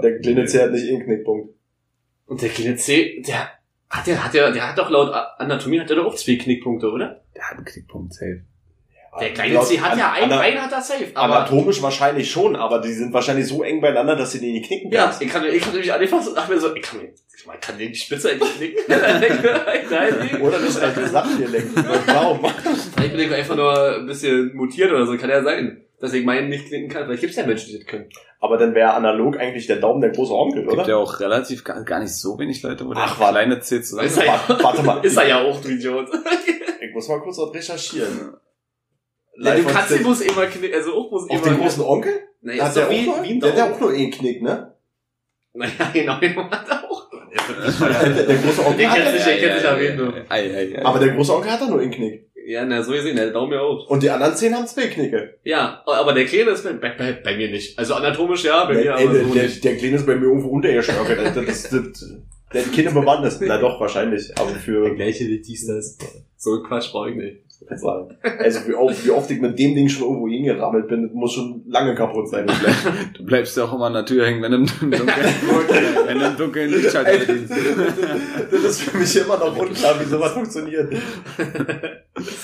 Der 0.00 0.20
kleine 0.20 0.44
C 0.44 0.62
hat 0.62 0.70
nicht 0.70 0.88
einen 0.88 1.02
Knickpunkt. 1.04 1.52
Und 2.26 2.42
der 2.42 2.50
kleine 2.50 2.76
C, 2.76 3.22
der 3.26 3.50
hat 3.90 4.06
ja, 4.06 4.16
hat 4.16 4.34
ja, 4.34 4.50
der 4.50 4.68
hat 4.68 4.78
doch 4.78 4.90
laut 4.90 5.12
Anatomie 5.38 5.80
hat 5.80 5.90
er 5.90 5.96
doch 5.96 6.06
auch 6.06 6.14
zwei 6.14 6.36
Knickpunkte, 6.36 6.90
oder? 6.90 7.22
Der 7.34 7.44
hat 7.44 7.56
einen 7.56 7.64
Knickpunkt 7.64 8.12
safe. 8.12 8.42
Der 9.20 9.32
kleine 9.32 9.60
C 9.62 9.80
hat 9.80 9.98
ja 9.98 10.12
einen, 10.12 10.32
einen 10.32 10.60
hat 10.60 10.72
er 10.72 10.82
safe. 10.82 11.10
Aber 11.14 11.38
Anatomisch 11.38 11.82
wahrscheinlich 11.82 12.30
schon, 12.30 12.54
aber 12.56 12.80
die 12.80 12.92
sind 12.92 13.12
wahrscheinlich 13.12 13.46
so 13.46 13.62
eng 13.62 13.80
beieinander, 13.80 14.14
dass 14.14 14.32
sie 14.32 14.40
die 14.40 14.52
nicht 14.52 14.66
knicken 14.66 14.92
ja, 14.92 15.04
kannst. 15.04 15.22
ich 15.22 15.28
kann, 15.28 15.44
ich 15.44 15.60
kann 15.62 15.72
nämlich 15.72 15.92
angefasst 15.92 16.28
und 16.28 16.36
dachte 16.36 16.52
mir 16.52 16.60
so, 16.60 16.74
ich 16.74 16.82
kann, 16.82 17.00
ich 17.00 17.46
meine, 17.46 17.58
kann 17.58 17.78
den 17.78 17.92
die 17.92 17.98
Spitze 17.98 18.30
eigentlich 18.30 18.56
knicken? 18.56 18.78
Nein, 19.90 20.40
Oder 20.40 20.58
das 20.58 20.78
alte 20.78 21.08
Sattelgelenk. 21.08 21.70
Warum? 22.06 22.40
Vielleicht 22.98 23.16
bin 23.16 23.26
ich 23.28 23.34
einfach 23.34 23.56
nur 23.56 23.96
ein 23.96 24.06
bisschen 24.06 24.54
mutiert 24.54 24.90
oder 24.92 25.06
so, 25.06 25.16
kann 25.16 25.30
ja 25.30 25.42
sein. 25.42 25.84
Dass 26.00 26.12
ich 26.12 26.24
meinen 26.24 26.48
nicht 26.48 26.68
knicken 26.68 26.88
kann. 26.88 27.06
Vielleicht 27.06 27.22
gibt 27.22 27.32
es 27.32 27.36
ja 27.36 27.44
Menschen, 27.44 27.70
die 27.70 27.78
das 27.78 27.86
können. 27.86 28.08
Aber 28.38 28.56
dann 28.56 28.72
wäre 28.74 28.94
analog 28.94 29.36
eigentlich 29.36 29.66
der 29.66 29.76
Daumen 29.76 30.00
der 30.00 30.10
große 30.10 30.32
Onkel, 30.32 30.62
Gibt 30.62 30.72
oder? 30.74 30.88
ja 30.88 30.96
auch 30.96 31.18
relativ 31.18 31.64
gar, 31.64 31.82
gar 31.82 31.98
nicht 31.98 32.14
so 32.14 32.38
wenig 32.38 32.62
Leute, 32.62 32.86
wo 32.86 32.92
Ach, 32.94 33.18
warte. 33.18 33.32
kleine 33.32 33.58
C 33.58 33.82
zusammen 33.82 34.06
Ist 34.06 34.16
er 34.18 34.26
ja, 34.26 34.40
Warte, 34.62 34.82
mal. 34.84 35.04
ist 35.04 35.16
er 35.16 35.26
ja 35.26 35.40
auch, 35.42 35.60
du 35.60 35.68
Idiot. 35.70 36.08
Ich 36.80 36.94
muss 36.94 37.08
mal 37.08 37.20
kurz 37.20 37.38
was 37.38 37.52
recherchieren. 37.52 38.32
Ja, 39.40 39.54
du 39.56 39.64
kannst 39.64 39.90
den 39.90 40.02
Bus 40.04 40.20
immer 40.20 40.46
knicken, 40.46 40.76
also 40.76 40.92
auch 40.94 41.12
Auf 41.12 41.28
immer. 41.30 41.42
den 41.42 41.58
großen 41.58 41.82
Onkel? 41.84 42.12
Naja, 42.42 42.62
Hat 42.62 42.68
ist 42.68 42.76
der 42.76 42.84
doch 42.84 42.90
auch 42.90 42.94
wie, 42.96 43.06
nur? 43.06 43.22
wie 43.24 43.30
ein 43.30 43.40
Der 43.40 43.50
hat 43.50 43.58
ja 43.58 43.72
auch 43.72 43.80
nur 43.80 43.90
einen 43.90 44.10
Knick, 44.12 44.42
ne? 44.42 44.74
Naja, 45.54 45.72
genau, 45.92 46.20
den 46.20 46.36
hat 46.50 46.68
er 46.68 46.84
auch. 46.90 47.08
Der, 47.10 48.24
der 48.24 48.36
große 48.36 48.64
Onkel 48.66 48.78
Den 48.78 48.90
hat 48.90 48.96
kennst 48.98 49.26
ja, 49.26 49.26
du 49.26 49.30
nicht, 49.30 49.42
den 49.42 49.48
kennst 49.50 49.64
du 49.64 49.68
ja 49.68 49.80
wen, 49.80 49.96
du. 49.96 50.12
Ei, 50.28 50.40
ei, 50.54 50.76
ei. 50.78 50.84
aber 50.84 50.98
der 51.00 51.08
große 51.14 51.34
Onkel 51.34 51.50
hat 51.50 51.60
doch 51.60 51.68
nur 51.68 51.80
einen 51.80 51.90
Knick. 51.90 52.27
Ja, 52.48 52.64
na, 52.64 52.82
so 52.82 52.92
gesehen, 52.92 53.14
der 53.14 53.30
Daumen 53.30 53.52
ja 53.52 53.60
auch. 53.60 53.90
Und 53.90 54.02
die 54.02 54.08
anderen 54.08 54.34
zehn 54.34 54.54
haben 54.54 54.66
zwei 54.66 54.86
Knicke. 54.86 55.34
Ja, 55.44 55.82
aber 55.84 56.14
der 56.14 56.24
Kleine 56.24 56.52
ist 56.52 56.64
bei, 56.64 56.72
bei, 56.72 56.94
bei, 56.96 57.12
bei 57.12 57.36
mir 57.36 57.50
nicht. 57.50 57.78
Also 57.78 57.92
anatomisch 57.92 58.44
ja, 58.44 58.64
bei 58.64 58.72
mir 58.72 58.84
Der, 58.84 58.94
aber 58.94 59.12
der, 59.12 59.24
so 59.26 59.34
der, 59.34 59.42
nicht. 59.42 59.64
der 59.64 59.76
Kleine 59.76 59.96
ist 59.96 60.06
bei 60.06 60.16
mir 60.16 60.24
irgendwo 60.28 60.48
untergeschnörkelt. 60.48 61.18
Das, 61.34 61.44
das, 61.44 61.70
das, 61.70 62.14
der 62.54 62.64
hat 62.64 62.72
keine 62.74 62.90
Bewandtnis. 62.90 63.38
Na 63.42 63.58
doch, 63.58 63.78
wahrscheinlich. 63.78 64.32
Aber 64.38 64.48
für, 64.48 64.94
gleiche 64.94 65.26
wie 65.26 65.40
dies, 65.40 65.66
das. 65.66 65.98
So 66.38 66.54
ein 66.54 66.62
Quatsch 66.62 66.90
brauche 66.90 67.10
ich 67.10 67.16
nicht. 67.16 67.36
Also 68.38 68.60
wie 68.66 68.74
oft, 68.74 69.04
wie 69.04 69.10
oft 69.10 69.30
ich 69.30 69.40
mit 69.40 69.58
dem 69.58 69.74
Ding 69.74 69.88
schon 69.88 70.04
irgendwo 70.08 70.28
hingerammelt 70.28 70.88
bin, 70.88 71.02
das 71.02 71.12
muss 71.12 71.32
schon 71.32 71.62
lange 71.68 71.94
kaputt 71.94 72.28
sein. 72.28 72.46
Du 73.14 73.24
bleibst 73.24 73.56
ja 73.56 73.64
auch 73.64 73.74
immer 73.74 73.86
an 73.86 73.94
der 73.94 74.06
Tür 74.06 74.24
hängen, 74.26 74.42
wenn 74.42 74.52
du 74.52 74.58
im 74.58 74.66
Dunkeln, 74.90 75.10
wenn 76.06 76.18
du 76.18 76.26
im 76.26 76.36
Dunkeln 76.36 76.70
Lichtschalter 76.70 77.18
bedienst. 77.18 77.52
das 78.50 78.60
ist 78.64 78.82
für 78.82 78.96
mich 78.96 79.16
immer 79.16 79.36
noch 79.38 79.56
unklar, 79.56 79.98
wie 80.00 80.04
sowas 80.04 80.32
funktioniert. 80.32 80.92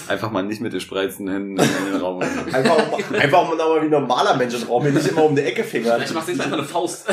Einfach 0.09 0.31
mal 0.31 0.43
nicht 0.43 0.61
mit 0.61 0.73
den 0.73 0.81
spreizenden 0.81 1.33
Händen 1.35 1.59
in 1.59 1.93
den 1.93 2.01
Raum. 2.01 2.21
Einfach, 2.21 2.71
auch 2.79 2.91
mal- 3.11 3.19
einfach 3.19 3.39
auch 3.39 3.57
mal 3.57 3.81
wie 3.81 3.85
ein 3.87 3.91
normaler 3.91 4.37
Mensch 4.37 4.55
im 4.61 4.69
Raum, 4.69 4.83
hier 4.83 4.93
nicht 4.93 5.09
immer 5.09 5.25
um 5.25 5.35
die 5.37 5.43
Ecke 5.43 5.65
fingern. 5.65 5.95
Vielleicht 5.97 6.15
machst 6.15 6.29
du 6.29 6.33
jetzt 6.33 6.43
einfach 6.43 6.59
eine 6.59 6.67
Faust. 6.67 7.07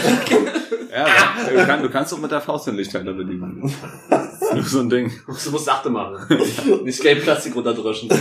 Ja, 0.94 1.06
du, 1.50 1.66
kann, 1.66 1.82
du 1.82 1.90
kannst 1.90 2.12
doch 2.12 2.20
mit 2.20 2.32
der 2.32 2.42
Faust 2.42 2.68
den 2.68 2.76
Lichtschalter 2.76 3.14
bedienen. 3.14 3.72
Das 4.10 4.42
ist 4.42 4.54
nur 4.54 4.64
so 4.64 4.80
ein 4.82 4.90
Ding. 4.90 5.12
Du 5.26 5.52
musst 5.52 5.66
Sachte 5.66 5.90
machen. 5.90 6.18
Nicht 6.84 7.02
gelb 7.02 7.24
Plastik 7.24 7.56
runterdröschen. 7.91 8.10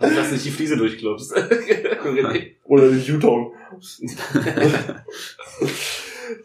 Also, 0.00 0.16
dass 0.16 0.32
nicht 0.32 0.44
die 0.44 0.50
Fliese 0.50 0.76
durchklopfst. 0.76 1.32
Oder 2.64 2.88
den 2.88 3.02
Jutong. 3.02 3.52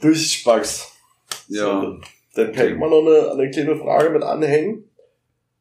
Durchspackst. 0.01 0.91
Ja. 1.47 1.81
So, 1.81 1.99
dann 2.35 2.53
kann 2.53 2.67
ich 2.69 2.77
mal 2.77 2.89
noch 2.89 3.05
eine, 3.05 3.31
eine 3.31 3.49
kleine 3.49 3.75
Frage 3.75 4.11
mit 4.11 4.23
anhängen. 4.23 4.89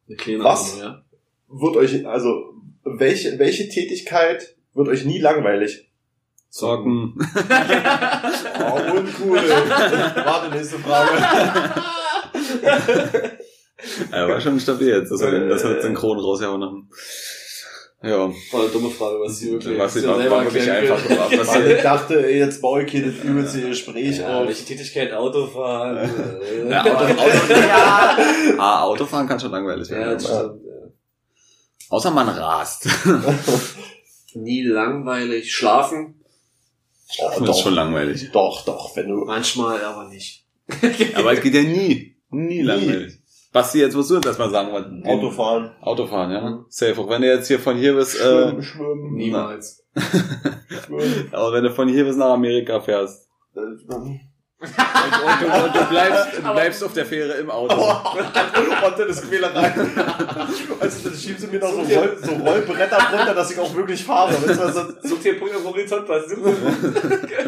Eine 0.07 0.17
kleine 0.17 0.43
Was? 0.43 0.75
Ahnung, 0.75 0.83
ja. 0.83 1.03
Wird 1.49 1.75
euch, 1.77 2.07
also, 2.07 2.53
welche, 2.83 3.39
welche 3.39 3.67
Tätigkeit 3.67 4.55
wird 4.75 4.87
euch 4.87 5.03
nie 5.03 5.19
langweilig? 5.19 5.89
Zocken. 6.49 7.15
Oh, 7.17 8.97
uncool. 8.97 9.37
Warte, 9.37 10.55
nächste 10.55 10.77
Frage. 10.79 11.17
Ja, 14.11 14.27
war 14.27 14.41
schon 14.41 14.59
stabil 14.59 14.89
jetzt, 14.89 15.11
dass 15.11 15.21
wir, 15.21 15.47
das 15.47 15.61
synchron 15.61 16.19
rausgehauen 16.19 16.61
haben. 16.63 16.89
Ja, 18.01 18.31
Voll 18.49 18.61
eine 18.61 18.69
dumme 18.71 18.89
Frage, 18.89 19.19
was 19.19 19.39
sie 19.39 19.51
wirklich 19.51 19.77
was 19.77 19.93
dir 19.93 19.99
ich 19.99 20.07
war, 20.07 20.17
selber 20.17 20.35
war 20.37 20.43
wirklich 20.45 20.71
einfach 20.71 21.09
ab. 21.19 21.29
Was 21.35 21.47
Weil 21.49 21.71
ich 21.71 21.81
dachte, 21.81 22.25
ey, 22.25 22.39
jetzt 22.39 22.61
baue 22.61 22.83
ich 22.83 22.91
hier 22.91 23.05
das 23.11 23.15
übelste 23.25 23.61
Gespräch 23.61 24.19
Ja, 24.19 24.39
auf. 24.39 24.47
welche 24.47 24.63
Tätigkeit 24.63 25.11
Autofahren? 25.11 25.97
äh, 25.97 26.69
ja, 26.69 26.81
Auto, 26.81 26.91
Auto, 27.03 27.53
ja. 27.53 28.17
Ah, 28.57 28.83
Autofahren 28.83 29.27
kann 29.27 29.37
schon 29.37 29.51
langweilig 29.51 29.89
Ja, 29.89 29.97
werden. 29.97 30.13
das 30.13 30.23
stimmt. 30.23 30.61
ja. 30.65 30.91
Außer 31.89 32.11
man 32.11 32.29
rast. 32.29 32.87
Nie 34.35 34.63
langweilig. 34.63 35.51
Schlafen? 35.53 36.23
Oh, 37.17 37.25
Das 37.31 37.39
ist 37.39 37.47
doch, 37.47 37.63
schon 37.63 37.73
langweilig. 37.73 38.29
doch, 38.31 38.63
doch, 38.63 38.95
wenn 38.95 39.09
du, 39.09 39.25
Manchmal, 39.25 39.83
aber 39.83 40.07
nicht. 40.07 40.45
Aber 41.15 41.33
es 41.33 41.41
geht 41.41 41.53
ja 41.55 41.63
nie. 41.63 42.15
Nie 42.29 42.61
langweilig. 42.61 43.18
Basti, 43.51 43.79
jetzt 43.79 43.95
musst 43.95 44.11
du 44.11 44.17
uns 44.17 44.25
erstmal 44.25 44.51
sagen, 44.51 44.69
was 44.71 44.85
Autofahren, 45.07 45.71
Autofahren, 45.81 46.31
ja? 46.31 46.65
Safe. 46.69 46.99
Auch 46.99 47.09
wenn 47.09 47.21
du 47.23 47.27
jetzt 47.27 47.47
hier 47.47 47.59
von 47.59 47.77
hier 47.77 47.95
bis, 47.95 48.15
äh, 48.15 48.19
schwimmen, 48.19 48.61
schwimmen, 48.61 49.13
Niemals. 49.15 49.83
schwimmen. 50.85 51.29
aber 51.31 51.53
wenn 51.53 51.63
du 51.63 51.71
von 51.71 51.87
hier 51.87 52.05
bis 52.05 52.15
nach 52.15 52.31
Amerika 52.31 52.79
fährst. 52.79 53.27
Äh, 53.55 53.59
Und, 54.61 54.67
und, 54.67 55.41
du, 55.41 55.63
und 55.65 55.73
du 55.75 55.85
bleibst, 55.89 56.27
du 56.37 56.51
bleibst 56.51 56.83
auf 56.83 56.91
der 56.93 57.05
Fähre 57.05 57.31
im 57.35 57.49
Auto. 57.49 57.75
Und 57.79 58.99
dann 58.99 59.07
ist 59.07 59.25
Quälerei. 59.25 59.73
Also 60.81 61.09
dann 61.09 61.17
schieben 61.17 61.37
sie 61.39 61.47
mir 61.47 61.59
noch 61.59 61.71
so, 61.71 61.79
Roll, 61.79 62.17
so 62.21 62.31
Rollbretter 62.33 62.97
runter, 62.97 63.33
dass 63.33 63.51
ich 63.51 63.57
auch 63.59 63.73
wirklich 63.73 64.03
fahre. 64.03 64.33
Weißt 64.33 64.59
du, 64.59 64.63
also, 64.63 64.81
Such 65.03 65.19
dir 65.21 65.39
Punkt 65.39 65.55
am 65.55 65.63
Horizont, 65.63 66.09
was 66.09 66.27
du? 66.27 66.35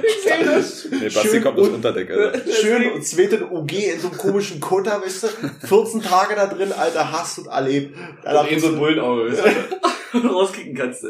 Ich 0.03 0.23
seh 0.23 0.45
das. 0.45 0.87
Nee, 0.89 1.09
Basti 1.09 1.27
Schön 1.27 1.43
kommt 1.43 1.59
aus 1.59 1.67
und- 1.67 1.75
Unterdeck, 1.75 2.11
Alter. 2.11 2.39
schön 2.49 2.91
und 2.93 3.05
zweite 3.05 3.45
UG 3.45 3.71
in 3.73 3.99
so 3.99 4.07
einem 4.07 4.17
komischen 4.17 4.61
Kutter, 4.61 5.01
weißt 5.03 5.23
du? 5.23 5.27
14 5.67 6.01
Tage 6.01 6.35
da 6.35 6.47
drin, 6.47 6.71
Alter, 6.71 7.11
hast 7.11 7.39
du 7.39 7.43
erlebt. 7.49 7.97
Alter, 8.23 8.39
Und 8.41 8.51
eben 8.51 8.61
so 8.61 8.67
ein 8.67 8.77
Bullenauge. 8.77 9.31
weißt 9.33 9.43
du? 10.13 10.17
Rauskicken 10.29 10.75
kannst 10.75 11.03
du. 11.03 11.09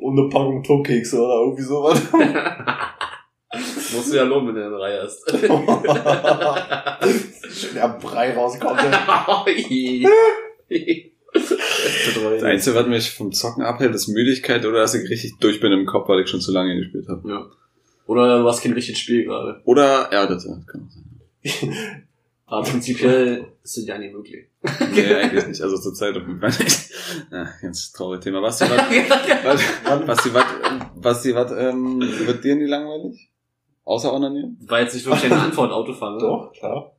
und 0.00 0.18
eine 0.18 0.28
Packung 0.28 0.64
Tuppkekse 0.64 1.20
oder 1.20 1.34
irgendwie 1.44 1.62
sowas. 1.62 2.00
Musst 3.96 4.12
du 4.12 4.16
ja 4.16 4.24
lohnen, 4.24 4.48
wenn 4.48 4.54
du 4.56 4.66
eine 4.66 4.78
Reihe 4.78 5.02
hast. 5.02 5.30
Schön 7.50 7.74
der 7.74 7.88
Brei 8.00 8.34
rauskommt. 8.34 8.80
Das 11.32 12.42
Einzige, 12.42 12.76
was 12.76 12.86
mich 12.86 13.10
vom 13.10 13.32
Zocken 13.32 13.64
abhält, 13.64 13.94
ist 13.94 14.08
Müdigkeit 14.08 14.64
oder 14.64 14.80
dass 14.80 14.94
ich 14.94 15.08
richtig 15.08 15.38
durch 15.38 15.60
bin 15.60 15.72
im 15.72 15.86
Kopf, 15.86 16.08
weil 16.08 16.20
ich 16.20 16.28
schon 16.28 16.40
zu 16.40 16.52
lange 16.52 16.76
gespielt 16.76 17.08
habe. 17.08 17.28
ja. 17.28 17.46
Oder 18.06 18.38
du 18.38 18.46
hast 18.46 18.62
kein 18.62 18.72
richtiges 18.72 19.00
Spiel 19.00 19.24
gerade. 19.24 19.60
Oder, 19.64 20.08
ja, 20.12 20.26
das 20.26 20.44
kann 20.44 20.88
auch 20.88 20.92
sein. 20.92 21.72
Aber 22.46 22.64
prinzipiell 22.64 23.44
ist 23.64 23.76
das 23.76 23.86
ja 23.86 23.98
nicht 23.98 24.14
möglich. 24.14 24.46
Nee, 24.92 25.14
eigentlich 25.14 25.46
nicht. 25.48 25.60
Also 25.60 25.78
zur 25.78 25.94
Zeit 25.94 26.16
auf 26.16 26.26
jeden 26.26 26.38
Fall 26.38 26.50
nicht. 26.50 26.90
Ja, 27.32 27.48
ganz 27.60 27.90
trauriges 27.92 28.24
Thema. 28.24 28.40
Basti, 28.40 28.64
was, 28.64 28.80
was, 29.84 30.06
Basti, 30.06 30.32
was, 30.32 30.44
Basti, 30.94 31.34
was, 31.34 31.52
ähm, 31.52 32.00
wird 32.00 32.44
dir 32.44 32.54
nie 32.54 32.66
langweilig? 32.66 33.28
Außer 33.86 34.12
Onanieren? 34.12 34.58
War 34.66 34.80
jetzt 34.80 34.92
nicht 34.94 35.06
wirklich 35.06 35.32
eine 35.32 35.40
Antwort, 35.40 35.72
Autofahren, 35.72 36.16
oder? 36.16 36.26
Doch, 36.26 36.52
klar. 36.52 36.92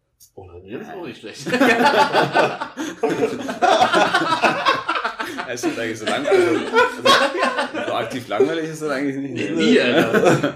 Nee, 0.64 0.72
das 0.74 0.88
ist 0.88 0.94
auch 0.94 1.06
nicht 1.06 1.20
schlecht. 1.20 1.48
Es 5.50 5.64
ist 5.64 5.80
eigentlich 5.80 5.98
so 6.00 6.06
langweilig. 6.06 6.62
Also, 6.74 7.88
so 7.88 7.94
aktiv 7.94 8.28
langweilig 8.28 8.66
ist 8.70 8.82
das 8.82 8.90
eigentlich 8.90 9.16
nicht. 9.16 9.56
Nie, 9.56 9.80
Alter. 9.80 10.56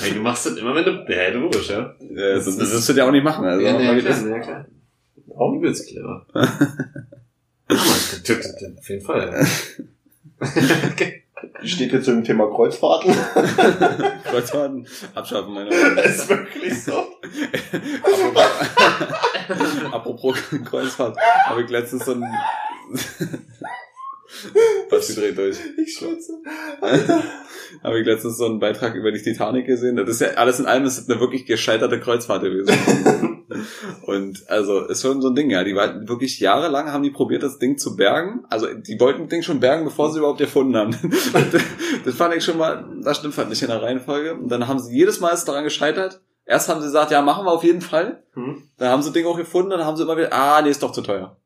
Hey, 0.00 0.14
du 0.14 0.20
machst 0.20 0.46
das 0.46 0.56
immer, 0.56 0.74
wenn 0.74 0.84
du, 0.84 1.04
ja, 1.12 1.28
logisch, 1.28 1.68
ja. 1.68 1.94
Ja, 2.00 2.34
das, 2.34 2.44
das 2.46 2.58
wirst 2.72 2.88
du 2.88 2.92
ja 2.94 3.06
auch 3.06 3.10
nicht 3.10 3.24
machen. 3.24 3.44
Also, 3.44 3.60
Ja, 3.64 3.78
wieder- 3.78 4.00
klar, 4.14 4.28
ja, 4.28 4.38
klar. 4.38 4.66
Auch 5.36 5.52
übelst 5.54 5.88
clever. 5.88 6.26
Das- 7.68 8.54
auf 8.78 8.88
jeden 8.88 9.04
Fall. 9.04 9.46
okay. 10.92 11.19
Steht 11.62 11.92
jetzt 11.92 12.04
zum 12.04 12.24
Thema 12.24 12.46
Kreuzfahrten. 12.48 13.12
Kreuzfahrten 14.24 14.86
abschaffen, 15.14 15.54
meine 15.54 15.70
Das 15.70 16.06
ist 16.16 16.28
wirklich 16.28 16.82
so. 16.82 17.06
Apropos, 18.02 18.44
apropos 19.92 20.38
Kreuzfahrt, 20.64 21.16
habe 21.46 21.62
ich 21.62 21.70
letztens 21.70 22.04
so 22.04 22.12
ein... 22.12 22.24
Basti 24.90 25.14
dreht 25.14 25.38
durch. 25.38 25.58
Ich 25.78 25.96
schwitze. 25.96 26.32
Habe 27.82 28.00
ich 28.00 28.06
letztens 28.06 28.36
so 28.36 28.46
einen 28.46 28.60
Beitrag 28.60 28.94
über 28.94 29.12
die 29.12 29.22
Titanic 29.22 29.66
gesehen. 29.66 29.96
Das 29.96 30.08
ist 30.08 30.20
ja 30.20 30.28
alles 30.34 30.60
in 30.60 30.66
allem 30.66 30.84
ist 30.84 31.10
eine 31.10 31.20
wirklich 31.20 31.46
gescheiterte 31.46 32.00
Kreuzfahrt 32.00 32.42
gewesen. 32.42 32.74
Und 34.06 34.48
also 34.48 34.86
ist 34.86 35.02
schon 35.02 35.20
so 35.20 35.28
ein 35.28 35.34
Ding, 35.34 35.50
ja. 35.50 35.64
Die 35.64 35.74
war 35.74 36.08
wirklich 36.08 36.40
jahrelang 36.40 36.92
haben 36.92 37.02
die 37.02 37.10
probiert, 37.10 37.42
das 37.42 37.58
Ding 37.58 37.78
zu 37.78 37.96
bergen. 37.96 38.44
Also 38.48 38.66
die 38.72 38.98
wollten 39.00 39.22
das 39.22 39.28
Ding 39.28 39.42
schon 39.42 39.60
bergen, 39.60 39.84
bevor 39.84 40.12
sie 40.12 40.18
überhaupt 40.18 40.40
erfunden 40.40 40.76
haben. 40.76 40.96
Das, 41.32 41.62
das 42.04 42.14
fand 42.14 42.34
ich 42.34 42.44
schon 42.44 42.58
mal, 42.58 42.84
das 43.02 43.18
stimmt 43.18 43.36
halt 43.36 43.48
nicht 43.48 43.62
in 43.62 43.68
der 43.68 43.82
Reihenfolge. 43.82 44.34
Und 44.34 44.48
dann 44.48 44.68
haben 44.68 44.78
sie 44.78 44.94
jedes 44.94 45.20
Mal 45.20 45.30
ist 45.30 45.44
daran 45.46 45.64
gescheitert. 45.64 46.20
Erst 46.44 46.68
haben 46.68 46.80
sie 46.80 46.86
gesagt, 46.86 47.10
ja, 47.10 47.22
machen 47.22 47.44
wir 47.44 47.52
auf 47.52 47.64
jeden 47.64 47.80
Fall. 47.80 48.24
Hm. 48.34 48.62
Dann 48.76 48.88
haben 48.88 49.02
sie 49.02 49.08
das 49.08 49.14
Ding 49.14 49.26
auch 49.26 49.36
gefunden, 49.36 49.70
dann 49.70 49.84
haben 49.84 49.96
sie 49.96 50.02
immer 50.02 50.16
wieder, 50.16 50.32
ah, 50.32 50.60
nee, 50.62 50.70
ist 50.70 50.82
doch 50.82 50.92
zu 50.92 51.02
teuer. 51.02 51.36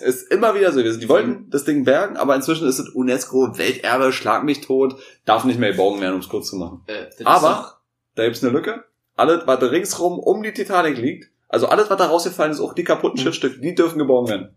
Ist 0.00 0.30
immer 0.30 0.54
wieder 0.54 0.72
so 0.72 0.78
gewesen. 0.78 1.00
Die 1.00 1.08
wollten 1.08 1.48
das 1.50 1.64
Ding 1.64 1.84
bergen, 1.84 2.16
aber 2.16 2.34
inzwischen 2.34 2.66
ist 2.68 2.78
es 2.78 2.88
UNESCO, 2.90 3.56
Welterbe, 3.58 4.12
schlag 4.12 4.44
mich 4.44 4.60
tot, 4.60 4.96
darf 5.24 5.44
nicht 5.44 5.58
mehr 5.58 5.70
geborgen 5.72 6.00
werden, 6.00 6.14
um 6.14 6.20
es 6.20 6.28
kurz 6.28 6.48
zu 6.50 6.56
machen. 6.56 6.82
Äh, 6.86 7.06
Aber 7.24 7.78
da 8.14 8.24
gibt's 8.24 8.42
eine 8.42 8.52
Lücke. 8.52 8.84
Alles, 9.16 9.46
was 9.46 9.60
da 9.60 9.66
ringsrum 9.66 10.18
um 10.18 10.42
die 10.42 10.52
Titanic 10.52 10.96
liegt, 10.98 11.30
also 11.48 11.66
alles, 11.68 11.88
was 11.90 11.98
da 11.98 12.06
rausgefallen 12.06 12.52
ist, 12.52 12.60
auch 12.60 12.74
die 12.74 12.84
kaputten 12.84 13.18
Mhm. 13.20 13.24
Schiffsstücke, 13.24 13.60
die 13.60 13.74
dürfen 13.74 13.98
geborgen 13.98 14.28
werden. 14.28 14.56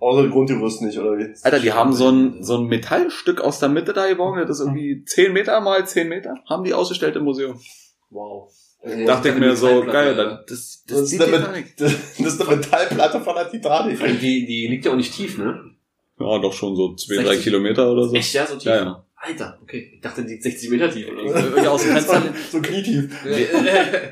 Außer 0.00 0.22
die 0.24 0.30
Grundgerüst 0.30 0.82
nicht, 0.82 0.98
oder 0.98 1.16
wie? 1.18 1.34
Alter, 1.42 1.58
die 1.60 1.72
haben 1.72 1.92
so 1.92 2.08
ein, 2.10 2.42
so 2.44 2.56
ein 2.58 2.66
Metallstück 2.66 3.40
aus 3.40 3.58
der 3.58 3.68
Mitte 3.68 3.92
da 3.92 4.06
geborgen, 4.08 4.40
das 4.46 4.60
ist 4.60 4.66
irgendwie 4.66 5.04
10 5.04 5.32
Meter 5.32 5.60
mal 5.60 5.86
10 5.86 6.08
Meter, 6.08 6.34
haben 6.48 6.64
die 6.64 6.74
ausgestellt 6.74 7.16
im 7.16 7.24
Museum. 7.24 7.58
Wow. 8.10 8.52
Dachte 9.06 9.30
ich 9.30 9.34
mir 9.34 9.56
so, 9.56 9.84
geil, 9.84 10.14
dann, 10.14 10.40
das, 10.46 10.84
Das, 10.86 11.00
ist 11.00 11.12
die 11.12 11.16
ist 11.16 11.22
eine, 11.22 11.64
das, 11.76 11.92
das 12.18 12.34
ist 12.34 12.40
eine 12.40 12.56
Metallplatte 12.56 13.20
von 13.20 13.34
der 13.34 13.50
Titanic. 13.50 13.98
Die, 14.20 14.46
die 14.46 14.68
liegt 14.68 14.84
ja 14.84 14.92
auch 14.92 14.96
nicht 14.96 15.12
tief, 15.12 15.36
ne? 15.36 15.72
Ja, 16.20 16.38
doch 16.38 16.52
schon 16.52 16.76
so 16.76 16.94
2, 16.94 17.16
3 17.16 17.22
60 17.24 17.44
Kilometer 17.44 17.90
oder 17.90 18.08
so. 18.08 18.14
Echt, 18.14 18.34
ja, 18.34 18.46
so 18.46 18.54
tief? 18.54 18.66
Ja, 18.66 18.76
ja. 18.76 19.04
Alter, 19.16 19.58
okay. 19.62 19.92
Ich 19.94 20.00
dachte, 20.00 20.22
die 20.24 20.32
liegt 20.32 20.44
60 20.44 20.70
Meter 20.70 20.90
tief 20.90 21.08
oder 21.08 21.28
so. 21.28 21.34
Irgendwie 21.46 21.66
aus 21.66 21.82
dem 21.82 21.92
Fenster. 21.92 22.22
So 22.52 22.60
knietief. 22.60 23.10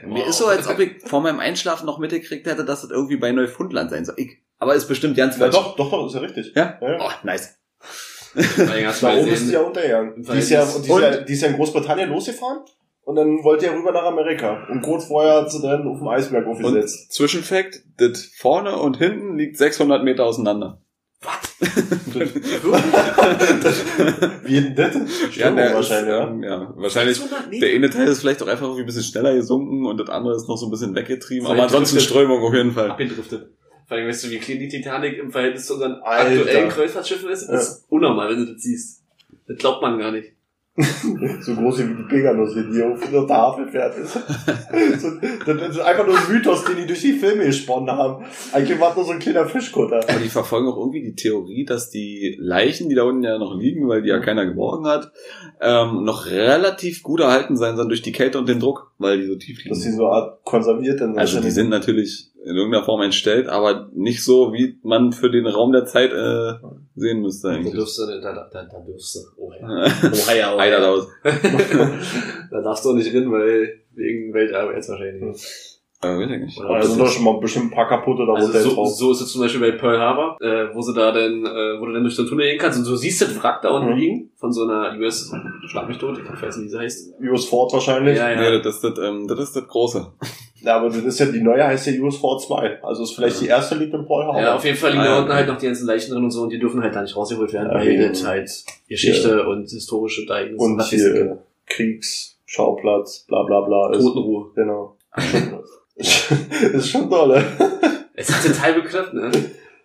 Mir 0.05 0.27
ist 0.27 0.39
so, 0.39 0.47
als 0.47 0.67
ob 0.67 0.81
ich 0.81 1.01
vor 1.05 1.21
meinem 1.21 1.39
Einschlafen 1.39 1.87
noch 1.87 1.99
mitgekriegt 1.99 2.45
hätte, 2.47 2.65
dass 2.65 2.83
das 2.83 2.91
irgendwie 2.91 3.17
bei 3.17 3.31
Neufundland 3.31 3.91
sein 3.91 4.05
soll. 4.05 4.17
Ich, 4.19 4.39
aber 4.59 4.75
ist 4.75 4.89
bestimmt 4.89 5.17
ganz 5.17 5.35
Ja, 5.37 5.43
falsch. 5.43 5.55
doch, 5.55 5.77
doch, 5.77 5.91
doch, 5.91 6.07
ist 6.09 6.15
ja 6.15 6.21
richtig. 6.21 6.53
Ja? 6.57 6.77
Ja. 6.81 6.99
Oh, 7.01 7.11
nice. 7.25 7.57
Da 8.35 9.17
oben 9.17 9.29
ist 9.29 9.47
sie 9.47 9.53
ja 9.53 9.61
untergegangen. 9.61 10.23
Die 10.23 10.39
ist 10.39 10.51
ja, 10.51 10.65
die 10.65 10.91
ist 10.91 11.01
ja, 11.01 11.17
die 11.19 11.33
ist 11.33 11.43
ja 11.43 11.49
in 11.49 11.55
Großbritannien 11.57 12.11
losgefahren 12.11 12.59
und 13.07 13.15
dann 13.17 13.43
wollte 13.45 13.67
er 13.67 13.75
rüber 13.79 13.93
nach 13.93 14.03
Amerika. 14.05 14.67
Und 14.69 14.83
kurz 14.83 15.05
vorher 15.07 15.37
hat 15.43 15.51
sie 15.53 15.63
dann 15.63 15.87
auf 15.87 15.99
dem 15.99 16.09
Eisberg 16.09 16.45
Und 16.47 16.53
aufgesetzt. 16.53 17.13
Zwischenfakt, 17.13 17.83
das 17.99 18.25
vorne 18.37 18.77
und 18.77 18.97
hinten 18.99 19.39
liegt 19.39 19.57
600 19.57 20.03
Meter 20.05 20.25
auseinander. 20.27 20.83
Wie 24.45 24.61
denn 24.61 24.75
das? 24.77 24.95
Störung 25.33 25.57
der 25.57 25.75
wahrscheinlich, 25.75 26.13
ist, 26.15 26.19
ja. 26.21 26.29
ähm, 26.29 26.43
ja. 26.43 26.73
Wahrscheinlich, 26.77 27.17
600 27.17 27.49
Meter? 27.51 27.67
der 27.67 27.75
eine 27.75 27.91
Teil 27.91 28.09
ist 28.09 28.21
vielleicht 28.21 28.43
auch 28.43 28.47
einfach 28.49 28.65
irgendwie 28.67 28.83
ein 28.83 28.87
bisschen 28.87 29.03
schneller 29.03 29.35
gesunken 29.35 29.87
und 29.87 29.99
das 29.99 30.09
andere 30.11 30.37
ist 30.37 30.49
noch 30.49 30.57
so 30.57 30.67
ein 30.67 30.71
bisschen 30.71 30.95
weggetrieben. 30.95 31.47
Aber 31.47 31.63
ansonsten 31.63 31.97
driftet- 31.97 32.11
Strömung 32.11 32.43
auf 32.43 32.53
jeden 32.55 32.73
Fall. 32.73 32.91
abgedriftet. 32.91 33.51
Vor 33.89 33.97
allem, 33.97 34.09
weißt 34.09 34.25
du, 34.25 34.31
wie 34.31 34.39
klein 34.39 34.59
die 34.59 34.69
Titanic 34.69 35.19
im 35.19 35.31
Verhältnis 35.31 35.67
zu 35.67 35.75
unseren 35.75 35.95
Alter. 36.03 36.41
aktuellen 36.41 36.69
Kreuzfahrtschiffen 36.69 37.31
ist? 37.31 37.47
Das 37.47 37.69
ist 37.69 37.85
unnormal, 37.89 38.31
wenn 38.31 38.45
du 38.45 38.53
das 38.53 38.63
siehst. 38.63 39.03
Das 39.47 39.57
glaubt 39.59 39.81
man 39.81 39.99
gar 39.99 40.11
nicht. 40.11 40.33
So 41.41 41.55
groß 41.55 41.79
wie 41.79 41.95
die 41.95 42.03
Pegasus, 42.03 42.55
die 42.55 42.73
hier 42.73 42.91
auf 42.91 43.11
der 43.11 43.27
Tafel 43.27 43.67
fährt. 43.69 43.97
ist. 43.99 44.19
das 45.47 45.69
ist 45.69 45.81
einfach 45.81 46.07
nur 46.07 46.17
ein 46.17 46.33
Mythos, 46.33 46.65
den 46.65 46.77
die 46.77 46.87
durch 46.87 47.01
die 47.01 47.13
Filme 47.13 47.47
gesponnen 47.47 47.91
haben. 47.91 48.25
Eigentlich 48.53 48.79
war 48.79 48.91
es 48.91 48.97
nur 48.97 49.05
so 49.07 49.13
ein 49.13 49.19
kleiner 49.19 49.47
Fischkutter. 49.47 50.01
Aber 50.09 50.21
die 50.23 50.29
verfolgen 50.29 50.69
auch 50.69 50.77
irgendwie 50.77 51.03
die 51.03 51.15
Theorie, 51.15 51.65
dass 51.65 51.91
die 51.91 52.37
Leichen, 52.39 52.89
die 52.89 52.95
da 52.95 53.05
unten 53.05 53.23
ja 53.23 53.39
noch 53.39 53.59
liegen, 53.59 53.89
weil 53.89 54.03
die 54.03 54.11
ja 54.11 54.19
keiner 54.19 54.45
geborgen 54.45 54.87
hat, 54.87 55.13
ähm, 55.61 56.05
noch 56.05 56.27
relativ 56.27 57.03
gut 57.03 57.21
erhalten 57.21 57.57
sein 57.57 57.77
sollen 57.77 57.89
durch 57.89 58.03
die 58.03 58.13
Kälte 58.13 58.39
und 58.39 58.49
den 58.49 58.61
Druck, 58.61 58.93
weil 58.99 59.19
die 59.19 59.27
so 59.27 59.37
tief 59.37 59.59
liegen. 59.59 59.71
Dass 59.71 59.81
die 59.83 59.93
so 59.93 60.07
Art 60.07 60.45
konserviert 60.45 61.01
dann 61.01 61.19
Also 61.19 61.41
die 61.41 61.51
sind 61.51 61.71
natürlich 61.71 62.33
in 62.47 62.55
irgendeiner 62.55 62.85
Form 62.85 63.03
entstellt, 63.03 63.49
aber 63.49 63.91
nicht 63.93 64.25
so, 64.25 64.53
wie 64.53 64.79
man 64.85 65.13
für 65.13 65.31
den 65.31 65.47
Raum 65.47 65.73
der 65.73 65.85
Zeit 65.85 66.13
äh, 66.13 66.53
sehen 66.95 67.21
müsste 67.21 67.49
Da 67.49 67.55
eigentlich. 67.55 67.75
dürfst 67.75 67.99
du, 67.99 68.07
da, 68.07 68.21
da, 68.21 68.49
da, 68.53 68.63
da 68.65 68.81
dürfst 68.87 69.17
du. 69.17 69.21
Oh 69.37 69.53
ja. 69.53 69.67
Oh 69.67 70.33
ja, 70.33 70.55
oh 70.55 70.61
ja. 71.25 71.31
Da 72.53 72.63
darfst 72.63 72.85
du 72.85 72.91
auch 72.91 72.95
nicht 72.95 73.13
rein, 73.13 73.31
weil 73.33 73.81
wegen 73.95 74.33
Welterbe 74.33 74.75
jetzt 74.75 74.89
wahrscheinlich. 74.89 75.76
Äh, 76.03 76.09
weiß 76.09 76.31
ich 76.31 76.41
nicht. 76.41 76.59
Oder 76.61 76.79
Da 76.79 76.83
sind 76.83 77.01
doch 77.01 77.09
schon 77.09 77.25
mal 77.25 77.41
bestimmt 77.41 77.67
ein 77.67 77.75
paar 77.75 77.89
kaputte 77.89 78.27
da 78.27 78.35
Also 78.35 78.53
so, 78.53 78.75
drauf. 78.75 78.89
so 78.95 79.13
ist 79.13 79.23
es 79.23 79.33
zum 79.33 79.41
Beispiel 79.41 79.61
bei 79.63 79.73
Pearl 79.73 79.99
Harbor, 79.99 80.37
äh, 80.43 80.67
wo 80.75 80.83
sie 80.83 80.93
da 80.93 81.11
dann, 81.11 81.45
äh, 81.47 81.81
wo 81.81 81.87
du 81.87 81.93
dann 81.93 82.03
durch 82.03 82.17
den 82.17 82.27
Tunnel 82.27 82.47
gehen 82.47 82.59
kannst 82.59 82.79
und 82.79 82.87
du 82.87 82.95
siehst 82.97 83.23
das 83.23 83.43
Wrack 83.43 83.63
da 83.63 83.71
unten 83.71 83.93
Mhm. 83.93 83.97
liegen 83.99 84.31
von 84.37 84.53
so 84.53 84.65
einer 84.65 84.95
US, 84.99 85.33
schlag 85.69 85.89
mich 85.89 85.97
tot, 85.97 86.19
ich 86.19 86.43
weiß 86.43 86.57
nicht, 86.59 86.67
wie 86.67 86.69
sie 86.69 86.79
heißt. 86.79 87.15
US 87.23 87.47
Ford 87.47 87.73
wahrscheinlich. 87.73 88.19
Ja, 88.19 88.31
Ja, 88.31 88.43
ja. 88.53 88.59
das 88.59 88.75
ist 88.77 88.85
das, 88.85 88.99
ähm, 88.99 89.27
das 89.27 89.39
ist 89.41 89.57
das 89.57 89.67
Große. 89.69 90.07
Ja, 90.63 90.77
aber 90.79 90.89
das 90.89 90.99
ist 90.99 91.19
ja, 91.21 91.27
die 91.27 91.43
neue 91.43 91.65
heißt 91.65 91.87
ja 91.87 92.03
US 92.03 92.17
Ford 92.17 92.43
2. 92.43 92.83
Also 92.83 93.03
ist 93.05 93.13
vielleicht 93.15 93.41
die 93.41 93.47
erste 93.47 93.77
liegt 93.77 93.95
in 93.95 94.05
Paul 94.05 94.25
Harbor. 94.25 94.41
Ja, 94.43 94.57
auf 94.57 94.65
jeden 94.65 94.77
Fall 94.77 94.91
liegen 94.91 95.03
Ah, 95.03 95.05
da 95.07 95.13
ja. 95.15 95.19
unten 95.21 95.33
halt 95.33 95.49
noch 95.49 95.57
die 95.59 95.67
ganzen 95.67 95.87
Leichen 95.87 96.13
drin 96.13 96.25
und 96.25 96.31
so 96.31 96.43
und 96.43 96.51
die 96.51 96.59
dürfen 96.59 96.83
halt 96.83 96.95
da 96.95 97.03
nicht 97.03 97.17
rausgeholt 97.17 97.53
werden, 97.53 97.69
Ja, 97.71 97.75
weil 97.79 98.09
das 98.09 98.27
halt 98.27 98.51
Geschichte 98.89 99.47
und 99.47 99.69
historische 99.71 100.27
Ereignisse 100.29 100.63
Und 100.65 100.83
hier 100.83 101.39
Kriegsschauplatz, 101.67 103.25
bla 103.29 103.43
bla 103.45 103.61
bla. 103.63 103.93
Ist, 103.93 104.03
Totenruhe. 104.05 104.51
genau. 104.55 104.97
ist 106.73 106.91
schon 106.91 107.09
toll. 107.11 107.43
Es 108.19 108.31
ist 108.31 108.47
total 108.47 108.81
bekloppt, 108.81 109.13
ne? 109.13 109.31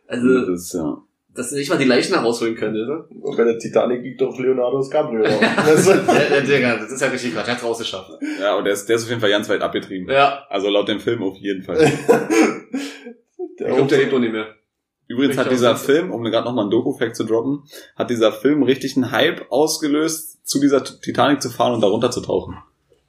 Also, 0.07 0.39
Das 0.39 0.47
ist, 0.47 0.73
ja. 0.73 0.97
dass 1.35 1.51
nicht 1.51 1.69
mal 1.69 1.77
die 1.77 1.83
Leichen 1.83 2.13
da 2.13 2.21
rausholen 2.21 2.55
können, 2.55 2.87
ne? 2.87 3.03
Und 3.21 3.35
bei 3.35 3.43
der 3.43 3.59
Titanic 3.59 4.03
liegt 4.03 4.21
doch 4.21 4.39
Leonardo 4.39 4.81
DiCaprio 4.81 5.21
drauf. 5.23 5.41
Das 5.57 5.85
ja, 5.85 6.77
das 6.77 6.91
ist 6.93 7.01
ja 7.01 7.07
richtig 7.09 7.33
Quatsch, 7.33 7.47
er 7.47 7.53
hat's 7.55 7.63
rausgeschafft. 7.63 8.11
ja, 8.39 8.55
und 8.55 8.63
der 8.63 8.71
ist, 8.73 8.87
der 8.87 8.95
ist 8.95 9.03
auf 9.03 9.09
jeden 9.09 9.19
Fall 9.19 9.31
ganz 9.31 9.49
weit 9.49 9.61
abgetrieben. 9.61 10.09
Ja, 10.09 10.45
Also 10.49 10.69
laut 10.69 10.87
dem 10.87 11.01
Film 11.01 11.21
auf 11.23 11.35
jeden 11.35 11.63
Fall. 11.63 11.83
ich 11.83 13.57
glaube, 13.57 13.83
der 13.89 13.97
lebt 13.97 14.13
doch 14.13 14.19
nicht 14.19 14.31
mehr. 14.31 14.55
Übrigens 15.07 15.37
hat 15.37 15.51
dieser 15.51 15.75
Film, 15.75 16.09
um 16.11 16.23
gerade 16.23 16.45
nochmal 16.45 16.63
einen 16.63 16.71
Doku-Fact 16.71 17.17
zu 17.17 17.25
droppen, 17.25 17.63
hat 17.97 18.09
dieser 18.09 18.31
Film 18.31 18.63
richtig 18.63 18.95
einen 18.95 19.11
Hype 19.11 19.51
ausgelöst, 19.51 20.47
zu 20.47 20.61
dieser 20.61 20.85
Titanic 20.85 21.41
zu 21.41 21.49
fahren 21.49 21.73
und 21.73 21.81
darunter 21.81 22.11
zu 22.11 22.21
tauchen. 22.21 22.55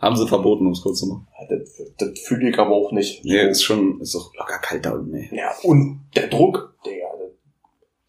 Haben 0.03 0.17
sie 0.17 0.27
verboten, 0.27 0.67
um 0.67 0.73
es 0.73 0.83
kurz 0.83 0.99
zu 0.99 1.07
machen. 1.07 1.29
das, 1.49 1.81
das 1.97 2.19
fühle 2.27 2.51
ich 2.51 2.59
aber 2.59 2.73
auch 2.73 2.91
nicht. 2.93 3.25
Nee, 3.25 3.49
ist 3.49 3.63
schon, 3.63 4.01
ist 4.01 4.15
doch 4.15 4.35
locker 4.35 4.59
kalt 4.59 4.85
da 4.85 4.91
unten, 4.93 5.15
ey. 5.15 5.29
Ja, 5.33 5.55
und 5.63 6.01
der 6.17 6.27
Druck, 6.27 6.75
Digga. 6.85 7.07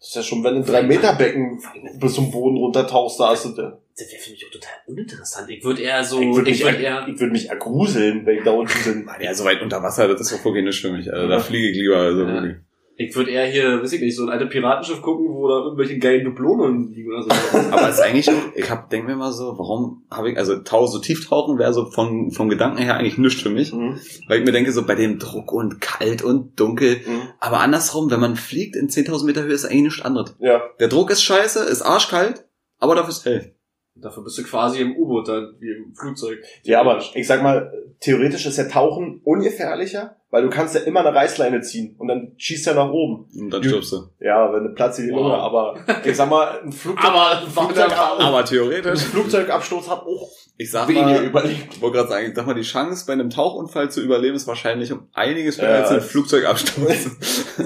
Das 0.00 0.08
ist 0.08 0.16
ja 0.16 0.22
schon, 0.22 0.42
wenn 0.44 0.54
du 0.54 0.60
ein 0.60 0.66
3 0.66 0.82
Meter 0.82 1.14
Becken 1.14 1.62
bis 1.98 2.14
zum 2.14 2.30
Boden 2.30 2.56
runtertauchst, 2.58 3.18
da 3.20 3.28
hast 3.30 3.44
du 3.46 3.50
da. 3.50 3.78
Das 3.96 4.10
wäre 4.12 4.20
für 4.20 4.30
mich 4.32 4.44
auch 4.44 4.50
total 4.50 4.72
uninteressant. 4.88 5.48
Ich 5.48 5.62
würde 5.64 5.82
eher 5.82 6.02
so, 6.04 6.20
Ich 6.20 6.34
würde 6.34 6.50
mich, 6.50 6.58
ich 6.60 6.66
würde 6.66 6.78
eher, 6.82 7.06
ich 7.08 7.20
würd 7.20 7.30
mich 7.32 7.48
ergruseln, 7.48 8.26
wenn 8.26 8.38
ich 8.38 8.44
da 8.44 8.50
unten 8.50 8.84
bin. 8.84 9.08
Ja, 9.20 9.32
so 9.32 9.44
weit 9.44 9.62
unter 9.62 9.82
Wasser, 9.82 10.08
das 10.08 10.20
ist 10.20 10.32
doch 10.32 10.44
wirklich 10.44 10.64
nicht 10.64 10.80
für 10.80 10.90
mich. 10.92 11.10
Also, 11.12 11.28
da 11.28 11.38
fliege 11.38 11.70
ich 11.70 11.76
lieber. 11.76 11.96
Also, 11.98 12.22
Ja. 12.22 12.34
wirklich. 12.34 12.56
Ich 12.96 13.14
würde 13.16 13.30
eher 13.32 13.46
hier, 13.46 13.82
weiß 13.82 13.92
ich 13.92 14.00
nicht, 14.00 14.16
so 14.16 14.22
ein 14.22 14.28
altes 14.30 14.48
Piratenschiff 14.50 15.02
gucken, 15.02 15.26
wo 15.28 15.48
da 15.48 15.64
irgendwelche 15.64 15.98
geilen 15.98 16.24
Dublonen 16.24 16.92
liegen 16.92 17.12
oder 17.12 17.22
so. 17.22 17.28
Aber 17.72 17.88
es 17.88 17.96
ist 17.96 18.00
eigentlich 18.00 18.28
auch, 18.30 18.54
ich 18.54 18.70
hab, 18.70 18.88
denk 18.90 19.06
mir 19.06 19.16
mal 19.16 19.32
so, 19.32 19.58
warum 19.58 20.04
habe 20.10 20.30
ich, 20.30 20.38
also 20.38 20.56
tau, 20.58 20.86
so 20.86 21.00
tief 21.00 21.28
tauchen 21.28 21.58
wäre 21.58 21.72
so 21.72 21.90
von, 21.90 22.30
vom 22.30 22.48
Gedanken 22.48 22.78
her 22.78 22.96
eigentlich 22.96 23.18
nichts 23.18 23.42
für 23.42 23.50
mich. 23.50 23.72
Mhm. 23.72 23.98
Weil 24.28 24.40
ich 24.40 24.44
mir 24.44 24.52
denke, 24.52 24.70
so 24.72 24.86
bei 24.86 24.94
dem 24.94 25.18
Druck 25.18 25.52
und 25.52 25.80
kalt 25.80 26.22
und 26.22 26.58
dunkel. 26.58 26.98
Mhm. 27.06 27.28
Aber 27.40 27.60
andersrum, 27.60 28.10
wenn 28.10 28.20
man 28.20 28.36
fliegt 28.36 28.76
in 28.76 28.88
10.000 28.88 29.26
Meter 29.26 29.42
Höhe, 29.42 29.52
ist 29.52 29.64
eigentlich 29.64 29.82
nichts 29.82 30.02
anderes. 30.02 30.36
Ja, 30.38 30.62
Der 30.78 30.88
Druck 30.88 31.10
ist 31.10 31.22
scheiße, 31.22 31.64
ist 31.64 31.82
arschkalt, 31.82 32.44
aber 32.78 32.94
dafür 32.94 33.10
ist 33.10 33.24
hell. 33.24 33.54
Dafür 33.96 34.24
bist 34.24 34.36
du 34.38 34.42
quasi 34.42 34.80
im 34.80 34.96
U-Boot 34.96 35.28
dann, 35.28 35.54
wie 35.60 35.70
im 35.70 35.94
Flugzeug. 35.94 36.40
ja, 36.64 36.80
aber 36.80 37.00
ich 37.14 37.26
sag 37.28 37.42
mal, 37.44 37.72
theoretisch 38.00 38.44
ist 38.44 38.56
ja 38.56 38.64
Tauchen 38.64 39.20
ungefährlicher, 39.22 40.16
Weil 40.34 40.42
du 40.42 40.50
kannst 40.50 40.74
ja 40.74 40.80
immer 40.80 40.98
eine 41.06 41.14
Reißleine 41.14 41.60
ziehen 41.60 41.94
und 41.96 42.08
dann 42.08 42.32
schießt 42.38 42.66
er 42.66 42.74
nach 42.74 42.90
oben. 42.90 43.26
Und 43.38 43.50
dann 43.50 43.62
stirbst 43.62 43.92
du. 43.92 44.08
Ja, 44.18 44.52
wenn 44.52 44.64
du 44.64 44.70
Platz 44.74 44.98
in 44.98 45.06
die 45.06 45.12
Wow. 45.12 45.20
Lunge, 45.20 45.34
aber 45.36 45.76
ich 46.04 46.16
sag 46.16 46.28
mal, 46.28 46.58
ein 46.60 46.72
Flugzeug, 46.72 47.04
Aber 47.04 47.30
ein 47.40 47.46
Flugzeug, 47.48 47.92
Aber 47.96 48.38
ein 48.38 48.44
theoretisch. 48.44 49.00
Flugzeugabsturz 49.02 49.88
hat 49.88 50.00
auch 50.00 50.28
Ich 50.56 50.72
sag 50.72 50.88
weniger 50.88 51.06
mal, 51.06 51.24
überlebt. 51.24 51.74
ich 51.74 51.80
wollte 51.80 51.98
gerade 51.98 52.08
sagen, 52.08 52.26
ich 52.30 52.34
sag 52.34 52.46
mal, 52.48 52.54
die 52.54 52.62
Chance 52.62 53.04
bei 53.06 53.12
einem 53.12 53.30
Tauchunfall 53.30 53.92
zu 53.92 54.00
überleben 54.00 54.34
ist 54.34 54.48
wahrscheinlich 54.48 54.90
um 54.92 55.06
einiges 55.12 55.60
höher 55.62 55.70
Ja, 55.70 55.76
als 55.82 55.90
ein 55.92 56.00
Flugzeugabsturz. 56.00 57.10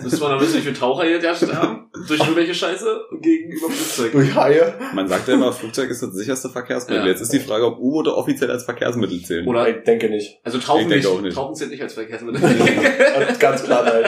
Müsste 0.02 0.20
man 0.20 0.32
dann 0.32 0.40
wissen, 0.42 0.56
wie 0.56 0.60
viele 0.60 0.74
Taucher 0.74 1.04
hier 1.06 1.20
der 1.20 1.34
haben? 1.40 1.86
Durch 2.06 2.20
irgendwelche 2.20 2.54
Scheiße 2.54 3.00
gegenüber 3.20 3.70
Flugzeug. 3.70 4.12
Durch 4.12 4.34
Haie. 4.34 4.74
Man 4.94 5.08
sagt 5.08 5.26
ja 5.26 5.34
immer, 5.34 5.52
Flugzeug 5.52 5.88
ist 5.90 6.02
das 6.02 6.12
sicherste 6.12 6.48
Verkehrsmittel. 6.50 7.02
Ja. 7.02 7.08
Jetzt 7.08 7.22
ist 7.22 7.32
die 7.32 7.40
Frage, 7.40 7.64
ob 7.66 7.78
U-Boote 7.78 8.14
offiziell 8.14 8.50
als 8.50 8.64
Verkehrsmittel 8.64 9.22
zählen. 9.22 9.46
Oder, 9.48 9.68
Ich 9.68 9.84
denke 9.84 10.10
nicht. 10.10 10.38
also 10.44 10.58
tauchen 10.58 10.82
Ich 10.82 10.88
denke 10.88 10.96
nicht. 10.96 11.06
auch 11.16 11.20
nicht. 11.22 11.34
Tauchen 11.34 11.54
zählt 11.54 11.70
nicht 11.70 11.82
als 11.82 11.94
Verkehrsmittel. 11.94 12.40
Ganz 13.38 13.64
klar, 13.64 13.84
nein. 13.84 14.04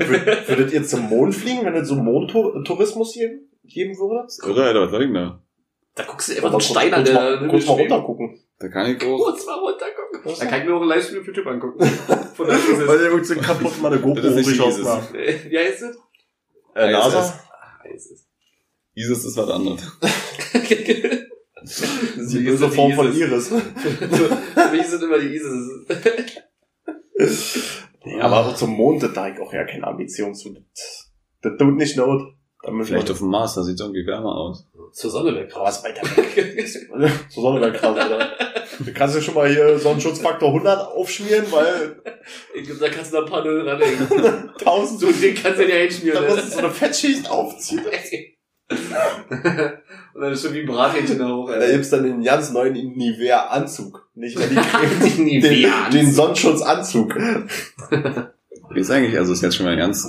Wür- 0.00 0.48
Würdet 0.48 0.72
ihr 0.72 0.84
zum 0.84 1.02
Mond 1.08 1.34
fliegen, 1.34 1.64
wenn 1.64 1.74
es 1.74 1.88
so 1.88 1.96
Mondtourismus 1.96 3.12
geben, 3.14 3.48
geben 3.64 3.96
würde? 3.98 4.26
Irre, 4.46 4.64
Alter, 4.64 4.82
was 4.82 4.90
soll 4.90 5.02
ich 5.02 5.08
denn 5.08 5.14
da? 5.14 5.40
Da 5.96 6.02
guckst 6.04 6.28
du 6.28 6.32
einfach 6.34 6.52
Oder 6.52 6.60
so 6.60 6.74
einen 6.78 6.88
Stein 6.90 6.94
an 6.94 7.04
der 7.04 7.14
mal, 7.14 7.48
kurz 7.48 7.66
mal 7.66 7.72
runter 7.74 8.02
gucken. 8.02 8.40
Da 8.58 8.68
kann 8.68 8.90
ich 8.90 9.04
auch. 9.04 9.16
Kurz 9.18 9.46
mal 9.46 9.54
runtergucken. 9.54 10.38
Da 10.40 10.46
kann 10.46 10.60
ich 10.60 10.66
mir 10.66 10.74
auch 10.74 10.80
einen 10.80 10.88
Livestream 10.88 11.20
auf 11.20 11.26
YouTube 11.26 11.46
angucken. 11.46 11.84
Von 12.34 12.46
der 12.46 12.56
Weil 12.88 12.98
der 12.98 13.10
irgendwie 13.10 13.34
kaputt 13.36 13.80
mal 13.82 13.92
eine 13.92 14.00
GoPro 14.00 14.20
Das 14.20 14.34
ist 14.34 14.36
nicht 14.48 14.60
hochgeschossen 14.60 14.82
dieses. 14.82 14.92
hat. 14.92 15.14
ISS. 15.14 15.50
Wie 15.50 15.58
heißt 15.58 15.82
es? 15.82 15.96
Äh, 16.74 16.90
NASA? 16.92 17.40
Ah, 17.50 17.84
ISS. 17.88 18.26
ISIS 18.94 19.24
ist 19.24 19.36
was 19.36 19.48
anderes. 19.50 19.82
Die 22.30 22.38
böse 22.40 22.70
Form 22.70 22.92
von 22.92 23.12
Iris. 23.16 23.48
Für 23.48 24.68
mich 24.72 24.86
sind 24.86 25.02
immer 25.02 25.18
die 25.18 25.34
ISIS. 25.34 25.86
Nee, 27.16 28.20
aber 28.20 28.40
auch 28.40 28.54
zum 28.54 28.70
Mond, 28.70 29.02
da 29.02 29.28
ich 29.28 29.40
auch 29.40 29.52
ja 29.52 29.64
keine 29.64 29.86
Ambition 29.86 30.34
zu. 30.34 30.50
Das, 30.50 31.12
das 31.42 31.52
tut 31.58 31.76
nicht 31.76 31.96
not. 31.96 32.34
Vielleicht 32.82 33.10
auf 33.10 33.18
dem 33.18 33.28
Mars, 33.28 33.54
da 33.54 33.62
sieht 33.62 33.74
es 33.74 33.80
irgendwie 33.80 34.06
wärmer 34.06 34.34
aus. 34.34 34.66
Zur 34.92 35.10
Sonne 35.10 35.34
weg. 35.34 35.52
was 35.54 35.84
weiter 35.84 36.02
weg. 36.16 36.66
Zur 37.28 37.42
Sonne 37.42 37.60
wäre 37.60 37.72
krass, 37.72 37.92
oder? 37.92 38.30
Du 38.78 38.92
kannst 38.92 39.14
ja 39.16 39.20
schon 39.20 39.34
mal 39.34 39.50
hier 39.50 39.78
so 39.78 39.90
einen 39.90 40.00
Schutzfaktor 40.00 40.48
100 40.48 40.88
aufschmieren, 40.88 41.44
weil 41.50 42.00
Ich 42.54 42.64
glaub, 42.64 42.78
da 42.80 42.88
kannst 42.88 43.12
du 43.12 43.16
da 43.18 43.24
ein 43.24 43.30
paar 43.30 43.44
Nullen 43.44 43.68
ranlegen. 43.68 44.08
1000 44.58 45.00
So, 45.00 45.12
den 45.12 45.34
kannst 45.34 45.60
du 45.60 45.66
dir 45.66 45.76
hinschmieren. 45.76 46.22
da 46.22 46.28
ne? 46.28 46.34
musst 46.34 46.46
du 46.46 46.52
so 46.52 46.58
eine 46.58 46.70
Fettschicht 46.70 47.30
aufziehen. 47.30 47.84
Und 50.14 50.20
dann 50.20 50.32
ist 50.32 50.42
schon 50.42 50.54
wie 50.54 50.60
ein 50.60 50.66
Brathähnchen 50.66 51.18
da 51.18 51.28
hoch. 51.28 51.50
Da 51.50 51.68
gibt's 51.68 51.90
dann 51.90 52.04
den 52.04 52.22
ganz 52.22 52.52
neuen 52.52 52.72
Nivea-Anzug. 52.72 54.08
Nicht 54.14 54.38
mehr 54.38 54.46
die 54.46 54.54
Creme, 54.54 55.40
Den 55.40 55.90
den, 55.92 56.12
Sonnenschutzanzug. 56.12 57.16
Wie 57.16 58.80
ist 58.80 58.90
eigentlich, 58.92 59.18
also 59.18 59.32
ist 59.32 59.42
jetzt 59.42 59.56
schon 59.56 59.66
mal 59.66 59.72
ein 59.72 59.78
ganz 59.78 60.08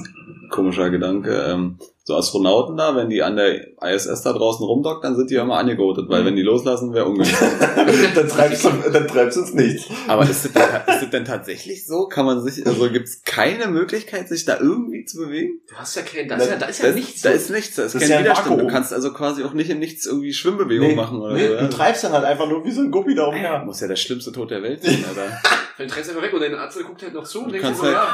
komischer 0.55 0.89
Gedanke, 0.89 1.31
ähm, 1.49 1.77
so 2.07 2.15
Astronauten 2.15 2.77
da, 2.77 2.95
wenn 2.95 3.09
die 3.09 3.23
an 3.23 3.35
der 3.35 3.81
ISS 3.81 4.21
da 4.21 4.31
draußen 4.31 4.63
rumdockt, 4.63 5.03
dann 5.03 5.15
sind 5.15 5.31
die 5.31 5.33
ja 5.33 5.41
immer 5.41 5.57
angegotet, 5.57 6.05
weil 6.07 6.23
wenn 6.23 6.35
die 6.35 6.43
loslassen, 6.43 6.93
wäre 6.93 7.05
ungünstig. 7.05 7.37
dann 8.15 8.27
treibst 8.29 8.63
du, 8.63 8.69
dann 8.93 9.07
treibst 9.07 9.37
du 9.37 9.41
ins 9.41 9.53
Nichts. 9.55 9.87
Aber 10.07 10.21
ist 10.23 10.45
das, 10.45 10.53
denn, 10.53 10.61
ist 10.61 11.01
das 11.01 11.09
denn 11.09 11.25
tatsächlich 11.25 11.87
so? 11.87 12.07
Kann 12.07 12.27
man 12.27 12.43
sich, 12.43 12.65
also 12.65 12.89
gibt's 12.91 13.23
keine 13.23 13.67
Möglichkeit, 13.67 14.29
sich 14.29 14.45
da 14.45 14.59
irgendwie 14.59 15.03
zu 15.05 15.17
bewegen? 15.17 15.61
Du 15.67 15.75
hast 15.75 15.95
ja 15.95 16.03
kein, 16.03 16.27
da 16.27 16.35
ist 16.35 16.47
ja, 16.47 16.57
da 16.57 16.65
ist 16.67 16.81
ja 16.83 16.89
da, 16.89 16.95
nichts. 16.95 17.21
da 17.23 17.29
ist 17.31 17.49
nichts, 17.49 17.75
da 17.75 17.83
ist 17.85 17.95
Das 17.95 18.01
kein 18.01 18.09
ist 18.11 18.15
ja 18.15 18.19
Widerstand. 18.21 18.47
Du 18.47 18.51
Vakuum. 18.57 18.71
kannst 18.71 18.93
also 18.93 19.11
quasi 19.11 19.43
auch 19.43 19.53
nicht 19.53 19.71
im 19.71 19.79
Nichts 19.79 20.05
irgendwie 20.05 20.31
Schwimmbewegung 20.33 20.93
machen 20.95 21.19
oder 21.19 21.33
nee, 21.33 21.47
so. 21.47 21.57
du 21.57 21.69
treibst 21.69 22.03
dann 22.03 22.11
halt 22.11 22.25
einfach 22.25 22.47
nur 22.47 22.63
wie 22.63 22.71
so 22.71 22.81
ein 22.81 22.91
Guppi 22.91 23.15
da 23.15 23.25
umher. 23.25 23.63
Muss 23.65 23.81
ja 23.81 23.87
der 23.87 23.95
schlimmste 23.95 24.31
Tod 24.31 24.51
der 24.51 24.61
Welt 24.61 24.83
sein, 24.83 25.03
Alter. 25.09 25.41
Dann 25.77 25.89
treibst 25.89 26.09
du 26.09 26.13
einfach 26.13 26.27
weg 26.27 26.33
und 26.33 26.39
dein 26.39 26.55
Arzt 26.55 26.81
guckt 26.85 27.01
halt 27.01 27.13
noch 27.13 27.25
zu 27.25 27.39
und 27.39 27.47
Du 27.47 27.59
denkt 27.59 27.75
so, 27.75 27.83
halt 27.83 27.93
ja, 27.95 28.07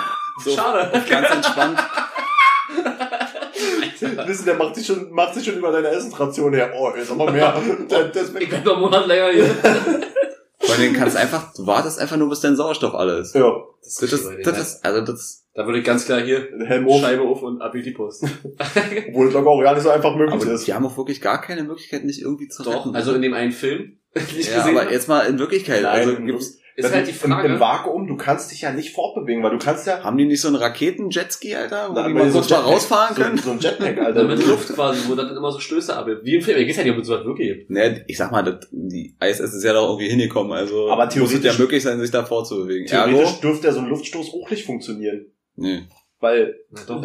so 0.44 0.50
schade. 0.56 0.92
ganz 1.08 1.30
entspannt. 1.30 1.78
Wissen, 4.28 4.46
der 4.46 4.56
macht 4.56 4.76
sich 4.76 4.86
schon, 4.86 5.12
macht 5.12 5.34
sich 5.34 5.46
schon 5.46 5.56
über 5.58 5.72
deine 5.72 5.90
Essensration 5.90 6.54
her. 6.54 6.72
Oh, 6.78 6.92
jetzt 6.96 7.12
aber 7.12 7.32
mehr. 7.32 7.54
Das, 7.90 8.12
das 8.12 8.30
Ich 8.40 8.50
bleib 8.50 8.66
noch 8.66 8.74
einen 8.74 8.82
Monat 8.82 9.08
länger 9.08 9.30
hier. 9.32 9.46
Vor 10.60 10.76
allem 10.76 10.94
kannst 10.94 11.18
einfach, 11.18 11.54
du 11.54 11.66
wartest 11.66 12.00
einfach 12.00 12.18
nur, 12.18 12.30
bis 12.30 12.40
dein 12.42 12.56
Sauerstoff 12.56 12.94
alle 12.94 13.18
ist. 13.18 13.34
ja, 13.34 13.52
Das 13.84 13.96
Das 13.96 14.14
ist, 14.14 14.30
das 14.44 14.60
ist, 14.60 14.86
also 14.86 15.02
das, 15.02 15.46
da 15.56 15.66
würde 15.66 15.80
ich 15.80 15.86
ganz 15.86 16.06
klar 16.06 16.22
hier 16.22 16.48
Helm 16.66 16.88
auf, 16.88 17.02
Scheibe 17.02 17.24
auf 17.24 17.42
und 17.42 17.62
ab 17.62 17.74
in 17.76 17.84
die 17.84 17.92
Post. 17.92 18.24
obwohl 19.10 19.28
es 19.28 19.36
auch 19.36 19.62
gar 19.62 19.74
nicht 19.74 19.84
so 19.84 19.90
einfach 19.90 20.16
möglich 20.16 20.42
aber 20.42 20.52
ist. 20.52 20.68
die 20.68 20.74
haben 20.74 20.86
auch 20.86 20.96
wirklich 20.96 21.20
gar 21.20 21.42
keine 21.42 21.64
Möglichkeit, 21.64 22.06
nicht 22.06 22.22
irgendwie 22.22 22.48
zu 22.48 22.64
Doch, 22.64 22.86
retten. 22.86 22.96
also 22.96 23.14
in 23.14 23.22
dem 23.24 23.34
einen 23.34 23.52
Film, 23.52 23.98
ja, 24.16 24.22
gesehen 24.22 24.78
aber 24.78 24.92
jetzt 24.92 25.08
mal 25.08 25.22
in 25.22 25.40
Wirklichkeit, 25.40 25.84
also 25.84 26.12
Nein, 26.12 26.28
gibt's, 26.28 26.60
ist 26.76 26.94
halt 26.94 27.06
die 27.08 27.12
Im, 27.12 27.16
Im 27.16 27.32
Frage, 27.32 27.60
Vakuum, 27.60 28.08
du 28.08 28.16
kannst 28.18 28.52
dich 28.52 28.62
ja 28.62 28.72
nicht 28.72 28.94
fortbewegen, 28.94 29.44
weil 29.44 29.52
du 29.52 29.58
kannst 29.58 29.88
ja 29.88 30.04
haben 30.04 30.18
die 30.18 30.26
nicht 30.26 30.42
so 30.42 30.48
einen 30.48 30.58
Raketen-Jetski, 30.58 31.56
Alter, 31.56 31.90
wo 31.90 31.94
Na, 31.94 32.08
die 32.08 32.14
mal 32.14 32.30
so 32.32 32.40
kurz 32.40 32.50
mal 32.50 32.60
rausfahren 32.60 33.16
so, 33.16 33.22
können? 33.22 33.38
so 33.38 33.52
ein 33.52 33.60
Jetpack, 33.60 33.98
Alter. 34.06 34.24
mit 34.24 34.46
Luft 34.46 34.70
quasi, 34.74 35.10
wo 35.10 35.16
dann 35.16 35.36
immer 35.36 35.52
so 35.52 35.60
Stöße 35.60 35.96
abgibt. 35.96 36.24
Wie 36.24 36.36
im 36.36 36.42
Film, 36.42 36.58
ich 36.60 36.70
weiß 36.70 36.78
ja 36.78 36.84
nicht, 36.84 36.94
ob 36.94 37.00
es 37.00 37.08
sowas 37.08 37.26
wirklich 37.26 37.48
gibt. 37.50 37.70
Ne, 37.70 38.04
ich 38.08 38.18
sag 38.18 38.32
mal, 38.32 38.44
das, 38.44 38.68
die 38.72 39.16
ISS 39.22 39.40
ist 39.54 39.64
ja 39.64 39.74
da 39.74 39.82
irgendwie 39.82 40.10
hingekommen, 40.10 40.52
also 40.54 40.90
Aber 40.90 41.06
muss 41.06 41.14
es 41.14 41.20
theoretisch- 41.30 41.54
ja 41.54 41.60
möglich 41.60 41.84
sein, 41.84 42.00
sich 42.00 42.12
da 42.12 42.24
vorzubewegen. 42.26 42.86
Theoretisch 42.88 43.20
Ergo, 43.20 43.42
dürfte 43.42 43.68
ja 43.68 43.74
so 43.74 43.80
ein 43.80 43.88
Luftstoß 43.90 44.34
auch 44.34 44.50
nicht 44.50 44.66
funktionieren. 44.66 45.26
nee, 45.56 45.84
Weil 46.20 46.56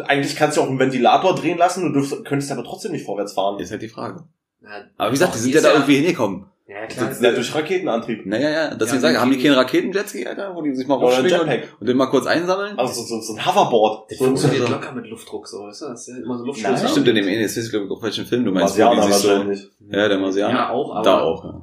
eigentlich 0.07 0.35
kannst 0.35 0.57
du 0.57 0.61
auch 0.61 0.67
einen 0.69 0.79
Ventilator 0.79 1.35
drehen 1.35 1.57
lassen, 1.57 1.83
du 1.91 1.99
dürfst, 1.99 2.23
könntest 2.25 2.51
aber 2.51 2.63
trotzdem 2.63 2.91
nicht 2.93 3.05
vorwärts 3.05 3.33
fahren. 3.33 3.59
ist 3.59 3.71
halt 3.71 3.81
die 3.81 3.87
Frage. 3.89 4.23
Na, 4.61 4.85
Aber 4.97 5.09
wie 5.09 5.13
gesagt, 5.13 5.31
doch, 5.33 5.37
die 5.37 5.43
sind 5.43 5.55
ja 5.55 5.61
da 5.61 5.73
irgendwie 5.73 5.95
hingekommen. 5.97 6.45
Ja, 6.67 6.85
klar. 6.85 7.11
Ja, 7.21 7.31
durch 7.31 7.55
Raketenantrieb. 7.55 8.25
Naja, 8.25 8.49
ja, 8.49 8.75
deswegen 8.75 8.95
Ja, 8.95 8.99
sage 9.01 9.13
ich, 9.15 9.19
haben 9.21 9.31
die 9.31 9.37
keinen 9.41 9.53
Raketen-Jetski, 9.53 10.27
Alter, 10.27 10.53
wo 10.53 10.61
die 10.61 10.75
sich 10.75 10.85
mal 10.85 10.95
raufschwingen 10.95 11.39
und, 11.39 11.49
und 11.79 11.87
den 11.87 11.95
mal 11.95 12.07
kurz 12.07 12.25
einsammeln? 12.25 12.77
Also 12.77 13.03
so, 13.03 13.21
so 13.21 13.33
ein 13.35 13.45
Hoverboard. 13.45 14.11
Das 14.11 14.17
So, 14.17 14.25
funktioniert 14.25 14.67
so, 14.67 14.73
locker 14.73 14.91
mit 14.91 15.07
Luftdruck, 15.07 15.47
so, 15.47 15.63
weißt 15.63 15.81
du? 15.83 15.85
Das 15.85 16.01
ist 16.05 16.13
ja 16.13 16.21
immer 16.21 16.37
so 16.37 16.43
Nein. 16.43 16.47
Luftstoß. 16.47 16.91
Stimmt, 16.91 17.07
in 17.07 17.15
dem 17.15 17.27
jetzt 17.29 17.55
weiß 17.55 17.65
ich 17.65 17.71
glaube 17.71 17.85
ich 17.85 17.91
auch 17.91 18.03
welchen 18.03 18.25
Film 18.25 18.43
du 18.43 18.51
meinst, 18.51 18.77
wo 18.77 18.81
Marsianer 18.83 19.07
die 19.07 19.13
sich 19.13 19.21
so, 19.21 19.29
wahrscheinlich. 19.29 19.69
ja, 19.89 20.07
der 20.09 20.17
Marsianer. 20.19 20.53
Ja, 20.53 20.69
auch, 20.71 20.93
aber 20.93 21.03
da 21.03 21.21
auch, 21.21 21.43
ja. 21.45 21.61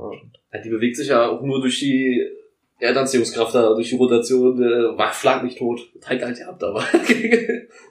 Ja, 0.55 0.61
die 0.63 0.71
bewegt 0.71 0.97
sich 0.97 1.09
ja 1.09 1.29
auch 1.29 1.43
nur 1.43 1.61
durch 1.61 1.79
die 1.81 2.27
Erdanziehungskraft 2.79 3.55
da, 3.55 3.75
durch 3.75 3.91
die 3.91 3.97
Rotation, 3.97 4.63
äh, 4.63 4.97
war 4.97 5.13
flag 5.13 5.43
nicht 5.43 5.59
tot. 5.59 5.81
Teig 6.01 6.23
halt 6.23 6.39
gehabt, 6.39 6.63
aber 6.65 6.81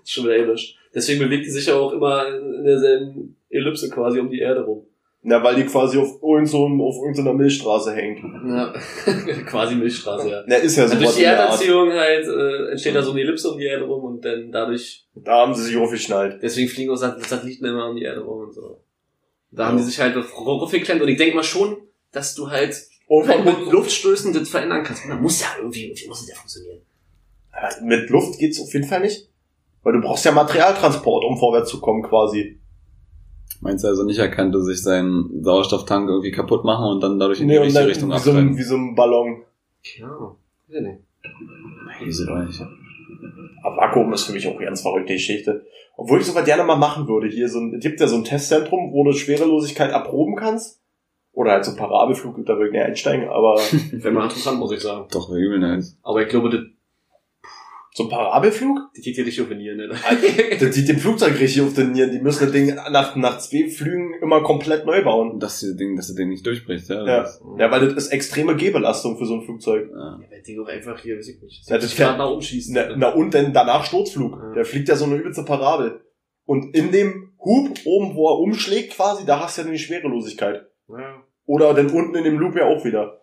ist 0.03 0.11
schon 0.11 0.25
wieder 0.25 0.37
ähnlich. 0.37 0.77
Deswegen 0.95 1.19
bewegt 1.19 1.45
die 1.45 1.51
sich 1.51 1.67
ja 1.67 1.75
auch 1.75 1.93
immer 1.93 2.27
in 2.27 2.63
derselben 2.63 3.35
Ellipse 3.49 3.89
quasi 3.89 4.19
um 4.19 4.29
die 4.29 4.39
Erde 4.39 4.63
rum. 4.65 4.85
Ja, 5.25 5.41
weil 5.41 5.55
die 5.55 5.63
quasi 5.63 5.97
auf 5.97 6.21
irgend 6.21 6.49
so, 6.49 6.65
auf 6.65 6.95
irgendeiner 6.97 7.33
Milchstraße 7.33 7.93
hängt. 7.93 8.19
Ja, 8.45 8.73
quasi 9.45 9.75
Milchstraße, 9.75 10.29
ja. 10.29 10.43
Na, 10.47 10.55
ist 10.57 10.75
ja 10.75 10.83
Also 10.83 10.95
so 10.95 11.01
durch 11.01 11.15
die 11.15 11.23
Erdanziehung 11.23 11.93
halt 11.93 12.25
äh, 12.27 12.71
entsteht 12.71 12.93
da 12.95 13.01
so 13.01 13.11
eine 13.11 13.21
Ellipse 13.21 13.49
um 13.51 13.57
die 13.57 13.65
Erde 13.65 13.85
rum 13.85 14.03
und 14.03 14.25
dann 14.25 14.51
dadurch, 14.51 15.05
Da 15.15 15.37
haben 15.39 15.55
sie 15.55 15.63
sich 15.63 15.77
aufgeschnallt. 15.77 16.39
deswegen 16.43 16.67
fliegen 16.67 16.91
auch 16.91 16.97
Sat- 16.97 17.23
Satelliten 17.23 17.63
immer 17.65 17.89
um 17.89 17.95
die 17.95 18.03
Erde 18.03 18.19
rum 18.21 18.41
und 18.47 18.53
so. 18.53 18.81
Da 19.51 19.67
haben 19.67 19.77
die 19.77 19.83
sich 19.83 19.99
halt 19.99 20.13
geklemmt 20.15 21.01
und 21.01 21.07
ich 21.07 21.17
denke 21.17 21.35
mal 21.37 21.43
schon, 21.43 21.77
dass 22.11 22.35
du 22.35 22.49
halt 22.49 22.75
Irgendwann 23.09 23.45
mit 23.45 23.59
mit, 23.59 23.71
Luftstößen 23.71 24.33
das 24.33 24.49
verändern 24.49 24.83
kannst. 24.83 25.03
Da 25.07 25.15
muss 25.15 25.39
ja 25.41 25.47
irgendwie, 25.57 25.85
irgendwie 25.85 26.07
muss 26.07 26.21
es 26.23 26.29
ja 26.29 26.35
funktionieren. 26.35 26.81
mit 27.83 28.09
Luft 28.09 28.39
geht's 28.39 28.59
auf 28.59 28.73
jeden 28.73 28.87
Fall 28.87 29.01
nicht. 29.01 29.29
Weil 29.83 29.93
du 29.93 30.01
brauchst 30.01 30.25
ja 30.25 30.31
Materialtransport, 30.31 31.23
um 31.25 31.37
vorwärts 31.37 31.69
zu 31.69 31.79
kommen, 31.79 32.01
quasi. 32.03 32.59
Meinst 33.63 33.83
du 33.83 33.87
also 33.87 34.03
nicht, 34.03 34.19
er 34.19 34.29
könnte 34.29 34.61
sich 34.61 34.81
seinen 34.83 35.41
Sauerstofftank 35.41 36.09
irgendwie 36.09 36.31
kaputt 36.31 36.65
machen 36.65 36.85
und 36.85 37.01
dann 37.01 37.17
dadurch 37.17 37.39
in 37.39 37.47
die 37.47 37.53
Nee, 37.53 37.59
und 37.59 37.65
richtige 37.65 37.87
Richtung 37.87 38.09
wie, 38.11 38.19
so 38.19 38.31
ein, 38.31 38.35
abtreiben? 38.37 38.57
wie 38.57 38.63
so 38.63 38.75
ein 38.75 38.95
Ballon. 38.95 39.41
Ja, 39.97 40.35
ja, 40.67 40.81
nee. 40.81 40.97
Wieso 42.03 42.25
doch 42.25 42.43
nicht? 42.43 42.61
Aber 43.63 43.77
Vakuum 43.77 44.11
ist 44.13 44.25
für 44.25 44.33
mich 44.33 44.45
auch 44.47 44.55
eine 44.57 44.65
ganz 44.65 44.81
verrückte 44.81 45.13
Geschichte. 45.13 45.65
Obwohl 45.95 46.19
ich 46.19 46.25
sogar 46.25 46.43
gerne 46.43 46.63
mal 46.65 46.75
machen 46.75 47.07
würde. 47.07 47.27
Hier 47.27 47.47
so 47.47 47.59
ein, 47.59 47.75
es 47.75 47.81
gibt 47.81 47.99
ja 48.01 48.07
so 48.07 48.17
ein 48.17 48.25
Testzentrum, 48.25 48.91
wo 48.91 49.03
du 49.05 49.13
Schwerelosigkeit 49.13 49.91
erproben 49.91 50.35
kannst. 50.35 50.81
Oder 51.31 51.51
halt 51.53 51.65
so 51.65 51.75
Parabelflug, 51.75 52.45
da 52.45 52.53
würde 52.55 52.67
ich 52.67 52.73
nicht 52.73 52.83
einsteigen, 52.83 53.27
aber 53.29 53.55
Wäre 53.91 54.11
mal 54.11 54.23
interessant, 54.25 54.59
muss 54.59 54.71
ich 54.71 54.81
sagen. 54.81 55.07
Doch, 55.11 55.29
wäre 55.29 55.39
übel 55.39 55.59
nice. 55.59 55.97
Aber 56.03 56.21
ich 56.21 56.27
glaube, 56.27 56.49
das, 56.49 56.61
so 57.95 58.03
ein 58.03 58.09
Parabelflug? 58.09 58.79
das 58.95 59.03
geht 59.03 59.15
hier 59.15 59.25
nicht 59.25 59.39
auf 59.39 59.49
den 59.49 59.59
Nieren, 59.59 59.77
ne? 59.77 59.89
Das 60.59 60.73
sieht 60.73 60.89
dem 60.89 60.97
Flugzeug 60.97 61.39
richtig 61.39 61.61
auf 61.61 61.73
den 61.73 61.91
Nieren. 61.91 62.11
Die 62.11 62.19
müssen 62.19 62.45
das 62.45 62.51
Ding 62.51 62.75
nach, 62.91 63.15
nach 63.15 63.37
zwei 63.37 63.69
Flügen 63.69 64.15
immer 64.21 64.41
komplett 64.41 64.85
neu 64.85 65.03
bauen. 65.03 65.39
Dass 65.39 65.61
das 65.61 65.75
Ding, 65.75 65.95
dass 65.95 66.07
das 66.07 66.15
Ding 66.15 66.29
nicht 66.29 66.45
durchbricht, 66.45 66.89
ja. 66.89 67.05
Ja. 67.05 67.19
Das, 67.21 67.41
Ja, 67.57 67.69
weil 67.69 67.87
das 67.87 68.05
ist 68.05 68.07
extreme 68.11 68.55
Gehbelastung 68.55 69.17
für 69.17 69.25
so 69.25 69.35
ein 69.35 69.43
Flugzeug. 69.43 69.89
ja. 69.91 70.19
Ja, 70.21 70.31
weil 70.31 70.41
Ding 70.41 70.59
auch 70.63 70.67
einfach 70.67 70.99
hier, 70.99 71.17
weiß 71.17 71.27
ich 71.27 71.41
nicht. 71.41 71.69
Ja, 71.69 71.77
das 71.77 71.95
gerade 71.95 72.17
nach 72.17 72.31
umschießen. 72.31 72.73
Na, 72.73 72.95
na 72.95 73.09
und 73.09 73.33
dann 73.33 73.53
danach 73.53 73.85
Sturzflug. 73.85 74.37
Ja. 74.41 74.53
Der 74.55 74.65
fliegt 74.65 74.89
ja 74.89 74.95
so 74.95 75.05
eine 75.05 75.15
übelste 75.15 75.43
Parabel. 75.43 76.01
Und 76.45 76.75
in 76.75 76.91
dem 76.91 77.33
Hub 77.39 77.77
oben, 77.85 78.15
wo 78.15 78.29
er 78.29 78.39
umschlägt 78.39 78.93
quasi, 78.95 79.25
da 79.25 79.39
hast 79.39 79.57
du 79.57 79.61
ja 79.61 79.65
dann 79.65 79.73
die 79.73 79.79
Schwerelosigkeit. 79.79 80.65
Ja. 80.89 81.23
Oder 81.45 81.73
dann 81.73 81.89
unten 81.91 82.15
in 82.15 82.23
dem 82.23 82.39
Loop 82.39 82.55
ja 82.55 82.65
auch 82.65 82.83
wieder. 82.83 83.21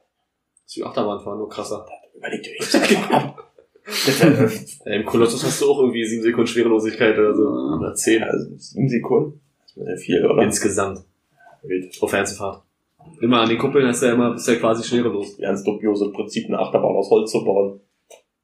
Das 0.64 0.66
ist 0.66 0.76
wie 0.76 0.84
Achterbahn 0.84 1.20
fahren, 1.20 1.38
nur 1.38 1.48
krasser. 1.48 1.86
Überleg 2.14 2.42
dir 2.42 2.52
jetzt 2.58 2.74
einfach 2.76 3.10
ab. 3.10 3.49
Das 3.86 4.20
Ja, 4.84 4.92
Im 4.92 5.04
Kolossus 5.04 5.44
hast 5.44 5.60
du 5.60 5.70
auch 5.70 5.78
irgendwie 5.80 6.04
sieben 6.04 6.22
Sekunden 6.22 6.46
Schwerelosigkeit 6.46 7.18
oder 7.18 7.34
so. 7.34 7.42
Oder 7.78 7.94
zehn. 7.94 8.22
also 8.22 8.50
sieben 8.56 8.88
Sekunden. 8.88 9.40
Das 9.64 9.76
wird 9.76 9.88
ja 9.88 9.96
viel, 9.96 10.26
oder? 10.26 10.42
Insgesamt. 10.42 11.00
Wild. 11.62 11.96
Auf 12.02 12.10
Fernsehfahrt. 12.10 12.62
Immer 13.20 13.40
an 13.40 13.48
den 13.48 13.58
Kuppeln 13.58 13.86
hast 13.86 14.02
du 14.02 14.06
ja 14.06 14.12
immer, 14.12 14.32
bist 14.32 14.48
ja 14.48 14.54
quasi 14.56 14.82
schwerelos. 14.86 15.36
Ganz 15.38 15.62
dubiose 15.64 16.10
Prinzip, 16.12 16.46
eine 16.46 16.58
Achterbahn 16.58 16.94
aus 16.96 17.10
Holz 17.10 17.30
zu 17.30 17.44
bauen. 17.44 17.80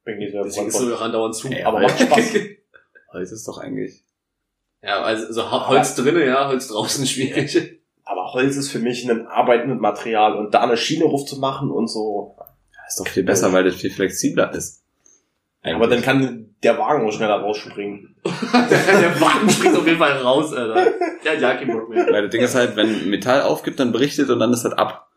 Bin 0.05 0.21
ich 0.21 0.31
sehr 0.33 0.43
Deswegen 0.45 0.69
ist 0.69 0.81
auch 0.93 1.01
andauernd 1.01 1.35
zu. 1.35 1.49
Ey, 1.49 1.63
Aber 1.65 1.81
macht 1.81 1.99
Spaß. 2.01 2.35
Holz 3.13 3.33
ist 3.33 3.47
doch 3.49 3.59
eigentlich. 3.59 4.03
Ja, 4.83 5.03
also 5.03 5.33
so 5.33 5.51
Ho- 5.51 5.69
Holz 5.69 5.95
drinnen, 5.95 6.27
ja, 6.27 6.49
Holz 6.49 6.69
draußen 6.69 7.07
schwierig. 7.07 7.81
Aber 8.05 8.33
Holz 8.35 8.57
ist 8.57 8.71
für 8.71 8.79
mich 8.79 9.09
ein 9.09 9.27
arbeitendes 9.27 9.81
Material 9.81 10.37
und 10.37 10.53
da 10.55 10.61
eine 10.61 10.77
Schiene 10.77 11.07
aufzumachen 11.07 11.71
und 11.71 11.89
so. 11.89 12.37
Ist 12.87 13.01
doch 13.01 13.09
viel 13.09 13.25
besser, 13.25 13.53
weil 13.53 13.65
das 13.65 13.75
viel 13.77 13.91
flexibler 13.91 14.55
ist. 14.55 14.85
Aber 15.75 15.87
dann 15.89 16.03
kann 16.03 16.55
der 16.63 16.79
Wagen 16.79 17.07
auch 17.07 17.13
schneller 17.13 17.41
rausspringen. 17.41 18.17
Der 18.25 19.21
Wagen 19.21 19.51
springt 19.51 19.77
auf 19.77 19.87
jeden 19.87 19.99
Fall 19.99 20.13
raus, 20.19 20.53
Alter. 20.53 20.93
Ja, 21.25 21.33
ja, 21.35 21.55
kein 21.55 21.69
Bock 21.69 21.89
mehr. 21.89 22.07
Weil 22.11 22.23
das 22.23 22.31
Ding 22.31 22.43
ist 22.43 22.55
halt, 22.55 22.77
wenn 22.77 23.11
Metall 23.11 23.43
aufgibt, 23.43 23.79
dann 23.79 23.93
bricht 23.93 24.19
es 24.19 24.31
und 24.31 24.39
dann 24.39 24.53
ist 24.53 24.65
das 24.65 24.73
ab. 24.73 25.09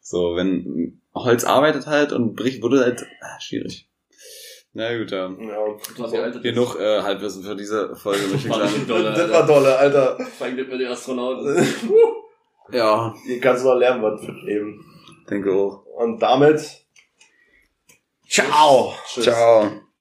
So, 0.00 0.36
wenn 0.36 1.00
Holz 1.14 1.44
arbeitet 1.44 1.86
halt 1.86 2.12
und 2.12 2.34
bricht, 2.34 2.62
wurde 2.62 2.80
halt 2.80 3.06
ah, 3.20 3.40
schwierig. 3.40 3.88
Na 4.72 4.96
gut, 4.96 5.10
ähm, 5.12 5.38
Ja. 5.40 6.06
Ja 6.06 6.22
Alter, 6.22 6.40
genug 6.40 6.78
äh, 6.78 7.02
Halbwissen 7.02 7.42
für 7.42 7.56
diese 7.56 7.96
Folge, 7.96 8.22
möchte 8.28 8.46
ich 8.46 8.48
War 8.48 8.58
sagen. 8.58 8.68
bestimmt 8.68 8.90
doll, 8.90 9.02
Das 9.04 9.30
war 9.32 9.46
dolle, 9.46 9.76
Alter. 9.76 10.18
Vor 10.36 10.46
allem 10.46 10.56
mit 10.56 10.70
den 10.70 10.88
Astronauten. 10.88 11.66
Ja, 12.72 13.14
Hier 13.24 13.40
kannst 13.40 13.64
du 13.64 13.68
noch 13.68 13.76
lernen, 13.76 14.02
was 14.02 14.20
eben. 14.48 14.84
denke 15.30 15.52
auch. 15.52 15.84
Und 15.86 16.20
damit. 16.20 16.60
Ciao. 18.28 18.92
Tschüss. 19.06 19.22
Ciao. 19.24 19.85